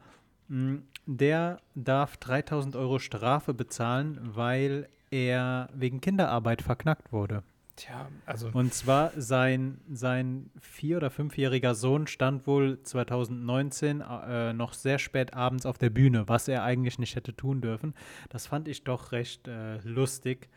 mh, 0.48 0.78
der 1.06 1.58
darf 1.74 2.16
3000 2.16 2.76
Euro 2.76 2.98
Strafe 2.98 3.52
bezahlen, 3.52 4.18
weil 4.22 4.88
er 5.10 5.68
wegen 5.74 6.00
Kinderarbeit 6.00 6.62
verknackt 6.62 7.12
wurde. 7.12 7.42
Tja, 7.76 8.08
also. 8.24 8.50
Und 8.52 8.72
zwar 8.72 9.10
sein, 9.16 9.80
sein 9.90 10.50
vier- 10.60 10.98
oder 10.98 11.10
fünfjähriger 11.10 11.74
Sohn 11.74 12.06
stand 12.06 12.46
wohl 12.46 12.80
2019 12.82 14.00
äh, 14.00 14.52
noch 14.52 14.74
sehr 14.74 14.98
spät 15.00 15.34
abends 15.34 15.66
auf 15.66 15.76
der 15.76 15.90
Bühne, 15.90 16.28
was 16.28 16.46
er 16.46 16.62
eigentlich 16.62 17.00
nicht 17.00 17.16
hätte 17.16 17.34
tun 17.34 17.60
dürfen. 17.60 17.94
Das 18.28 18.46
fand 18.46 18.68
ich 18.68 18.84
doch 18.84 19.10
recht 19.10 19.48
äh, 19.48 19.78
lustig. 19.78 20.48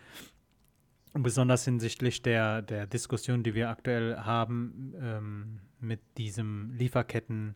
Besonders 1.13 1.65
hinsichtlich 1.65 2.21
der, 2.21 2.61
der 2.61 2.85
Diskussion, 2.85 3.41
die 3.41 3.55
wir 3.55 3.69
aktuell 3.69 4.17
haben 4.17 4.93
ähm, 5.01 5.59
mit 5.79 6.01
diesem 6.17 6.71
Lieferketten, 6.73 7.55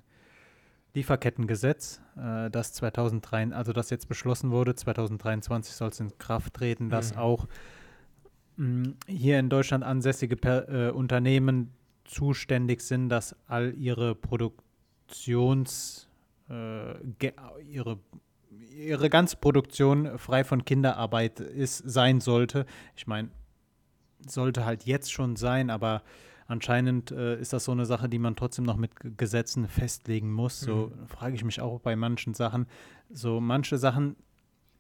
Lieferkettengesetz, 0.96 2.02
äh, 2.18 2.50
das 2.50 2.74
2003, 2.74 3.52
also 3.54 3.74
das 3.74 3.92
jetzt 3.92 4.08
beschlossen 4.10 4.50
wurde, 4.50 4.74
2023 4.74 5.76
soll 5.76 5.90
es 5.90 6.00
in 6.00 6.18
Kraft 6.18 6.56
treten, 6.56 6.90
dass 6.90 7.14
Mhm. 7.14 7.20
auch 7.20 7.48
hier 9.08 9.40
in 9.40 9.50
Deutschland 9.50 9.84
ansässige 9.84 10.36
per, 10.36 10.70
äh, 10.70 10.92
Unternehmen 10.92 11.72
zuständig 12.04 12.82
sind, 12.82 13.10
dass 13.10 13.36
all 13.48 13.74
ihre 13.76 14.16
Produktions, 14.16 16.08
äh, 16.50 16.94
ihre, 17.64 18.00
ihre 18.76 19.10
ganze 19.10 19.38
Produktion 19.38 20.18
frei 20.18 20.44
von 20.44 20.66
Kinderarbeit 20.66 21.40
ist, 21.40 21.78
sein 21.78 22.20
sollte. 22.20 22.66
Ich 22.96 23.08
meine, 23.08 23.30
sollte 24.28 24.66
halt 24.66 24.84
jetzt 24.84 25.12
schon 25.12 25.36
sein, 25.36 25.70
aber 25.70 26.04
anscheinend 26.48 27.12
äh, 27.12 27.40
ist 27.40 27.54
das 27.54 27.64
so 27.66 27.72
eine 27.72 27.86
Sache, 27.86 28.10
die 28.10 28.20
man 28.20 28.36
trotzdem 28.36 28.66
noch 28.66 28.78
mit 28.78 28.92
Gesetzen 29.18 29.68
festlegen 29.68 30.32
muss. 30.32 30.60
So 30.60 30.92
frage 31.08 31.36
ich 31.36 31.44
mich 31.44 31.62
auch 31.62 31.80
bei 31.80 31.96
manchen 31.96 32.34
Sachen. 32.34 32.68
So 33.10 33.40
manche 33.40 33.78
Sachen 33.78 34.18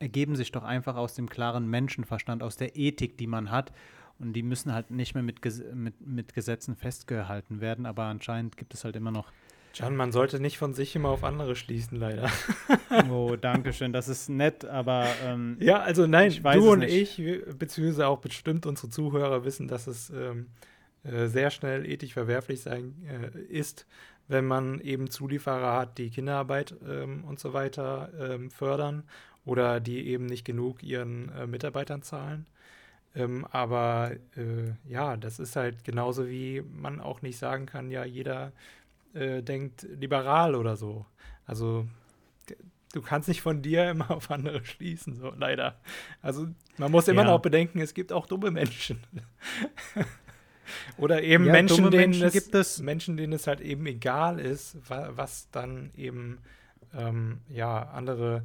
ergeben 0.02 0.36
sich 0.36 0.52
doch 0.52 0.64
einfach 0.64 0.96
aus 0.96 1.14
dem 1.16 1.30
klaren 1.30 1.68
Menschenverstand, 1.70 2.44
aus 2.44 2.58
der 2.58 2.76
Ethik, 2.76 3.18
die 3.18 3.28
man 3.28 3.52
hat. 3.52 3.72
Und 4.20 4.34
die 4.34 4.44
müssen 4.44 4.74
halt 4.74 4.92
nicht 4.92 5.14
mehr 5.16 5.24
mit, 5.24 5.42
Ges 5.42 5.64
mit, 5.74 6.06
mit 6.06 6.34
Gesetzen 6.34 6.76
festgehalten 6.76 7.62
werden. 7.62 7.86
Aber 7.86 8.04
anscheinend 8.04 8.58
gibt 8.58 8.74
es 8.74 8.84
halt 8.84 8.96
immer 8.96 9.12
noch. 9.12 9.32
John, 9.74 9.96
man 9.96 10.12
sollte 10.12 10.40
nicht 10.42 10.58
von 10.58 10.74
sich 10.74 10.96
immer 10.96 11.10
auf 11.10 11.24
andere 11.24 11.56
schließen, 11.56 11.98
leider. 11.98 12.30
Oh, 13.10 13.38
danke 13.38 13.72
schön, 13.72 13.94
das 13.94 14.10
ist 14.10 14.28
nett, 14.30 14.66
aber 14.66 15.08
ähm, 15.26 15.56
Ja, 15.62 15.80
also 15.80 16.08
nein, 16.08 16.28
Ich 16.30 16.44
weiß 16.44 16.58
es 16.58 16.62
du 16.64 16.72
und 16.74 16.80
nicht. 16.80 17.18
ich, 17.18 17.42
beziehungsweise 17.58 18.06
auch 18.08 18.20
bestimmt 18.20 18.66
unsere 18.66 18.90
Zuhörer 18.90 19.46
wissen, 19.46 19.70
dass 19.70 19.88
es 19.88 20.10
ähm, 20.10 20.48
äh, 21.04 21.28
sehr 21.28 21.52
schnell 21.52 21.86
ethisch 21.90 22.14
verwerflich 22.14 22.60
sein 22.62 22.96
äh, 23.08 23.40
ist, 23.50 23.88
wenn 24.28 24.46
man 24.46 24.82
eben 24.82 25.10
Zulieferer 25.10 25.74
hat, 25.78 25.98
die 25.98 26.10
Kinderarbeit 26.10 26.76
ähm, 26.86 27.24
und 27.24 27.40
so 27.40 27.54
weiter 27.54 28.10
ähm, 28.20 28.52
fördern 28.52 29.04
oder 29.46 29.80
die 29.80 30.08
eben 30.08 30.26
nicht 30.26 30.46
genug 30.46 30.84
ihren 30.84 31.30
äh, 31.30 31.48
Mitarbeitern 31.48 32.04
zahlen. 32.04 32.46
Ähm, 33.16 33.46
aber 33.52 34.12
äh, 34.38 34.74
ja, 34.88 35.18
das 35.18 35.40
ist 35.40 35.56
halt 35.56 35.84
genauso 35.84 36.30
wie 36.30 36.62
man 36.62 37.02
auch 37.02 37.22
nicht 37.22 37.38
sagen 37.38 37.66
kann, 37.66 37.92
ja, 37.92 38.06
jeder 38.06 38.54
äh, 39.14 39.42
denkt 39.44 39.84
liberal 40.00 40.56
oder 40.56 40.78
so. 40.78 41.06
Also 41.46 41.88
du 42.94 43.02
kannst 43.02 43.28
nicht 43.28 43.42
von 43.42 43.62
dir 43.62 43.90
immer 43.90 44.12
auf 44.12 44.32
andere 44.32 44.64
schließen, 44.66 45.16
so 45.16 45.34
leider. 45.38 45.80
Also 46.22 46.48
man 46.78 46.92
muss 46.92 47.08
immer 47.08 47.24
Ja. 47.24 47.32
noch 47.32 47.42
bedenken, 47.42 47.80
es 47.82 47.94
gibt 47.94 48.14
auch 48.14 48.28
dumme 48.28 48.52
Menschen. 48.52 49.02
Oder 50.98 51.22
eben 51.24 51.46
Ja, 51.46 51.52
Menschen, 51.54 51.92
denen 51.92 52.20
Menschen 52.20 52.28
es, 52.28 52.48
es. 52.54 52.80
Menschen, 52.80 53.18
denen 53.18 53.34
es 53.34 53.48
halt 53.48 53.62
eben 53.62 53.86
egal 53.86 54.40
ist, 54.40 54.78
wa 54.90 55.10
was 55.16 55.50
dann 55.52 55.92
eben 55.96 56.40
ähm, 56.96 57.40
ja, 57.50 57.90
andere 57.90 58.44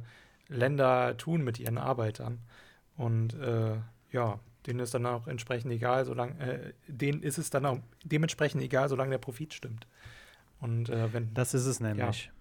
Länder 0.49 1.17
tun 1.17 1.43
mit 1.43 1.59
ihren 1.59 1.77
Arbeitern. 1.77 2.39
Und 2.95 3.33
äh, 3.35 3.77
ja, 4.11 4.39
denen 4.65 4.79
ist 4.79 4.93
dann 4.93 5.05
auch 5.05 5.27
entsprechend 5.27 5.71
egal, 5.71 6.05
solange 6.05 6.39
äh, 6.39 6.73
denen 6.87 7.23
ist 7.23 7.37
es 7.37 7.49
dann 7.49 7.65
auch 7.65 7.79
dementsprechend 8.03 8.61
egal, 8.61 8.89
solange 8.89 9.11
der 9.11 9.17
Profit 9.17 9.53
stimmt. 9.53 9.87
Und 10.59 10.89
äh, 10.89 11.13
wenn 11.13 11.33
Das 11.33 11.53
ist 11.53 11.65
es 11.65 11.79
nämlich. 11.79 12.31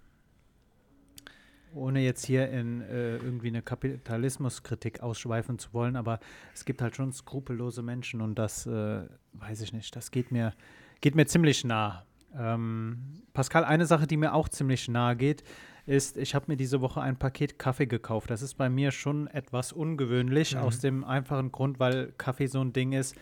Ohne 1.75 2.01
jetzt 2.01 2.25
hier 2.25 2.49
in 2.49 2.81
äh, 2.81 3.17
irgendwie 3.17 3.49
eine 3.49 3.61
Kapitalismuskritik 3.61 5.01
ausschweifen 5.01 5.59
zu 5.59 5.75
wollen, 5.75 5.95
aber 5.95 6.21
es 6.55 6.65
gibt 6.65 6.81
halt 6.81 6.97
schon 6.97 7.13
skrupellose 7.13 7.83
Menschen 7.83 8.23
und 8.23 8.39
das 8.39 8.67
äh, 8.67 9.03
weiß 9.35 9.61
ich 9.61 9.75
nicht, 9.75 9.95
das 9.95 10.11
geht 10.11 10.33
mir, 10.33 10.55
geht 11.03 11.15
mir 11.15 11.27
ziemlich 11.27 11.65
nah. 11.65 12.07
Ähm, 12.35 13.23
Pascal, 13.35 13.65
eine 13.65 13.85
Sache, 13.85 14.07
die 14.07 14.17
mir 14.17 14.33
auch 14.33 14.49
ziemlich 14.49 14.89
nahe 14.89 15.17
geht, 15.17 15.45
ist, 15.87 16.17
ich 16.17 16.35
habe 16.35 16.47
mir 16.49 16.57
diese 16.57 16.81
Woche 16.81 17.01
ein 17.01 17.17
Paket 17.17 17.59
Kaffee 17.59 17.87
gekauft. 17.87 18.31
Das 18.31 18.43
ist 18.43 18.55
bei 18.55 18.69
mir 18.69 18.91
schon 18.91 19.27
etwas 19.29 19.73
ungewöhnlich, 19.73 20.55
Mhm. 20.55 20.61
aus 20.61 20.81
dem 20.81 21.05
einfachen 21.05 21.53
Grund, 21.53 21.79
weil 21.81 22.13
Kaffee 22.19 22.47
so 22.49 22.61
ein 22.61 22.73
Ding 22.73 22.93
ist. 22.93 23.15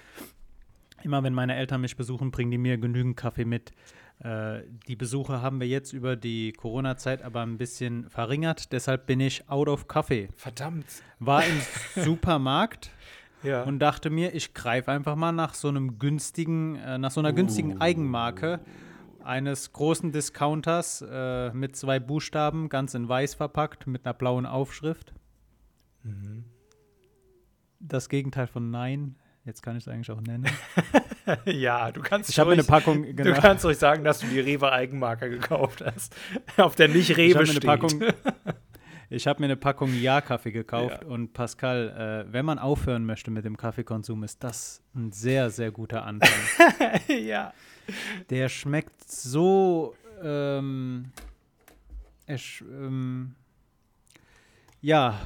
Immer 1.03 1.23
wenn 1.23 1.35
meine 1.35 1.55
Eltern 1.55 1.83
mich 1.83 1.97
besuchen, 1.97 2.31
bringen 2.31 2.51
die 2.51 2.59
mir 2.59 2.79
genügend 2.79 3.17
Kaffee 3.17 3.45
mit. 3.45 3.73
Äh, 4.21 4.63
die 4.89 4.97
Besuche 4.97 5.43
haben 5.43 5.61
wir 5.61 5.67
jetzt 5.69 5.93
über 5.93 6.17
die 6.17 6.53
Corona-Zeit 6.53 7.23
aber 7.23 7.43
ein 7.43 7.59
bisschen 7.59 8.09
verringert. 8.09 8.73
Deshalb 8.73 9.07
bin 9.07 9.21
ich 9.21 9.49
out 9.51 9.69
of 9.69 9.87
Kaffee. 9.87 10.29
Verdammt. 10.37 10.87
War 11.19 11.43
im 11.97 12.03
Supermarkt 12.03 12.91
Ja. 13.43 13.65
und 13.65 13.81
dachte 13.81 14.09
mir, 14.09 14.35
ich 14.35 14.55
greife 14.55 14.91
einfach 14.93 15.17
mal 15.17 15.33
nach 15.33 15.53
so 15.53 15.69
einem 15.69 15.99
günstigen, 15.99 16.77
äh, 16.77 16.97
nach 16.97 17.11
so 17.11 17.21
einer 17.21 17.35
günstigen 17.35 17.81
Eigenmarke 17.83 18.61
eines 19.25 19.73
großen 19.73 20.13
Discounters 20.13 21.05
äh, 21.09 21.51
mit 21.53 21.77
zwei 21.77 21.99
Buchstaben, 21.99 22.69
ganz 22.69 22.95
in 22.95 23.09
weiß 23.09 23.35
verpackt, 23.35 23.87
mit 23.87 24.05
einer 24.05 24.15
blauen 24.15 24.47
Aufschrift. 24.47 25.13
Mhm. 26.03 26.45
Das 27.81 28.09
Gegenteil 28.09 28.47
von 28.47 28.71
Nein. 28.71 29.17
Jetzt 29.45 29.63
kann 29.63 29.77
ich 29.77 29.85
es 29.85 29.89
eigentlich 29.89 30.11
auch 30.11 30.23
nennen. 30.23 30.47
ja, 31.45 31.93
du 31.93 32.01
kannst 32.01 32.31
Ich 32.31 32.39
habe 32.39 32.53
eine 32.53 32.65
Packung, 32.65 33.03
Du 33.03 33.15
genau, 33.15 33.39
kannst 33.39 33.65
ruhig 33.67 33.77
sagen, 33.77 34.03
dass 34.03 34.21
du 34.21 34.27
die 34.27 34.41
Rewe 34.41 34.73
Eigenmarke 34.73 35.29
gekauft 35.29 35.85
hast, 35.85 36.17
auf 36.57 36.77
der 36.77 36.89
nicht 36.89 37.11
ich 37.11 37.17
Rewe 37.19 37.41
eine 37.41 37.47
steht. 37.49 37.65
Packung, 37.65 38.03
ich 39.11 39.27
habe 39.27 39.41
mir 39.41 39.47
eine 39.47 39.57
Packung 39.57 39.93
Ja-Kaffee 39.95 40.53
gekauft 40.53 41.03
Ja. 41.03 41.09
und 41.09 41.33
Pascal, 41.33 42.25
äh, 42.29 42.33
wenn 42.33 42.45
man 42.45 42.59
aufhören 42.59 43.05
möchte 43.05 43.31
mit 43.31 43.45
dem 43.45 43.57
Kaffeekonsum, 43.57 44.23
ist 44.25 44.43
das 44.43 44.83
ein 44.95 45.13
sehr, 45.13 45.51
sehr 45.51 45.71
guter 45.71 46.05
Anfang. 46.05 47.01
ja. 47.09 47.53
Der 48.31 48.49
schmeckt 48.49 49.11
so, 49.11 49.95
ähm, 50.23 51.11
er, 52.27 52.39
ähm, 52.63 53.35
ja, 54.81 55.19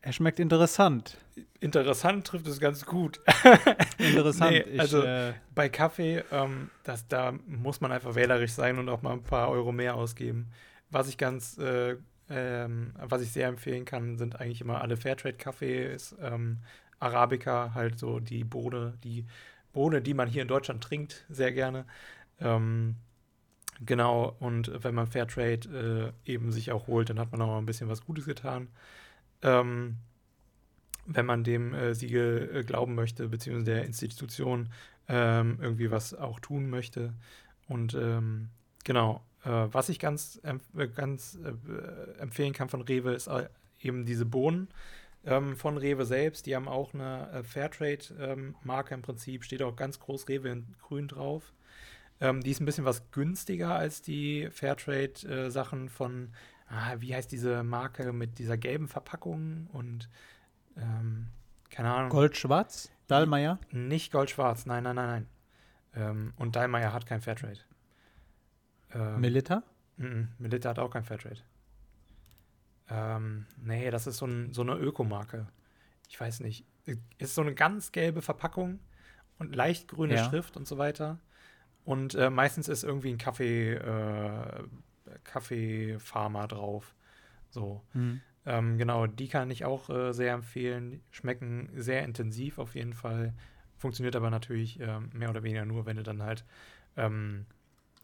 er 0.00 0.12
schmeckt 0.12 0.40
interessant. 0.40 1.16
Interessant 1.60 2.26
trifft 2.26 2.46
es 2.48 2.58
ganz 2.58 2.84
gut. 2.84 3.20
Interessant. 3.98 4.50
Nee, 4.50 4.60
ich, 4.62 4.80
also- 4.80 5.02
äh, 5.02 5.32
Bei 5.54 5.68
Kaffee, 5.68 6.24
ähm, 6.32 6.70
das, 6.82 7.06
da 7.06 7.32
muss 7.46 7.80
man 7.80 7.92
einfach 7.92 8.14
wählerisch 8.16 8.50
sein 8.52 8.78
und 8.78 8.88
auch 8.88 9.00
mal 9.02 9.12
ein 9.12 9.22
paar 9.22 9.48
Euro 9.48 9.70
mehr 9.72 9.94
ausgeben. 9.94 10.48
Was 10.90 11.08
ich 11.08 11.16
ganz, 11.16 11.56
äh, 11.58 11.96
ähm, 12.32 12.92
was 12.98 13.22
ich 13.22 13.30
sehr 13.32 13.48
empfehlen 13.48 13.84
kann, 13.84 14.16
sind 14.16 14.40
eigentlich 14.40 14.60
immer 14.60 14.80
alle 14.80 14.96
Fairtrade-Kaffees, 14.96 16.16
ähm, 16.20 16.58
Arabica, 16.98 17.74
halt 17.74 17.98
so 17.98 18.20
die 18.20 18.44
Bohne, 18.44 18.94
die 19.04 19.26
Bohne, 19.72 20.00
die 20.02 20.14
man 20.14 20.28
hier 20.28 20.42
in 20.42 20.48
Deutschland 20.48 20.82
trinkt, 20.82 21.24
sehr 21.28 21.52
gerne. 21.52 21.84
Ähm, 22.40 22.96
genau, 23.84 24.36
und 24.40 24.72
wenn 24.84 24.94
man 24.94 25.06
Fairtrade 25.06 26.12
äh, 26.26 26.32
eben 26.32 26.52
sich 26.52 26.72
auch 26.72 26.86
holt, 26.86 27.10
dann 27.10 27.18
hat 27.18 27.32
man 27.32 27.42
auch 27.42 27.58
ein 27.58 27.66
bisschen 27.66 27.88
was 27.88 28.04
Gutes 28.04 28.24
getan. 28.24 28.68
Ähm, 29.42 29.96
wenn 31.06 31.26
man 31.26 31.44
dem 31.44 31.74
äh, 31.74 31.94
Siegel 31.94 32.50
äh, 32.54 32.62
glauben 32.64 32.94
möchte, 32.94 33.28
beziehungsweise 33.28 33.72
der 33.72 33.84
Institution 33.84 34.68
ähm, 35.08 35.58
irgendwie 35.60 35.90
was 35.90 36.14
auch 36.14 36.40
tun 36.40 36.70
möchte. 36.70 37.12
Und 37.68 37.94
ähm, 37.94 38.50
genau, 38.84 39.22
was 39.44 39.88
ich 39.88 39.98
ganz, 39.98 40.40
äh, 40.44 40.88
ganz 40.88 41.38
äh, 41.44 42.20
empfehlen 42.20 42.52
kann 42.52 42.68
von 42.68 42.82
Rewe, 42.82 43.12
ist 43.12 43.26
äh, 43.26 43.48
eben 43.80 44.06
diese 44.06 44.24
Bohnen 44.24 44.68
ähm, 45.24 45.56
von 45.56 45.76
Rewe 45.76 46.04
selbst. 46.04 46.46
Die 46.46 46.54
haben 46.54 46.68
auch 46.68 46.94
eine 46.94 47.30
äh, 47.30 47.42
Fairtrade-Marke 47.42 48.94
im 48.94 49.02
Prinzip, 49.02 49.44
steht 49.44 49.62
auch 49.62 49.76
ganz 49.76 49.98
groß 49.98 50.28
Rewe 50.28 50.50
in 50.50 50.74
grün 50.80 51.08
drauf. 51.08 51.52
Ähm, 52.20 52.40
die 52.40 52.50
ist 52.50 52.60
ein 52.60 52.66
bisschen 52.66 52.84
was 52.84 53.10
günstiger 53.10 53.74
als 53.74 54.02
die 54.02 54.48
Fairtrade-Sachen 54.50 55.88
von, 55.88 56.32
ah, 56.68 56.94
wie 56.98 57.14
heißt 57.14 57.32
diese 57.32 57.64
Marke 57.64 58.12
mit 58.12 58.38
dieser 58.38 58.56
gelben 58.56 58.86
Verpackung 58.86 59.68
und 59.72 60.08
ähm, 60.76 61.28
keine 61.68 61.92
Ahnung. 61.92 62.10
Goldschwarz, 62.10 62.92
Dallmayr. 63.08 63.58
Nicht 63.70 64.12
Goldschwarz, 64.12 64.66
nein, 64.66 64.84
nein, 64.84 64.94
nein, 64.94 65.08
nein. 65.08 65.26
Ähm, 65.94 66.32
und 66.36 66.54
Dallmayr 66.54 66.92
hat 66.92 67.06
kein 67.06 67.20
Fairtrade. 67.20 67.58
Ähm, 68.94 69.20
Milita. 69.20 69.62
mhm, 69.96 70.28
Melitta 70.38 70.70
hat 70.70 70.78
auch 70.78 70.90
kein 70.90 71.04
Fairtrade. 71.04 71.40
Ähm, 72.90 73.46
nee, 73.62 73.90
das 73.90 74.06
ist 74.06 74.18
so, 74.18 74.26
ein, 74.26 74.52
so 74.52 74.62
eine 74.62 74.74
Ökomarke. 74.74 75.46
Ich 76.08 76.20
weiß 76.20 76.40
nicht. 76.40 76.66
Ist 77.18 77.34
so 77.34 77.40
eine 77.40 77.54
ganz 77.54 77.92
gelbe 77.92 78.22
Verpackung 78.22 78.80
und 79.38 79.54
leicht 79.54 79.88
grüne 79.88 80.14
Ja. 80.16 80.24
Schrift 80.24 80.56
und 80.56 80.66
so 80.66 80.78
weiter. 80.78 81.18
Und 81.84 82.14
äh, 82.14 82.28
meistens 82.30 82.68
ist 82.68 82.84
irgendwie 82.84 83.10
ein 83.10 83.18
Kaffee, 83.18 83.74
äh, 83.74 84.64
Kaffeefarmer 85.24 86.48
drauf. 86.48 86.94
So. 87.50 87.82
Hm. 87.92 88.20
Ähm, 88.44 88.78
genau, 88.78 89.06
die 89.06 89.28
kann 89.28 89.50
ich 89.50 89.64
auch 89.64 89.88
äh, 89.88 90.12
sehr 90.12 90.34
empfehlen. 90.34 91.00
Schmecken 91.10 91.70
sehr 91.74 92.04
intensiv 92.04 92.58
auf 92.58 92.74
jeden 92.74 92.92
Fall. 92.92 93.32
Funktioniert 93.78 94.16
aber 94.16 94.30
natürlich 94.30 94.80
ähm, 94.80 95.10
mehr 95.12 95.30
oder 95.30 95.42
weniger 95.42 95.64
nur, 95.64 95.86
wenn 95.86 95.96
du 95.96 96.02
dann 96.02 96.22
halt 96.22 96.44
ähm, 96.96 97.46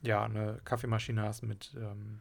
ja, 0.02 0.24
eine 0.24 0.60
Kaffeemaschine 0.64 1.22
hast 1.22 1.42
mit 1.42 1.74
ähm, 1.76 2.20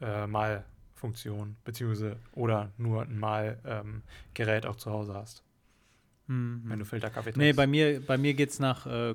äh, 0.00 0.26
Malfunktion, 0.26 1.56
beziehungsweise 1.64 2.16
oder 2.32 2.70
nur 2.76 3.02
ein 3.02 3.18
Malgerät 3.18 4.66
auch 4.66 4.76
zu 4.76 4.90
Hause 4.90 5.14
hast, 5.14 5.42
Hm. 6.28 6.62
wenn 6.66 6.78
du 6.78 6.84
Filterkaffee 6.84 7.32
trinkst. 7.32 7.38
Nee, 7.38 7.52
bei 7.52 7.66
mir, 7.66 8.00
bei 8.04 8.16
mir 8.16 8.34
geht 8.34 8.50
es 8.50 8.60
nach, 8.60 8.86
äh, 8.86 9.10
äh, 9.10 9.14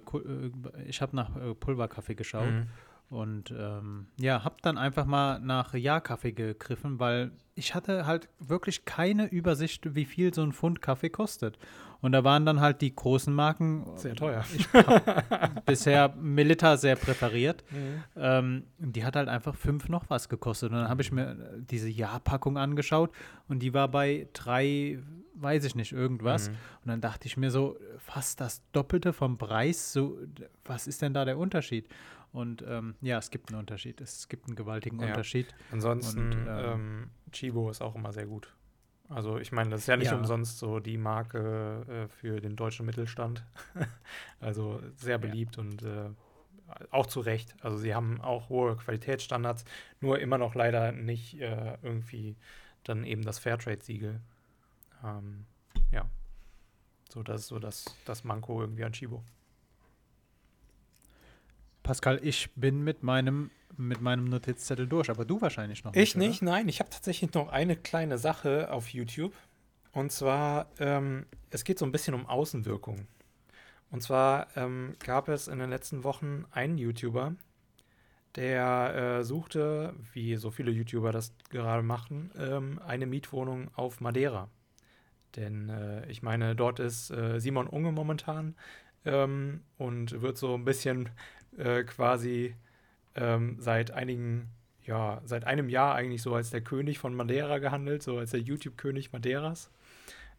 ich 0.85 1.01
habe 1.01 1.15
nach 1.15 1.35
äh, 1.37 1.53
Pulverkaffee 1.55 2.15
geschaut 2.15 2.51
Mhm. 2.51 2.67
Und 3.09 3.53
ähm, 3.57 4.07
ja, 4.17 4.43
habe 4.43 4.57
dann 4.61 4.77
einfach 4.77 5.05
mal 5.05 5.39
nach 5.39 5.73
Ja-Kaffee 5.73 6.33
gegriffen, 6.33 6.99
weil 6.99 7.31
ich 7.55 7.73
hatte 7.73 8.05
halt 8.05 8.27
wirklich 8.39 8.85
keine 8.85 9.27
Übersicht, 9.27 9.95
wie 9.95 10.05
viel 10.05 10.33
so 10.33 10.43
ein 10.43 10.51
Pfund 10.51 10.81
Kaffee 10.81 11.09
kostet. 11.09 11.57
Und 12.01 12.11
da 12.11 12.23
waren 12.23 12.45
dann 12.45 12.59
halt 12.59 12.81
die 12.81 12.95
großen 12.95 13.33
Marken, 13.33 13.87
Sehr 13.95 14.13
teuer. 14.15 14.45
ich 14.55 14.71
hab 14.73 15.65
bisher 15.65 16.13
Melita 16.15 16.77
sehr 16.77 16.95
präferiert. 16.95 17.63
Mhm. 17.71 18.03
Ähm, 18.15 18.63
die 18.77 19.03
hat 19.03 19.15
halt 19.15 19.29
einfach 19.29 19.55
fünf 19.55 19.89
noch 19.89 20.09
was 20.09 20.29
gekostet. 20.29 20.71
Und 20.71 20.77
dann 20.77 20.89
habe 20.89 21.01
ich 21.01 21.11
mir 21.11 21.35
diese 21.57 21.89
Ja-Packung 21.89 22.57
angeschaut 22.57 23.11
und 23.47 23.59
die 23.59 23.73
war 23.73 23.87
bei 23.87 24.27
drei, 24.33 24.99
weiß 25.33 25.63
ich 25.63 25.73
nicht, 25.73 25.91
irgendwas. 25.91 26.49
Mhm. 26.49 26.55
Und 26.83 26.87
dann 26.89 27.01
dachte 27.01 27.25
ich 27.25 27.37
mir 27.37 27.49
so, 27.49 27.77
fast 27.97 28.41
das 28.41 28.61
Doppelte 28.73 29.11
vom 29.13 29.37
Preis. 29.39 29.91
So, 29.91 30.19
was 30.65 30.85
ist 30.85 31.01
denn 31.01 31.13
da 31.15 31.25
der 31.25 31.39
Unterschied? 31.39 31.87
Und 32.33 32.63
ähm, 32.67 32.95
ja, 33.01 33.17
es 33.17 33.31
gibt 33.31 33.49
einen 33.49 33.59
Unterschied. 33.59 33.99
Es 34.01 34.27
gibt 34.27 34.47
einen 34.47 34.55
gewaltigen 34.55 34.99
Ja. 34.99 35.07
Unterschied. 35.07 35.53
Ansonsten, 35.71 36.31
Und, 36.31 36.47
ähm, 36.47 36.47
ähm, 36.47 37.09
Chibo 37.31 37.69
ist 37.71 37.81
auch 37.81 37.95
immer 37.95 38.11
sehr 38.13 38.25
gut. 38.27 38.53
Also 39.09 39.37
ich 39.37 39.51
meine, 39.53 39.69
das 39.69 39.81
ist 39.81 39.87
ja 39.87 39.95
nicht 39.97 40.11
Ja. 40.11 40.17
umsonst 40.17 40.59
so 40.59 40.79
die 40.79 40.97
Marke 40.97 41.85
äh, 41.87 42.07
für 42.09 42.41
den 42.41 42.55
deutschen 42.55 42.85
Mittelstand. 42.85 43.45
also 44.41 44.81
sehr 44.97 45.17
beliebt 45.17 45.57
und 45.57 45.81
äh, 45.83 46.09
auch 46.91 47.05
zu 47.07 47.21
Recht. 47.21 47.55
Also 47.61 47.77
sie 47.77 47.95
haben 47.95 48.19
auch 48.19 48.49
hohe 48.49 48.75
Qualitätsstandards, 48.75 49.63
nur 50.01 50.19
immer 50.19 50.37
noch 50.37 50.55
leider 50.55 50.91
nicht 50.91 51.39
äh, 51.39 51.77
irgendwie 51.81 52.35
dann 52.83 53.05
eben 53.05 53.23
das 53.23 53.39
Fairtrade-Siegel. 53.39 54.19
Ähm, 55.03 55.45
ja. 55.91 56.09
So, 57.09 57.23
das 57.23 57.41
ist 57.41 57.47
so 57.47 57.59
das, 57.59 57.85
das 58.05 58.25
Manko 58.25 58.59
irgendwie 58.61 58.83
an 58.83 58.91
Chibo. 58.91 59.23
Pascal, 61.87 62.19
ich 62.21 62.49
bin 62.53 62.83
mit 62.83 63.01
meinem, 63.01 63.49
mit 63.77 64.01
meinem 64.01 64.25
Notizzettel 64.25 64.87
durch, 64.87 65.09
aber 65.09 65.23
du 65.23 65.39
wahrscheinlich 65.39 65.85
noch 65.85 65.95
Ich 65.95 66.17
oder? 66.17 66.27
nicht, 66.27 66.41
nein. 66.41 66.67
Ich 66.67 66.81
habe 66.81 66.89
tatsächlich 66.89 67.33
noch 67.33 67.47
eine 67.47 67.77
kleine 67.77 68.17
Sache 68.17 68.69
auf 68.73 68.89
YouTube. 68.89 69.33
Und 69.93 70.11
zwar, 70.11 70.69
ähm, 70.79 71.25
es 71.49 71.63
geht 71.63 71.79
so 71.79 71.85
ein 71.85 71.93
bisschen 71.93 72.13
um 72.13 72.25
Außenwirkung. 72.25 73.07
Und 73.89 74.03
zwar 74.03 74.47
ähm, 74.57 74.95
gab 74.99 75.29
es 75.29 75.47
in 75.47 75.59
den 75.59 75.69
letzten 75.69 76.03
Wochen 76.03 76.43
einen 76.51 76.77
YouTuber, 76.77 77.35
der 78.35 79.19
äh, 79.19 79.23
suchte, 79.23 79.95
wie 80.11 80.35
so 80.35 80.51
viele 80.51 80.71
YouTuber 80.71 81.13
das 81.13 81.33
gerade 81.49 81.83
machen, 81.83 82.31
ähm, 82.37 82.81
eine 82.85 83.05
Mietwohnung 83.05 83.69
auf 83.75 84.01
Madeira. 84.01 84.49
Denn 85.37 85.69
äh, 85.69 86.05
ich 86.11 86.21
meine, 86.21 86.53
dort 86.53 86.79
ist 86.81 87.11
äh, 87.11 87.39
Simon 87.39 87.67
Unge 87.67 87.93
momentan 87.93 88.55
ähm, 89.05 89.61
und 89.77 90.21
wird 90.21 90.37
so 90.37 90.53
ein 90.53 90.65
bisschen 90.65 91.09
äh, 91.57 91.83
quasi 91.83 92.55
ähm, 93.15 93.57
seit 93.59 93.91
einigen, 93.91 94.49
ja, 94.85 95.21
seit 95.25 95.45
einem 95.45 95.69
Jahr 95.69 95.95
eigentlich 95.95 96.21
so 96.21 96.35
als 96.35 96.49
der 96.49 96.61
König 96.61 96.99
von 96.99 97.13
Madeira 97.13 97.57
gehandelt, 97.59 98.03
so 98.03 98.17
als 98.17 98.31
der 98.31 98.41
YouTube-König 98.41 99.11
Madeiras. 99.11 99.71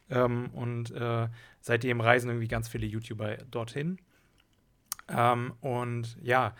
Ähm, 0.09 0.49
und 0.53 0.91
äh, 0.91 1.27
seitdem 1.61 2.01
reisen 2.01 2.29
irgendwie 2.29 2.47
ganz 2.47 2.67
viele 2.67 2.87
YouTuber 2.87 3.37
dorthin. 3.51 3.99
Ähm, 5.07 5.53
und 5.61 6.17
ja, 6.21 6.55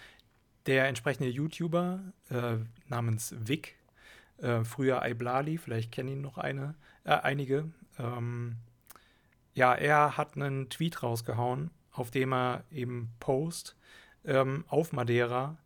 der 0.66 0.88
entsprechende 0.88 1.30
YouTuber 1.30 2.00
äh, 2.30 2.58
namens 2.88 3.36
Vic, 3.40 3.76
äh, 4.38 4.64
früher 4.64 5.04
Iblali, 5.06 5.58
vielleicht 5.58 5.92
kennen 5.92 6.10
ihn 6.10 6.22
noch 6.22 6.38
eine, 6.38 6.76
äh, 7.06 7.12
einige. 7.12 7.72
Ähm, 7.98 8.58
ja, 9.54 9.74
er 9.74 10.18
hat 10.18 10.36
einen 10.36 10.70
Tweet 10.70 11.02
rausgehauen, 11.02 11.72
auf 11.92 12.12
dem 12.12 12.34
er 12.34 12.64
eben 12.72 13.10
Post 13.20 13.76
ähm, 14.26 14.66
auf 14.68 14.94
Madeira 14.94 15.58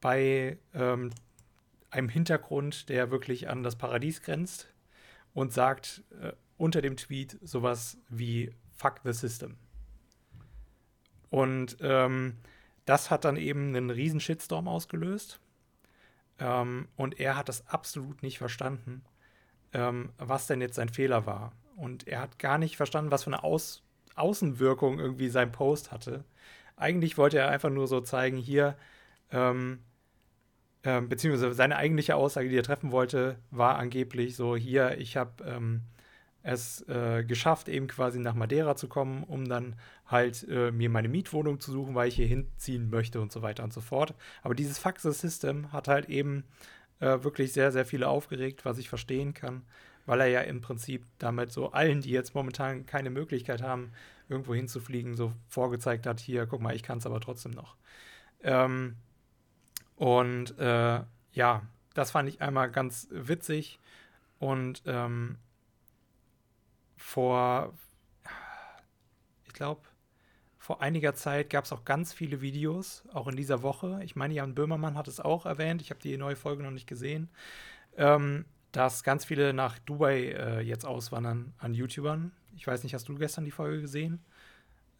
bei 0.00 0.58
ähm, 0.74 1.10
einem 1.90 2.08
Hintergrund, 2.08 2.88
der 2.88 3.10
wirklich 3.10 3.48
an 3.48 3.62
das 3.62 3.76
Paradies 3.76 4.22
grenzt 4.22 4.72
und 5.34 5.52
sagt 5.52 6.02
äh, 6.20 6.32
unter 6.58 6.82
dem 6.82 6.96
Tweet 6.96 7.38
sowas 7.42 7.98
wie 8.08 8.52
Fuck 8.76 9.00
the 9.04 9.12
System. 9.12 9.56
Und 11.30 11.76
ähm, 11.80 12.36
das 12.84 13.10
hat 13.10 13.24
dann 13.24 13.36
eben 13.36 13.68
einen 13.68 13.90
riesen 13.90 14.20
Shitstorm 14.20 14.68
ausgelöst. 14.68 15.40
Ähm, 16.38 16.88
und 16.96 17.18
er 17.18 17.36
hat 17.36 17.48
das 17.48 17.66
absolut 17.68 18.22
nicht 18.22 18.38
verstanden, 18.38 19.02
ähm, 19.72 20.10
was 20.18 20.46
denn 20.46 20.60
jetzt 20.60 20.76
sein 20.76 20.88
Fehler 20.88 21.26
war. 21.26 21.52
Und 21.76 22.06
er 22.06 22.20
hat 22.20 22.38
gar 22.38 22.58
nicht 22.58 22.76
verstanden, 22.76 23.10
was 23.10 23.24
für 23.24 23.30
eine 23.30 23.42
Aus 23.42 23.82
Außenwirkung 24.14 24.98
irgendwie 24.98 25.28
sein 25.28 25.52
Post 25.52 25.92
hatte. 25.92 26.24
Eigentlich 26.76 27.18
wollte 27.18 27.38
er 27.38 27.48
einfach 27.48 27.70
nur 27.70 27.86
so 27.86 28.00
zeigen, 28.00 28.36
hier, 28.36 28.76
ähm, 29.30 29.80
äh, 30.82 31.00
beziehungsweise 31.00 31.54
seine 31.54 31.76
eigentliche 31.76 32.16
Aussage, 32.16 32.48
die 32.48 32.56
er 32.56 32.62
treffen 32.62 32.92
wollte, 32.92 33.38
war 33.50 33.76
angeblich 33.76 34.36
so, 34.36 34.56
hier, 34.56 34.98
ich 34.98 35.16
habe 35.16 35.44
ähm, 35.44 35.82
es 36.46 36.82
äh, 36.88 37.24
geschafft, 37.24 37.68
eben 37.68 37.88
quasi 37.88 38.20
nach 38.20 38.34
Madeira 38.34 38.76
zu 38.76 38.86
kommen, 38.88 39.24
um 39.24 39.48
dann 39.48 39.74
halt 40.06 40.46
äh, 40.48 40.70
mir 40.70 40.88
meine 40.88 41.08
Mietwohnung 41.08 41.58
zu 41.58 41.72
suchen, 41.72 41.96
weil 41.96 42.08
ich 42.08 42.14
hier 42.14 42.28
hinziehen 42.28 42.88
möchte 42.88 43.20
und 43.20 43.32
so 43.32 43.42
weiter 43.42 43.64
und 43.64 43.72
so 43.72 43.80
fort. 43.80 44.14
Aber 44.42 44.54
dieses 44.54 44.78
Faxe-System 44.78 45.72
hat 45.72 45.88
halt 45.88 46.08
eben 46.08 46.44
äh, 47.00 47.24
wirklich 47.24 47.52
sehr, 47.52 47.72
sehr 47.72 47.84
viele 47.84 48.08
aufgeregt, 48.08 48.64
was 48.64 48.78
ich 48.78 48.88
verstehen 48.88 49.34
kann, 49.34 49.62
weil 50.06 50.20
er 50.20 50.28
ja 50.28 50.40
im 50.42 50.60
Prinzip 50.60 51.04
damit 51.18 51.50
so 51.50 51.72
allen, 51.72 52.00
die 52.00 52.10
jetzt 52.10 52.36
momentan 52.36 52.86
keine 52.86 53.10
Möglichkeit 53.10 53.60
haben, 53.60 53.90
irgendwo 54.28 54.54
hinzufliegen, 54.54 55.14
so 55.14 55.32
vorgezeigt 55.48 56.06
hat, 56.06 56.20
hier, 56.20 56.46
guck 56.46 56.60
mal, 56.60 56.74
ich 56.74 56.82
kann 56.82 56.98
es 56.98 57.06
aber 57.06 57.20
trotzdem 57.20 57.52
noch. 57.52 57.76
Ähm, 58.42 58.96
und 59.96 60.58
äh, 60.58 61.02
ja, 61.32 61.62
das 61.94 62.10
fand 62.10 62.28
ich 62.28 62.42
einmal 62.42 62.70
ganz 62.70 63.08
witzig 63.10 63.78
und 64.38 64.82
ähm, 64.86 65.38
vor, 66.96 67.72
ich 69.46 69.52
glaube, 69.52 69.82
vor 70.58 70.82
einiger 70.82 71.14
Zeit 71.14 71.50
gab 71.50 71.64
es 71.64 71.72
auch 71.72 71.84
ganz 71.84 72.12
viele 72.12 72.40
Videos, 72.40 73.04
auch 73.12 73.28
in 73.28 73.36
dieser 73.36 73.62
Woche. 73.62 74.00
Ich 74.02 74.16
meine, 74.16 74.34
Jan 74.34 74.54
Böhmermann 74.54 74.96
hat 74.96 75.06
es 75.06 75.20
auch 75.20 75.46
erwähnt. 75.46 75.80
Ich 75.80 75.90
habe 75.90 76.00
die 76.00 76.16
neue 76.16 76.34
Folge 76.34 76.64
noch 76.64 76.72
nicht 76.72 76.88
gesehen. 76.88 77.30
Ähm, 77.96 78.46
dass 78.72 79.04
ganz 79.04 79.24
viele 79.24 79.54
nach 79.54 79.78
Dubai 79.78 80.32
äh, 80.32 80.60
jetzt 80.60 80.84
auswandern 80.84 81.54
an 81.58 81.72
YouTubern. 81.72 82.32
Ich 82.56 82.66
weiß 82.66 82.82
nicht, 82.82 82.94
hast 82.94 83.08
du 83.08 83.14
gestern 83.14 83.44
die 83.44 83.50
Folge 83.50 83.80
gesehen? 83.80 84.20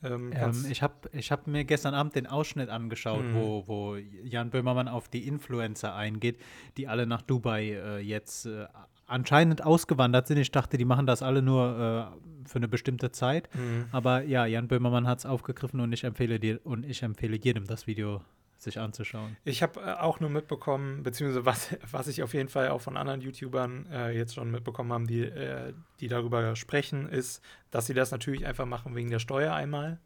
Ähm, 0.02 0.32
ähm, 0.34 0.66
ich 0.70 0.82
habe 0.82 0.94
ich 1.12 1.32
hab 1.32 1.46
mir 1.46 1.64
gestern 1.64 1.94
Abend 1.94 2.14
den 2.14 2.26
Ausschnitt 2.26 2.68
angeschaut, 2.68 3.24
mhm. 3.24 3.34
wo, 3.34 3.64
wo 3.66 3.96
Jan 3.96 4.50
Böhmermann 4.50 4.88
auf 4.88 5.08
die 5.08 5.26
Influencer 5.26 5.94
eingeht, 5.94 6.38
die 6.76 6.86
alle 6.86 7.06
nach 7.06 7.22
Dubai 7.22 7.70
äh, 7.70 7.98
jetzt 7.98 8.46
äh, 8.46 8.66
anscheinend 9.06 9.64
ausgewandert 9.64 10.26
sind. 10.26 10.38
Ich 10.38 10.50
dachte, 10.50 10.76
die 10.76 10.84
machen 10.84 11.06
das 11.06 11.22
alle 11.22 11.40
nur 11.40 12.12
äh, 12.14 12.48
für 12.48 12.56
eine 12.56 12.68
bestimmte 12.68 13.10
Zeit. 13.10 13.48
Mhm. 13.54 13.86
Aber 13.92 14.22
ja, 14.22 14.46
Jan 14.46 14.68
Böhmermann 14.68 15.06
hat 15.06 15.20
es 15.20 15.26
aufgegriffen 15.26 15.80
und 15.80 15.92
ich 15.92 16.04
empfehle 16.04 16.38
dir 16.38 16.60
und 16.64 16.84
ich 16.84 17.02
empfehle 17.02 17.36
jedem 17.36 17.66
das 17.66 17.86
Video 17.86 18.20
sich 18.58 18.78
anzuschauen. 18.78 19.36
Ich 19.44 19.62
habe 19.62 19.80
äh, 19.80 19.92
auch 19.94 20.20
nur 20.20 20.30
mitbekommen, 20.30 21.02
beziehungsweise 21.02 21.44
was, 21.44 21.76
was 21.90 22.08
ich 22.08 22.22
auf 22.22 22.34
jeden 22.34 22.48
Fall 22.48 22.68
auch 22.68 22.80
von 22.80 22.96
anderen 22.96 23.20
YouTubern 23.20 23.86
äh, 23.90 24.10
jetzt 24.10 24.34
schon 24.34 24.50
mitbekommen 24.50 24.92
haben, 24.92 25.06
die, 25.06 25.24
äh, 25.24 25.72
die 26.00 26.08
darüber 26.08 26.56
sprechen, 26.56 27.08
ist, 27.08 27.42
dass 27.70 27.86
sie 27.86 27.94
das 27.94 28.10
natürlich 28.10 28.46
einfach 28.46 28.66
machen 28.66 28.94
wegen 28.94 29.10
der 29.10 29.18
Steuer 29.18 29.54
einmal. 29.54 30.00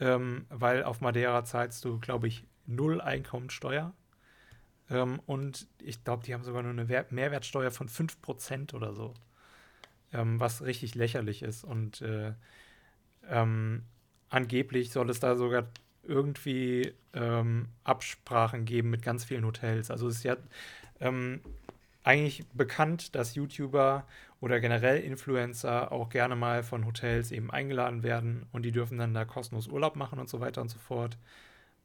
Ähm, 0.00 0.46
weil 0.48 0.82
auf 0.82 1.00
Madeira 1.00 1.44
zahlst 1.44 1.84
du, 1.84 2.00
glaube 2.00 2.26
ich, 2.26 2.44
null 2.66 3.00
Einkommensteuer. 3.00 3.92
Ähm, 4.90 5.20
und 5.26 5.68
ich 5.80 6.02
glaube, 6.04 6.24
die 6.24 6.34
haben 6.34 6.44
sogar 6.44 6.62
nur 6.62 6.72
eine 6.72 6.88
Wer 6.88 7.06
Mehrwertsteuer 7.10 7.70
von 7.70 7.88
5% 7.88 8.74
oder 8.74 8.92
so. 8.92 9.14
Ähm, 10.12 10.40
was 10.40 10.62
richtig 10.62 10.94
lächerlich 10.94 11.42
ist. 11.42 11.64
Und 11.64 12.00
äh, 12.02 12.34
ähm, 13.28 13.84
angeblich 14.28 14.90
soll 14.90 15.10
es 15.10 15.20
da 15.20 15.36
sogar 15.36 15.68
irgendwie 16.06 16.92
ähm, 17.12 17.68
Absprachen 17.84 18.64
geben 18.64 18.90
mit 18.90 19.02
ganz 19.02 19.24
vielen 19.24 19.44
Hotels. 19.44 19.90
Also 19.90 20.08
es 20.08 20.16
ist 20.16 20.24
ja 20.24 20.36
ähm, 21.00 21.40
eigentlich 22.02 22.46
bekannt, 22.52 23.14
dass 23.14 23.34
YouTuber 23.34 24.06
oder 24.40 24.60
generell 24.60 25.00
Influencer 25.00 25.90
auch 25.90 26.10
gerne 26.10 26.36
mal 26.36 26.62
von 26.62 26.84
Hotels 26.86 27.32
eben 27.32 27.50
eingeladen 27.50 28.02
werden 28.02 28.46
und 28.52 28.62
die 28.62 28.72
dürfen 28.72 28.98
dann 28.98 29.14
da 29.14 29.24
kostenlos 29.24 29.68
Urlaub 29.68 29.96
machen 29.96 30.18
und 30.18 30.28
so 30.28 30.40
weiter 30.40 30.60
und 30.60 30.68
so 30.68 30.78
fort. 30.78 31.16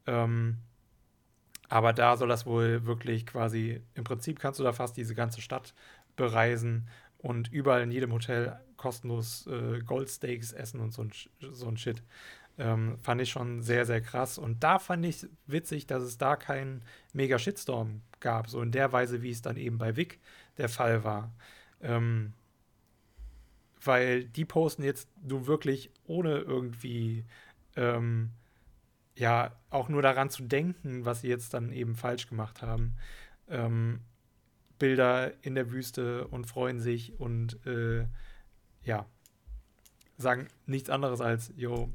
Ähm, 0.08 0.58
aber 1.70 1.94
da 1.94 2.18
soll 2.18 2.28
das 2.28 2.46
wohl 2.46 2.86
wirklich 2.86 3.26
quasi, 3.26 3.82
im 3.94 4.04
Prinzip 4.04 4.40
kannst 4.40 4.60
du 4.60 4.64
da 4.64 4.74
fast 4.74 4.98
diese 4.98 5.16
ganze 5.16 5.40
Stadt 5.40 5.74
bereisen 6.16 6.88
und 7.20 7.52
überall 7.52 7.82
in 7.82 7.92
jedem 7.92 8.12
Hotel 8.12 8.60
kostenlos 8.76 9.46
äh, 9.48 9.80
Goldsteaks 9.82 10.52
essen 10.52 10.80
und 10.80 10.94
so 10.94 11.04
ein, 11.04 11.12
so 11.52 11.68
ein 11.68 11.78
Shit. 11.78 12.02
Ähm, 12.60 13.00
fand 13.02 13.22
ich 13.22 13.32
schon 13.32 13.62
sehr, 13.64 13.86
sehr 13.86 14.02
krass. 14.02 14.38
Und 14.38 14.64
da 14.64 14.78
fand 14.80 15.06
ich 15.06 15.26
witzig, 15.48 15.88
dass 15.88 16.04
es 16.04 16.18
da 16.18 16.36
keinen 16.36 16.84
mega 17.14 17.40
Shitstorm 17.40 18.02
gab, 18.20 18.50
so 18.50 18.62
in 18.62 18.72
der 18.72 18.92
Weise, 18.92 19.24
wie 19.24 19.32
es 19.32 19.42
dann 19.42 19.58
eben 19.58 19.78
bei 19.78 19.96
Vic 19.96 20.20
der 20.58 20.70
Fall 20.70 21.04
war. 21.04 21.34
Ähm, 21.82 22.34
weil 23.82 24.26
die 24.26 24.46
posten 24.46 24.84
jetzt 24.84 25.10
nur 25.24 25.48
wirklich 25.48 25.92
ohne 26.06 26.40
irgendwie 26.40 27.26
ähm, 27.78 28.32
ja, 29.16 29.52
auch 29.70 29.90
nur 29.90 30.02
daran 30.02 30.30
zu 30.30 30.44
denken, 30.44 31.06
was 31.06 31.22
sie 31.22 31.28
jetzt 31.28 31.54
dann 31.54 31.72
eben 31.72 31.96
falsch 31.96 32.28
gemacht 32.28 32.62
haben. 32.62 32.96
Ähm, 33.50 34.02
Bilder 34.80 35.34
in 35.44 35.56
der 35.56 35.72
Wüste 35.72 36.28
und 36.28 36.46
freuen 36.46 36.80
sich 36.80 37.20
und 37.20 37.66
äh, 37.66 38.08
ja, 38.84 39.06
sagen 40.18 40.48
nichts 40.66 40.90
anderes 40.90 41.20
als, 41.20 41.52
jo, 41.58 41.90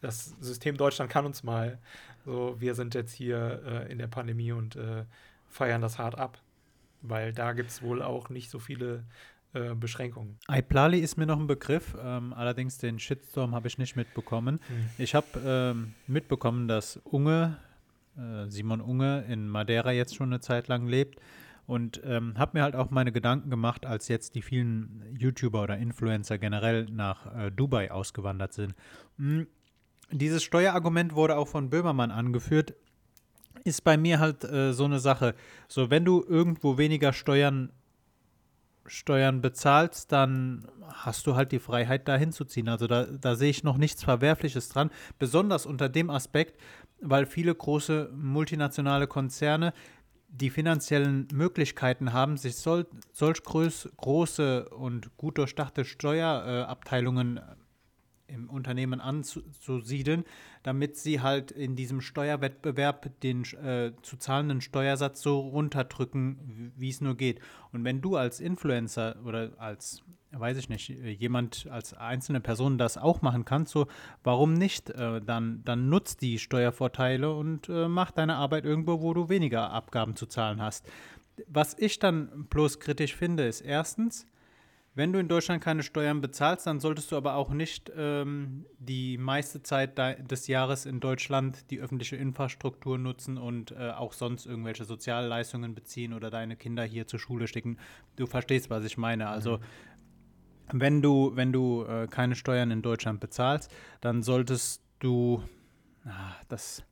das 0.00 0.34
System 0.40 0.76
Deutschland 0.76 1.10
kann 1.10 1.26
uns 1.26 1.42
mal. 1.42 1.78
So, 2.24 2.56
wir 2.58 2.74
sind 2.74 2.94
jetzt 2.94 3.12
hier 3.12 3.62
äh, 3.64 3.92
in 3.92 3.98
der 3.98 4.08
Pandemie 4.08 4.52
und 4.52 4.76
äh, 4.76 5.04
feiern 5.48 5.80
das 5.80 5.98
hart 5.98 6.18
ab. 6.18 6.38
Weil 7.02 7.32
da 7.32 7.52
gibt 7.52 7.70
es 7.70 7.82
wohl 7.82 8.02
auch 8.02 8.30
nicht 8.30 8.50
so 8.50 8.58
viele 8.58 9.04
äh, 9.56 9.74
Beschränkungen. 9.74 10.38
iPlali 10.48 10.98
ist 10.98 11.16
mir 11.16 11.26
noch 11.26 11.38
ein 11.38 11.46
Begriff, 11.46 11.96
ähm, 12.02 12.32
allerdings 12.32 12.78
den 12.78 12.98
Shitstorm 12.98 13.54
habe 13.54 13.68
ich 13.68 13.78
nicht 13.78 13.96
mitbekommen. 13.96 14.60
Hm. 14.66 14.90
Ich 14.98 15.14
habe 15.14 15.26
ähm, 15.44 15.94
mitbekommen, 16.06 16.68
dass 16.68 16.98
Unge, 17.04 17.56
äh, 18.18 18.50
Simon 18.50 18.80
Unge 18.80 19.24
in 19.28 19.48
Madeira 19.48 19.92
jetzt 19.92 20.14
schon 20.14 20.30
eine 20.30 20.40
Zeit 20.40 20.68
lang 20.68 20.86
lebt 20.86 21.20
und 21.66 22.00
ähm, 22.04 22.34
habe 22.36 22.58
mir 22.58 22.64
halt 22.64 22.76
auch 22.76 22.90
meine 22.90 23.12
Gedanken 23.12 23.50
gemacht, 23.50 23.86
als 23.86 24.08
jetzt 24.08 24.34
die 24.34 24.42
vielen 24.42 25.16
YouTuber 25.18 25.62
oder 25.62 25.78
Influencer 25.78 26.38
generell 26.38 26.86
nach 26.86 27.34
äh, 27.34 27.50
Dubai 27.50 27.90
ausgewandert 27.90 28.52
sind. 28.52 28.74
Hm, 29.18 29.46
dieses 30.10 30.42
Steuerargument 30.42 31.14
wurde 31.14 31.36
auch 31.36 31.48
von 31.48 31.70
Böhmermann 31.70 32.10
angeführt. 32.10 32.74
Ist 33.64 33.82
bei 33.82 33.96
mir 33.96 34.20
halt 34.20 34.44
äh, 34.44 34.72
so 34.72 34.84
eine 34.84 35.00
Sache. 35.00 35.34
So, 35.68 35.90
wenn 35.90 36.04
du 36.04 36.24
irgendwo 36.26 36.78
weniger 36.78 37.12
Steuern 37.12 37.72
Steuern 38.88 39.40
bezahlst, 39.40 40.12
dann 40.12 40.66
hast 40.88 41.26
du 41.26 41.34
halt 41.34 41.52
die 41.52 41.58
Freiheit, 41.58 42.08
da 42.08 42.16
hinzuziehen. 42.16 42.68
Also 42.68 42.86
da, 42.86 43.04
da 43.04 43.34
sehe 43.34 43.50
ich 43.50 43.64
noch 43.64 43.78
nichts 43.78 44.04
Verwerfliches 44.04 44.68
dran, 44.68 44.90
besonders 45.18 45.66
unter 45.66 45.88
dem 45.88 46.10
Aspekt, 46.10 46.60
weil 47.00 47.26
viele 47.26 47.54
große 47.54 48.10
multinationale 48.14 49.06
Konzerne 49.06 49.72
die 50.28 50.50
finanziellen 50.50 51.28
Möglichkeiten 51.32 52.12
haben, 52.12 52.36
sich 52.36 52.56
sol 52.56 52.86
solch 53.12 53.42
groß, 53.42 53.88
große 53.96 54.68
und 54.70 55.16
gut 55.16 55.38
durchdachte 55.38 55.84
Steuerabteilungen 55.84 57.38
äh, 57.38 57.42
Unternehmen 58.48 59.00
anzusiedeln, 59.00 60.24
damit 60.62 60.96
sie 60.96 61.20
halt 61.20 61.50
in 61.50 61.76
diesem 61.76 62.00
Steuerwettbewerb 62.00 63.20
den 63.20 63.44
äh, 63.54 63.92
zu 64.02 64.16
zahlenden 64.16 64.60
Steuersatz 64.60 65.22
so 65.22 65.40
runterdrücken, 65.40 66.72
wie 66.76 66.88
es 66.88 67.00
nur 67.00 67.16
geht. 67.16 67.40
Und 67.72 67.84
wenn 67.84 68.00
du 68.00 68.16
als 68.16 68.40
Influencer 68.40 69.16
oder 69.24 69.52
als, 69.58 70.02
weiß 70.32 70.56
ich 70.58 70.68
nicht, 70.68 70.88
jemand 70.88 71.66
als 71.70 71.94
einzelne 71.94 72.40
Person 72.40 72.78
das 72.78 72.98
auch 72.98 73.22
machen 73.22 73.44
kannst, 73.44 73.72
so 73.72 73.86
warum 74.22 74.54
nicht? 74.54 74.90
Äh, 74.90 75.20
dann, 75.20 75.62
dann 75.64 75.88
nutzt 75.88 76.22
die 76.22 76.38
Steuervorteile 76.38 77.34
und 77.34 77.68
äh, 77.68 77.88
mach 77.88 78.10
deine 78.10 78.36
Arbeit 78.36 78.64
irgendwo, 78.64 79.00
wo 79.02 79.14
du 79.14 79.28
weniger 79.28 79.70
Abgaben 79.70 80.16
zu 80.16 80.26
zahlen 80.26 80.60
hast. 80.60 80.86
Was 81.48 81.78
ich 81.78 81.98
dann 81.98 82.46
bloß 82.48 82.80
kritisch 82.80 83.14
finde, 83.14 83.46
ist 83.46 83.60
erstens, 83.60 84.26
wenn 84.96 85.12
du 85.12 85.18
in 85.18 85.28
Deutschland 85.28 85.62
keine 85.62 85.82
Steuern 85.82 86.22
bezahlst, 86.22 86.66
dann 86.66 86.80
solltest 86.80 87.12
du 87.12 87.16
aber 87.16 87.34
auch 87.34 87.50
nicht 87.50 87.92
ähm, 87.94 88.64
die 88.78 89.18
meiste 89.18 89.62
Zeit 89.62 89.98
des 89.98 90.46
Jahres 90.46 90.86
in 90.86 91.00
Deutschland 91.00 91.70
die 91.70 91.80
öffentliche 91.80 92.16
Infrastruktur 92.16 92.96
nutzen 92.96 93.36
und 93.36 93.72
äh, 93.72 93.90
auch 93.90 94.14
sonst 94.14 94.46
irgendwelche 94.46 94.86
Sozialleistungen 94.86 95.74
beziehen 95.74 96.14
oder 96.14 96.30
deine 96.30 96.56
Kinder 96.56 96.82
hier 96.82 97.06
zur 97.06 97.20
Schule 97.20 97.46
schicken. 97.46 97.76
Du 98.16 98.24
verstehst, 98.24 98.70
was 98.70 98.86
ich 98.86 98.96
meine. 98.96 99.28
Also 99.28 99.58
mhm. 99.58 100.80
wenn 100.80 101.02
du, 101.02 101.32
wenn 101.34 101.52
du 101.52 101.84
äh, 101.84 102.06
keine 102.06 102.34
Steuern 102.34 102.70
in 102.70 102.80
Deutschland 102.80 103.20
bezahlst, 103.20 103.70
dann 104.00 104.22
solltest 104.22 104.82
du 104.98 105.42
ah, 106.06 106.36
das 106.48 106.86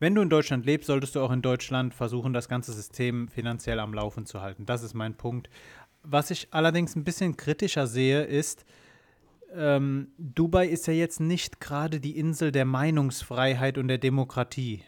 wenn 0.00 0.14
du 0.14 0.22
in 0.22 0.28
Deutschland 0.28 0.66
lebst, 0.66 0.88
solltest 0.88 1.14
du 1.14 1.20
auch 1.20 1.30
in 1.30 1.40
Deutschland 1.40 1.94
versuchen, 1.94 2.32
das 2.32 2.48
ganze 2.48 2.72
System 2.72 3.28
finanziell 3.28 3.78
am 3.78 3.94
Laufen 3.94 4.26
zu 4.26 4.42
halten. 4.42 4.66
Das 4.66 4.82
ist 4.82 4.92
mein 4.92 5.14
Punkt. 5.14 5.48
Was 6.04 6.30
ich 6.30 6.48
allerdings 6.52 6.96
ein 6.96 7.04
bisschen 7.04 7.36
kritischer 7.36 7.86
sehe, 7.86 8.24
ist, 8.24 8.64
ähm, 9.54 10.08
Dubai 10.18 10.66
ist 10.66 10.86
ja 10.86 10.92
jetzt 10.92 11.20
nicht 11.20 11.60
gerade 11.60 12.00
die 12.00 12.18
Insel 12.18 12.52
der 12.52 12.64
Meinungsfreiheit 12.64 13.78
und 13.78 13.88
der 13.88 13.98
Demokratie. 13.98 14.82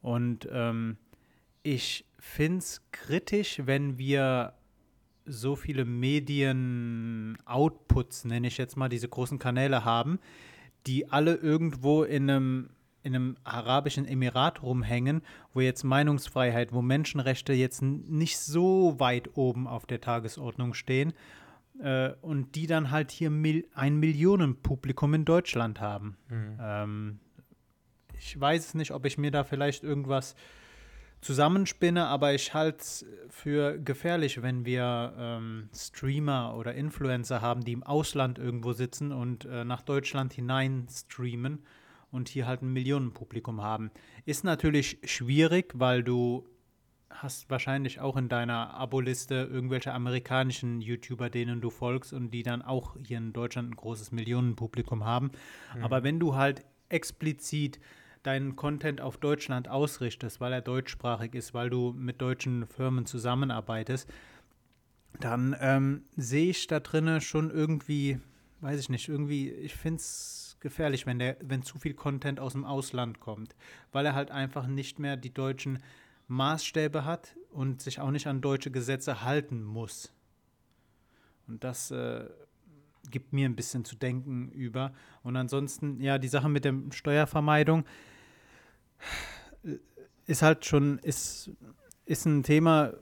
Und 0.00 0.48
ähm, 0.52 0.96
ich 1.62 2.04
finde 2.18 2.58
es 2.58 2.82
kritisch, 2.92 3.62
wenn 3.64 3.98
wir 3.98 4.54
so 5.26 5.56
viele 5.56 5.84
Medien-Outputs, 5.84 8.24
nenne 8.24 8.46
ich 8.48 8.56
jetzt 8.58 8.76
mal, 8.76 8.88
diese 8.88 9.08
großen 9.08 9.38
Kanäle 9.38 9.84
haben, 9.84 10.18
die 10.86 11.10
alle 11.10 11.34
irgendwo 11.36 12.02
in 12.02 12.30
einem, 12.30 12.70
in 13.04 13.14
einem 13.14 13.36
arabischen 13.44 14.06
Emirat 14.06 14.62
rumhängen, 14.62 15.22
wo 15.52 15.60
jetzt 15.60 15.84
Meinungsfreiheit, 15.84 16.72
wo 16.72 16.82
Menschenrechte 16.82 17.52
jetzt 17.52 17.82
nicht 17.82 18.38
so 18.38 18.98
weit 18.98 19.36
oben 19.36 19.68
auf 19.68 19.84
der 19.86 20.00
Tagesordnung 20.00 20.72
stehen 20.72 21.12
äh, 21.80 22.10
und 22.22 22.54
die 22.54 22.66
dann 22.66 22.90
halt 22.90 23.10
hier 23.10 23.30
mil 23.30 23.68
ein 23.74 23.98
Millionenpublikum 23.98 25.12
in 25.14 25.24
Deutschland 25.26 25.80
haben. 25.80 26.16
Mhm. 26.28 26.58
Ähm, 26.60 27.18
ich 28.18 28.40
weiß 28.40 28.68
es 28.68 28.74
nicht, 28.74 28.92
ob 28.92 29.04
ich 29.04 29.18
mir 29.18 29.30
da 29.30 29.44
vielleicht 29.44 29.84
irgendwas 29.84 30.34
zusammenspinne, 31.20 32.06
aber 32.06 32.32
ich 32.34 32.54
halte 32.54 32.78
es 32.78 33.06
für 33.28 33.78
gefährlich, 33.78 34.40
wenn 34.42 34.64
wir 34.64 35.14
ähm, 35.18 35.68
Streamer 35.74 36.54
oder 36.56 36.74
Influencer 36.74 37.42
haben, 37.42 37.64
die 37.64 37.72
im 37.72 37.82
Ausland 37.82 38.38
irgendwo 38.38 38.72
sitzen 38.72 39.12
und 39.12 39.44
äh, 39.44 39.64
nach 39.64 39.82
Deutschland 39.82 40.32
hinein 40.32 40.86
streamen 40.90 41.64
und 42.14 42.28
hier 42.28 42.46
halt 42.46 42.62
ein 42.62 42.72
Millionenpublikum 42.72 43.60
haben. 43.60 43.90
Ist 44.24 44.44
natürlich 44.44 44.98
schwierig, 45.04 45.72
weil 45.74 46.02
du 46.02 46.46
hast 47.10 47.50
wahrscheinlich 47.50 48.00
auch 48.00 48.16
in 48.16 48.28
deiner 48.28 48.74
Abo-Liste 48.74 49.48
irgendwelche 49.50 49.92
amerikanischen 49.92 50.80
YouTuber, 50.80 51.28
denen 51.28 51.60
du 51.60 51.70
folgst 51.70 52.12
und 52.12 52.30
die 52.30 52.42
dann 52.42 52.62
auch 52.62 52.96
hier 53.06 53.18
in 53.18 53.32
Deutschland 53.32 53.70
ein 53.70 53.76
großes 53.76 54.12
Millionenpublikum 54.12 55.04
haben. 55.04 55.32
Mhm. 55.76 55.84
Aber 55.84 56.02
wenn 56.02 56.20
du 56.20 56.34
halt 56.34 56.64
explizit 56.88 57.80
deinen 58.22 58.56
Content 58.56 59.00
auf 59.00 59.18
Deutschland 59.18 59.68
ausrichtest, 59.68 60.40
weil 60.40 60.52
er 60.52 60.62
deutschsprachig 60.62 61.34
ist, 61.34 61.52
weil 61.52 61.68
du 61.68 61.92
mit 61.92 62.20
deutschen 62.20 62.66
Firmen 62.66 63.06
zusammenarbeitest, 63.06 64.08
dann 65.20 65.54
ähm, 65.60 66.02
sehe 66.16 66.50
ich 66.50 66.66
da 66.66 66.80
drinnen 66.80 67.20
schon 67.20 67.50
irgendwie, 67.50 68.18
weiß 68.60 68.80
ich 68.80 68.88
nicht, 68.88 69.08
irgendwie, 69.08 69.50
ich 69.50 69.74
finde 69.74 69.98
es 69.98 70.43
gefährlich, 70.64 71.06
wenn, 71.06 71.20
der, 71.20 71.36
wenn 71.40 71.62
zu 71.62 71.78
viel 71.78 71.94
Content 71.94 72.40
aus 72.40 72.54
dem 72.54 72.64
Ausland 72.64 73.20
kommt, 73.20 73.54
weil 73.92 74.04
er 74.04 74.14
halt 74.14 74.32
einfach 74.32 74.66
nicht 74.66 74.98
mehr 74.98 75.16
die 75.16 75.32
deutschen 75.32 75.78
Maßstäbe 76.26 77.04
hat 77.04 77.36
und 77.50 77.82
sich 77.82 78.00
auch 78.00 78.10
nicht 78.10 78.26
an 78.26 78.40
deutsche 78.40 78.72
Gesetze 78.72 79.22
halten 79.22 79.62
muss. 79.62 80.12
Und 81.46 81.62
das 81.62 81.90
äh, 81.90 82.24
gibt 83.10 83.34
mir 83.34 83.46
ein 83.46 83.56
bisschen 83.56 83.84
zu 83.84 83.94
denken 83.94 84.50
über. 84.50 84.94
Und 85.22 85.36
ansonsten, 85.36 86.00
ja, 86.00 86.18
die 86.18 86.28
Sache 86.28 86.48
mit 86.48 86.64
der 86.64 86.74
Steuervermeidung, 86.90 87.84
ist 90.26 90.40
halt 90.40 90.64
schon, 90.64 90.98
ist, 91.00 91.50
ist 92.06 92.24
ein 92.24 92.42
Thema, 92.42 92.94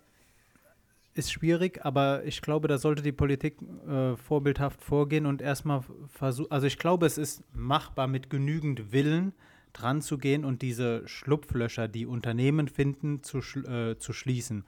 ist 1.14 1.32
schwierig, 1.32 1.84
aber 1.84 2.24
ich 2.24 2.40
glaube, 2.40 2.68
da 2.68 2.78
sollte 2.78 3.02
die 3.02 3.12
Politik 3.12 3.56
äh, 3.86 4.16
vorbildhaft 4.16 4.82
vorgehen 4.82 5.26
und 5.26 5.42
erstmal 5.42 5.82
versuchen, 6.08 6.50
also 6.50 6.66
ich 6.66 6.78
glaube, 6.78 7.06
es 7.06 7.18
ist 7.18 7.42
machbar 7.54 8.06
mit 8.06 8.30
genügend 8.30 8.92
Willen 8.92 9.34
dran 9.72 10.00
zu 10.00 10.18
gehen 10.18 10.44
und 10.44 10.62
diese 10.62 11.06
Schlupflöcher, 11.06 11.88
die 11.88 12.06
Unternehmen 12.06 12.68
finden, 12.68 13.22
zu, 13.22 13.38
äh, 13.38 13.98
zu 13.98 14.12
schließen. 14.12 14.64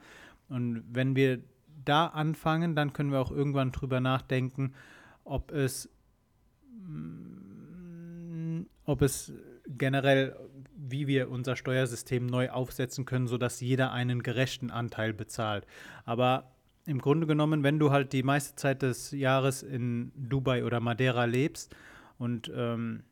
Und 0.48 0.84
wenn 0.92 1.16
wir 1.16 1.40
da 1.84 2.06
anfangen, 2.06 2.74
dann 2.74 2.92
können 2.92 3.10
wir 3.10 3.20
auch 3.20 3.30
irgendwann 3.30 3.72
drüber 3.72 4.00
nachdenken, 4.00 4.74
ob 5.24 5.52
es, 5.52 5.88
mm, 6.86 8.62
ob 8.84 9.02
es 9.02 9.32
generell 9.66 10.36
wie 10.90 11.06
wir 11.06 11.30
unser 11.30 11.56
Steuersystem 11.56 12.26
neu 12.26 12.50
aufsetzen 12.50 13.04
können, 13.04 13.26
sodass 13.26 13.60
jeder 13.60 13.92
einen 13.92 14.22
gerechten 14.22 14.70
Anteil 14.70 15.12
bezahlt. 15.12 15.66
Aber 16.04 16.50
im 16.86 17.00
Grunde 17.00 17.26
genommen, 17.26 17.62
wenn 17.62 17.78
du 17.78 17.90
halt 17.90 18.12
die 18.12 18.22
meiste 18.22 18.56
Zeit 18.56 18.82
des 18.82 19.10
Jahres 19.10 19.62
in 19.62 20.12
Dubai 20.16 20.64
oder 20.64 20.80
Madeira 20.80 21.24
lebst 21.24 21.74
und 22.18 22.52
ähm, 22.54 23.02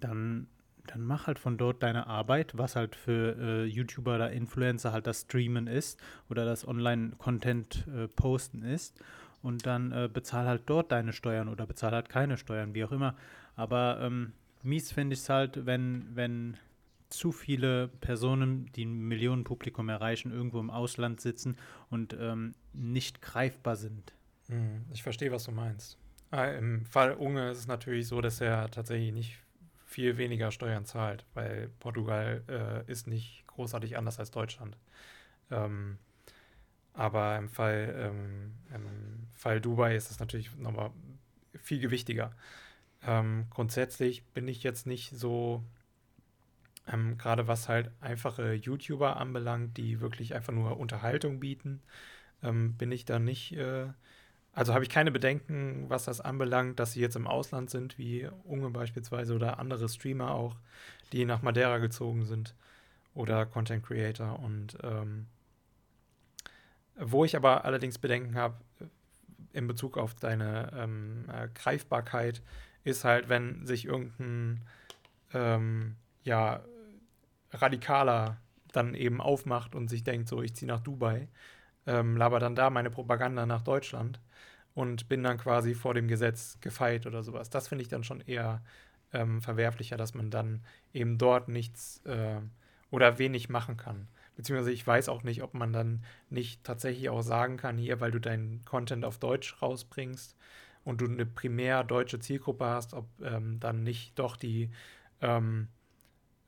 dann, 0.00 0.48
dann 0.86 1.02
mach 1.02 1.26
halt 1.26 1.38
von 1.38 1.56
dort 1.56 1.82
deine 1.82 2.06
Arbeit, 2.06 2.56
was 2.58 2.76
halt 2.76 2.96
für 2.96 3.36
äh, 3.38 3.64
YouTuber 3.64 4.16
oder 4.16 4.32
Influencer 4.32 4.92
halt 4.92 5.06
das 5.06 5.22
Streamen 5.22 5.66
ist 5.66 6.00
oder 6.28 6.44
das 6.44 6.66
Online-Content 6.66 7.86
äh, 7.94 8.74
ist. 8.74 9.00
Und 9.40 9.66
dann 9.66 9.92
äh, 9.92 10.08
bezahl 10.12 10.46
halt 10.46 10.62
dort 10.66 10.90
deine 10.90 11.12
Steuern 11.12 11.48
oder 11.48 11.64
bezahl 11.64 11.92
halt 11.92 12.08
keine 12.08 12.36
Steuern, 12.36 12.74
wie 12.74 12.84
auch 12.84 12.90
immer. 12.90 13.14
Aber 13.54 14.00
ähm, 14.02 14.32
mies 14.62 14.92
finde 14.92 15.14
ich 15.14 15.20
es 15.20 15.28
halt, 15.28 15.66
wenn, 15.66 16.06
wenn 16.14 16.56
zu 17.08 17.32
viele 17.32 17.88
Personen, 17.88 18.70
die 18.74 18.84
ein 18.84 19.08
Millionenpublikum 19.08 19.88
erreichen, 19.88 20.30
irgendwo 20.30 20.60
im 20.60 20.70
Ausland 20.70 21.20
sitzen 21.20 21.56
und 21.90 22.16
ähm, 22.18 22.54
nicht 22.72 23.22
greifbar 23.22 23.76
sind. 23.76 24.12
Mhm, 24.48 24.84
ich 24.92 25.02
verstehe, 25.02 25.32
was 25.32 25.44
du 25.44 25.52
meinst. 25.52 25.96
Ah, 26.30 26.46
Im 26.46 26.84
Fall 26.84 27.14
Unge 27.14 27.50
ist 27.50 27.58
es 27.58 27.66
natürlich 27.66 28.06
so, 28.06 28.20
dass 28.20 28.40
er 28.40 28.70
tatsächlich 28.70 29.12
nicht 29.12 29.38
viel 29.86 30.18
weniger 30.18 30.50
Steuern 30.50 30.84
zahlt, 30.84 31.24
weil 31.32 31.70
Portugal 31.80 32.42
äh, 32.48 32.90
ist 32.90 33.06
nicht 33.06 33.44
großartig 33.46 33.96
anders 33.96 34.18
als 34.18 34.30
Deutschland. 34.30 34.76
Ähm, 35.50 35.98
aber 36.92 37.38
im 37.38 37.48
Fall, 37.48 37.94
ähm, 37.96 38.52
im 38.74 39.28
Fall 39.32 39.60
Dubai 39.60 39.96
ist 39.96 40.10
es 40.10 40.20
natürlich 40.20 40.54
nochmal 40.56 40.90
viel 41.54 41.80
gewichtiger. 41.80 42.34
Ähm, 43.06 43.46
grundsätzlich 43.50 44.24
bin 44.26 44.48
ich 44.48 44.62
jetzt 44.62 44.86
nicht 44.86 45.10
so, 45.16 45.62
ähm, 46.86 47.18
gerade 47.18 47.46
was 47.46 47.68
halt 47.68 47.90
einfache 48.00 48.54
YouTuber 48.54 49.16
anbelangt, 49.16 49.76
die 49.76 50.00
wirklich 50.00 50.34
einfach 50.34 50.52
nur 50.52 50.78
Unterhaltung 50.78 51.40
bieten, 51.40 51.82
ähm, 52.42 52.74
bin 52.74 52.92
ich 52.92 53.04
da 53.04 53.18
nicht, 53.18 53.52
äh, 53.52 53.86
also 54.52 54.74
habe 54.74 54.84
ich 54.84 54.90
keine 54.90 55.12
Bedenken, 55.12 55.86
was 55.88 56.04
das 56.04 56.20
anbelangt, 56.20 56.80
dass 56.80 56.92
sie 56.92 57.00
jetzt 57.00 57.16
im 57.16 57.26
Ausland 57.26 57.70
sind, 57.70 57.98
wie 57.98 58.28
Unge 58.44 58.70
beispielsweise 58.70 59.34
oder 59.34 59.58
andere 59.58 59.88
Streamer 59.88 60.32
auch, 60.32 60.56
die 61.12 61.24
nach 61.24 61.42
Madeira 61.42 61.78
gezogen 61.78 62.24
sind 62.24 62.54
oder 63.14 63.46
Content 63.46 63.84
Creator. 63.84 64.38
Und 64.40 64.76
ähm, 64.82 65.26
wo 66.96 67.24
ich 67.24 67.36
aber 67.36 67.64
allerdings 67.64 67.98
Bedenken 67.98 68.34
habe, 68.34 68.56
in 69.52 69.66
Bezug 69.66 69.96
auf 69.96 70.14
deine 70.14 70.70
ähm, 70.76 71.24
äh, 71.32 71.48
Greifbarkeit, 71.54 72.42
ist 72.88 73.04
halt, 73.04 73.28
wenn 73.28 73.66
sich 73.66 73.84
irgendein 73.84 74.62
ähm, 75.32 75.96
ja, 76.24 76.60
Radikaler 77.52 78.38
dann 78.72 78.94
eben 78.94 79.20
aufmacht 79.20 79.74
und 79.74 79.88
sich 79.88 80.04
denkt, 80.04 80.28
so, 80.28 80.42
ich 80.42 80.54
ziehe 80.54 80.70
nach 80.70 80.80
Dubai, 80.80 81.28
ähm, 81.86 82.16
laber 82.16 82.38
dann 82.38 82.54
da 82.54 82.70
meine 82.70 82.90
Propaganda 82.90 83.46
nach 83.46 83.62
Deutschland 83.62 84.20
und 84.74 85.08
bin 85.08 85.22
dann 85.22 85.38
quasi 85.38 85.74
vor 85.74 85.94
dem 85.94 86.08
Gesetz 86.08 86.58
gefeit 86.60 87.06
oder 87.06 87.22
sowas. 87.22 87.50
Das 87.50 87.68
finde 87.68 87.82
ich 87.82 87.88
dann 87.88 88.04
schon 88.04 88.20
eher 88.20 88.62
ähm, 89.12 89.40
verwerflicher, 89.40 89.96
dass 89.96 90.14
man 90.14 90.30
dann 90.30 90.62
eben 90.92 91.18
dort 91.18 91.48
nichts 91.48 92.04
äh, 92.04 92.40
oder 92.90 93.18
wenig 93.18 93.48
machen 93.48 93.76
kann. 93.76 94.08
Beziehungsweise 94.36 94.70
ich 94.70 94.86
weiß 94.86 95.08
auch 95.08 95.24
nicht, 95.24 95.42
ob 95.42 95.54
man 95.54 95.72
dann 95.72 96.04
nicht 96.30 96.62
tatsächlich 96.62 97.08
auch 97.08 97.22
sagen 97.22 97.56
kann, 97.56 97.76
hier, 97.76 98.00
weil 98.00 98.12
du 98.12 98.20
deinen 98.20 98.64
Content 98.64 99.04
auf 99.04 99.18
Deutsch 99.18 99.60
rausbringst, 99.60 100.36
und 100.88 101.02
du 101.02 101.04
eine 101.04 101.26
primär 101.26 101.84
deutsche 101.84 102.18
Zielgruppe 102.18 102.64
hast, 102.64 102.94
ob 102.94 103.06
ähm, 103.22 103.60
dann 103.60 103.82
nicht 103.82 104.18
doch 104.18 104.36
die, 104.36 104.70
ähm, 105.20 105.68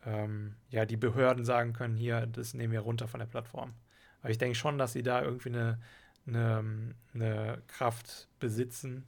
ähm, 0.07 0.55
ja, 0.71 0.87
die 0.87 0.97
Behörden 0.97 1.45
sagen 1.45 1.75
können, 1.75 1.99
hier, 1.99 2.27
das 2.27 2.55
nehmen 2.55 2.73
wir 2.73 2.81
runter 2.81 3.07
von 3.07 3.21
der 3.21 3.27
Plattform. 3.27 3.75
Aber 4.23 4.31
ich 4.31 4.39
denke 4.39 4.55
schon, 4.55 4.79
dass 4.79 4.95
sie 4.95 5.03
da 5.03 5.21
irgendwie 5.21 5.51
eine, 5.51 5.79
eine, 6.27 6.95
eine 7.13 7.63
Kraft 7.67 8.29
besitzen. 8.39 9.05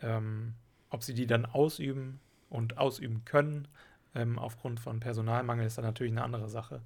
Ähm, 0.00 0.54
ob 0.88 1.02
sie 1.02 1.12
die 1.12 1.26
dann 1.26 1.44
ausüben 1.44 2.18
und 2.48 2.78
ausüben 2.78 3.26
können, 3.26 3.68
ähm, 4.14 4.38
aufgrund 4.38 4.80
von 4.80 5.00
Personalmangel, 5.00 5.66
ist 5.66 5.76
dann 5.76 5.84
natürlich 5.84 6.12
eine 6.12 6.24
andere 6.24 6.48
Sache. 6.48 6.80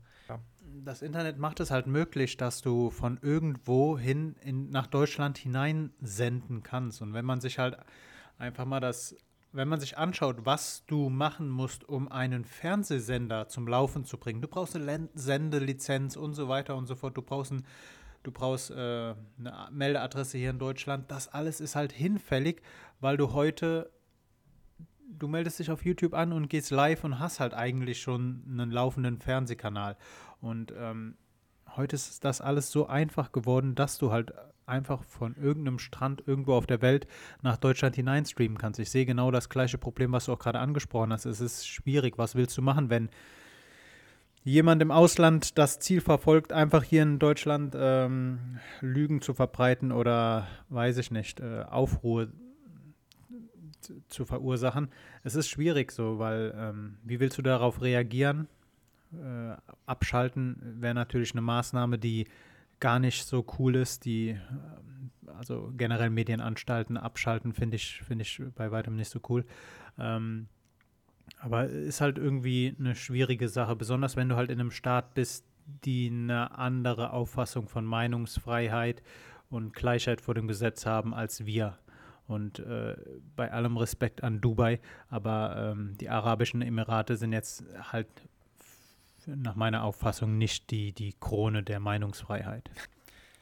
Das 0.85 1.01
Internet 1.01 1.39
macht 1.39 1.61
es 1.61 1.70
halt 1.70 1.87
möglich, 1.87 2.37
dass 2.37 2.61
du 2.61 2.91
von 2.91 3.18
irgendwo 3.22 3.99
hin 3.99 4.37
in, 4.43 4.70
nach 4.70 4.87
Deutschland 4.87 5.39
hinein 5.39 5.91
senden 6.01 6.62
kannst. 6.62 7.01
Und 7.01 7.14
wenn 7.14 7.24
man 7.24 7.41
sich 7.41 7.59
halt 7.59 7.79
einfach 8.39 8.66
mal 8.66 8.81
das, 8.81 9.16
wenn 9.53 9.68
man 9.68 9.81
sich 9.81 9.97
anschaut, 9.97 10.45
was 10.45 10.85
du 10.87 11.09
machen 11.09 11.49
musst, 11.49 11.89
um 11.89 12.09
einen 12.12 12.45
Fernsehsender 12.45 13.49
zum 13.49 13.66
Laufen 13.66 14.05
zu 14.05 14.18
bringen, 14.18 14.43
du 14.43 14.49
brauchst 14.49 14.77
eine 14.77 15.09
Sendelizenz 15.14 16.16
und 16.16 16.35
so 16.35 16.49
weiter 16.49 16.77
und 16.77 16.87
so 16.87 16.95
fort, 16.95 17.16
du 17.16 17.22
brauchst, 17.22 17.53
ein, 17.53 17.64
du 18.22 18.31
brauchst 18.31 18.70
äh, 18.70 18.74
eine 18.74 19.68
Meldeadresse 19.70 20.37
hier 20.37 20.51
in 20.51 20.59
Deutschland, 20.59 21.11
das 21.11 21.29
alles 21.29 21.61
ist 21.61 21.74
halt 21.74 21.93
hinfällig, 21.93 22.61
weil 23.01 23.16
du 23.16 23.33
heute 23.33 23.91
du 25.18 25.29
meldest 25.29 25.59
dich 25.59 25.70
auf 25.70 25.85
YouTube 25.85 26.14
an 26.14 26.33
und 26.33 26.49
gehst 26.49 26.70
live 26.70 27.05
und 27.05 27.18
hast 27.18 27.41
halt 27.41 27.55
eigentlich 27.55 28.01
schon 28.01 28.43
einen 28.49 28.70
laufenden 28.70 29.18
Fernsehkanal. 29.18 29.97
Und 30.41 30.72
ähm, 30.76 31.16
heute 31.76 31.97
ist 31.97 32.24
das 32.24 32.41
alles 32.41 32.70
so 32.70 32.87
einfach 32.87 33.32
geworden, 33.32 33.74
dass 33.74 33.99
du 33.99 34.11
halt 34.12 34.32
einfach 34.66 35.05
von 35.05 35.37
irgendeinem 35.37 35.78
Strand 35.78 36.22
irgendwo 36.26 36.55
auf 36.55 36.66
der 36.66 36.82
Welt 36.82 37.07
nach 37.43 37.57
Deutschland 37.57 37.97
hinein 37.97 38.24
streamen 38.24 38.59
kannst. 38.59 38.80
Ich 38.80 38.91
sehe 38.91 39.07
genau 39.07 39.30
das 39.30 39.49
gleiche 39.49 39.78
Problem, 39.78 40.12
was 40.12 40.26
du 40.26 40.32
auch 40.32 40.39
gerade 40.39 40.59
angesprochen 40.59 41.12
hast. 41.12 41.24
Es 41.24 41.41
ist 41.41 41.66
schwierig. 41.66 42.18
Was 42.18 42.34
willst 42.34 42.57
du 42.59 42.62
machen, 42.62 42.91
wenn 42.91 43.09
jemand 44.43 44.80
im 44.82 44.91
Ausland 44.91 45.59
das 45.59 45.80
Ziel 45.80 46.01
verfolgt, 46.01 46.53
einfach 46.53 46.84
hier 46.84 47.03
in 47.03 47.18
Deutschland 47.18 47.74
ähm, 47.76 48.59
Lügen 48.80 49.20
zu 49.20 49.34
verbreiten 49.34 49.93
oder, 49.93 50.47
weiß 50.68 50.99
ich 50.99 51.11
nicht, 51.11 51.41
äh, 51.41 51.64
Aufruhr 51.68 52.28
zu 54.09 54.24
verursachen. 54.24 54.89
Es 55.22 55.34
ist 55.34 55.49
schwierig 55.49 55.93
so, 55.93 56.18
weil 56.18 56.55
ähm, 56.57 56.99
wie 57.03 57.20
willst 57.20 57.39
du 57.39 57.43
darauf 57.43 57.82
reagieren? 57.82 58.49
Äh, 59.13 59.57
abschalten 59.87 60.57
wäre 60.81 60.95
natürlich 60.95 61.33
eine 61.33 61.41
Maßnahme, 61.41 61.99
die 61.99 62.27
gar 62.81 62.99
nicht 62.99 63.25
so 63.25 63.45
cool 63.59 63.77
ist, 63.77 64.05
die 64.05 64.31
äh, 64.31 64.39
also 65.39 65.73
generell 65.77 66.11
Medienanstalten 66.11 66.97
abschalten, 66.97 67.53
finde 67.53 67.77
ich, 67.77 68.03
find 68.03 68.21
ich 68.23 68.43
bei 68.55 68.71
weitem 68.71 68.97
nicht 68.97 69.11
so 69.11 69.21
cool. 69.29 69.45
Ähm, 69.99 70.49
aber 71.39 71.67
ist 71.67 72.01
halt 72.01 72.19
irgendwie 72.19 72.75
eine 72.79 72.95
schwierige 72.95 73.49
Sache, 73.49 73.77
besonders 73.77 74.17
wenn 74.17 74.29
du 74.29 74.37
halt 74.37 74.51
in 74.51 74.61
einem 74.61 74.71
Staat 74.71 75.15
bist, 75.15 75.45
die 75.85 76.09
eine 76.09 76.57
andere 76.57 77.13
Auffassung 77.13 77.69
von 77.69 77.85
Meinungsfreiheit 77.85 79.03
und 79.51 79.73
Gleichheit 79.73 80.21
vor 80.21 80.35
dem 80.35 80.49
Gesetz 80.49 80.87
haben 80.87 81.15
als 81.15 81.45
wir. 81.45 81.79
Und 82.27 82.59
äh, 82.61 82.97
bei 83.37 83.53
allem 83.53 83.77
Respekt 83.77 84.25
an 84.25 84.41
Dubai, 84.41 84.81
aber 85.09 85.75
ähm, 85.77 85.97
die 85.99 86.09
Arabischen 86.09 86.61
Emirate 86.61 87.17
sind 87.17 87.33
jetzt 87.33 87.65
halt 87.93 88.09
nach 89.27 89.57
meiner 89.57 89.85
Auffassung 89.85 90.39
nicht 90.39 90.70
die, 90.70 90.93
die 90.93 91.14
Krone 91.18 91.62
der 91.62 91.81
Meinungsfreiheit. 91.81 92.70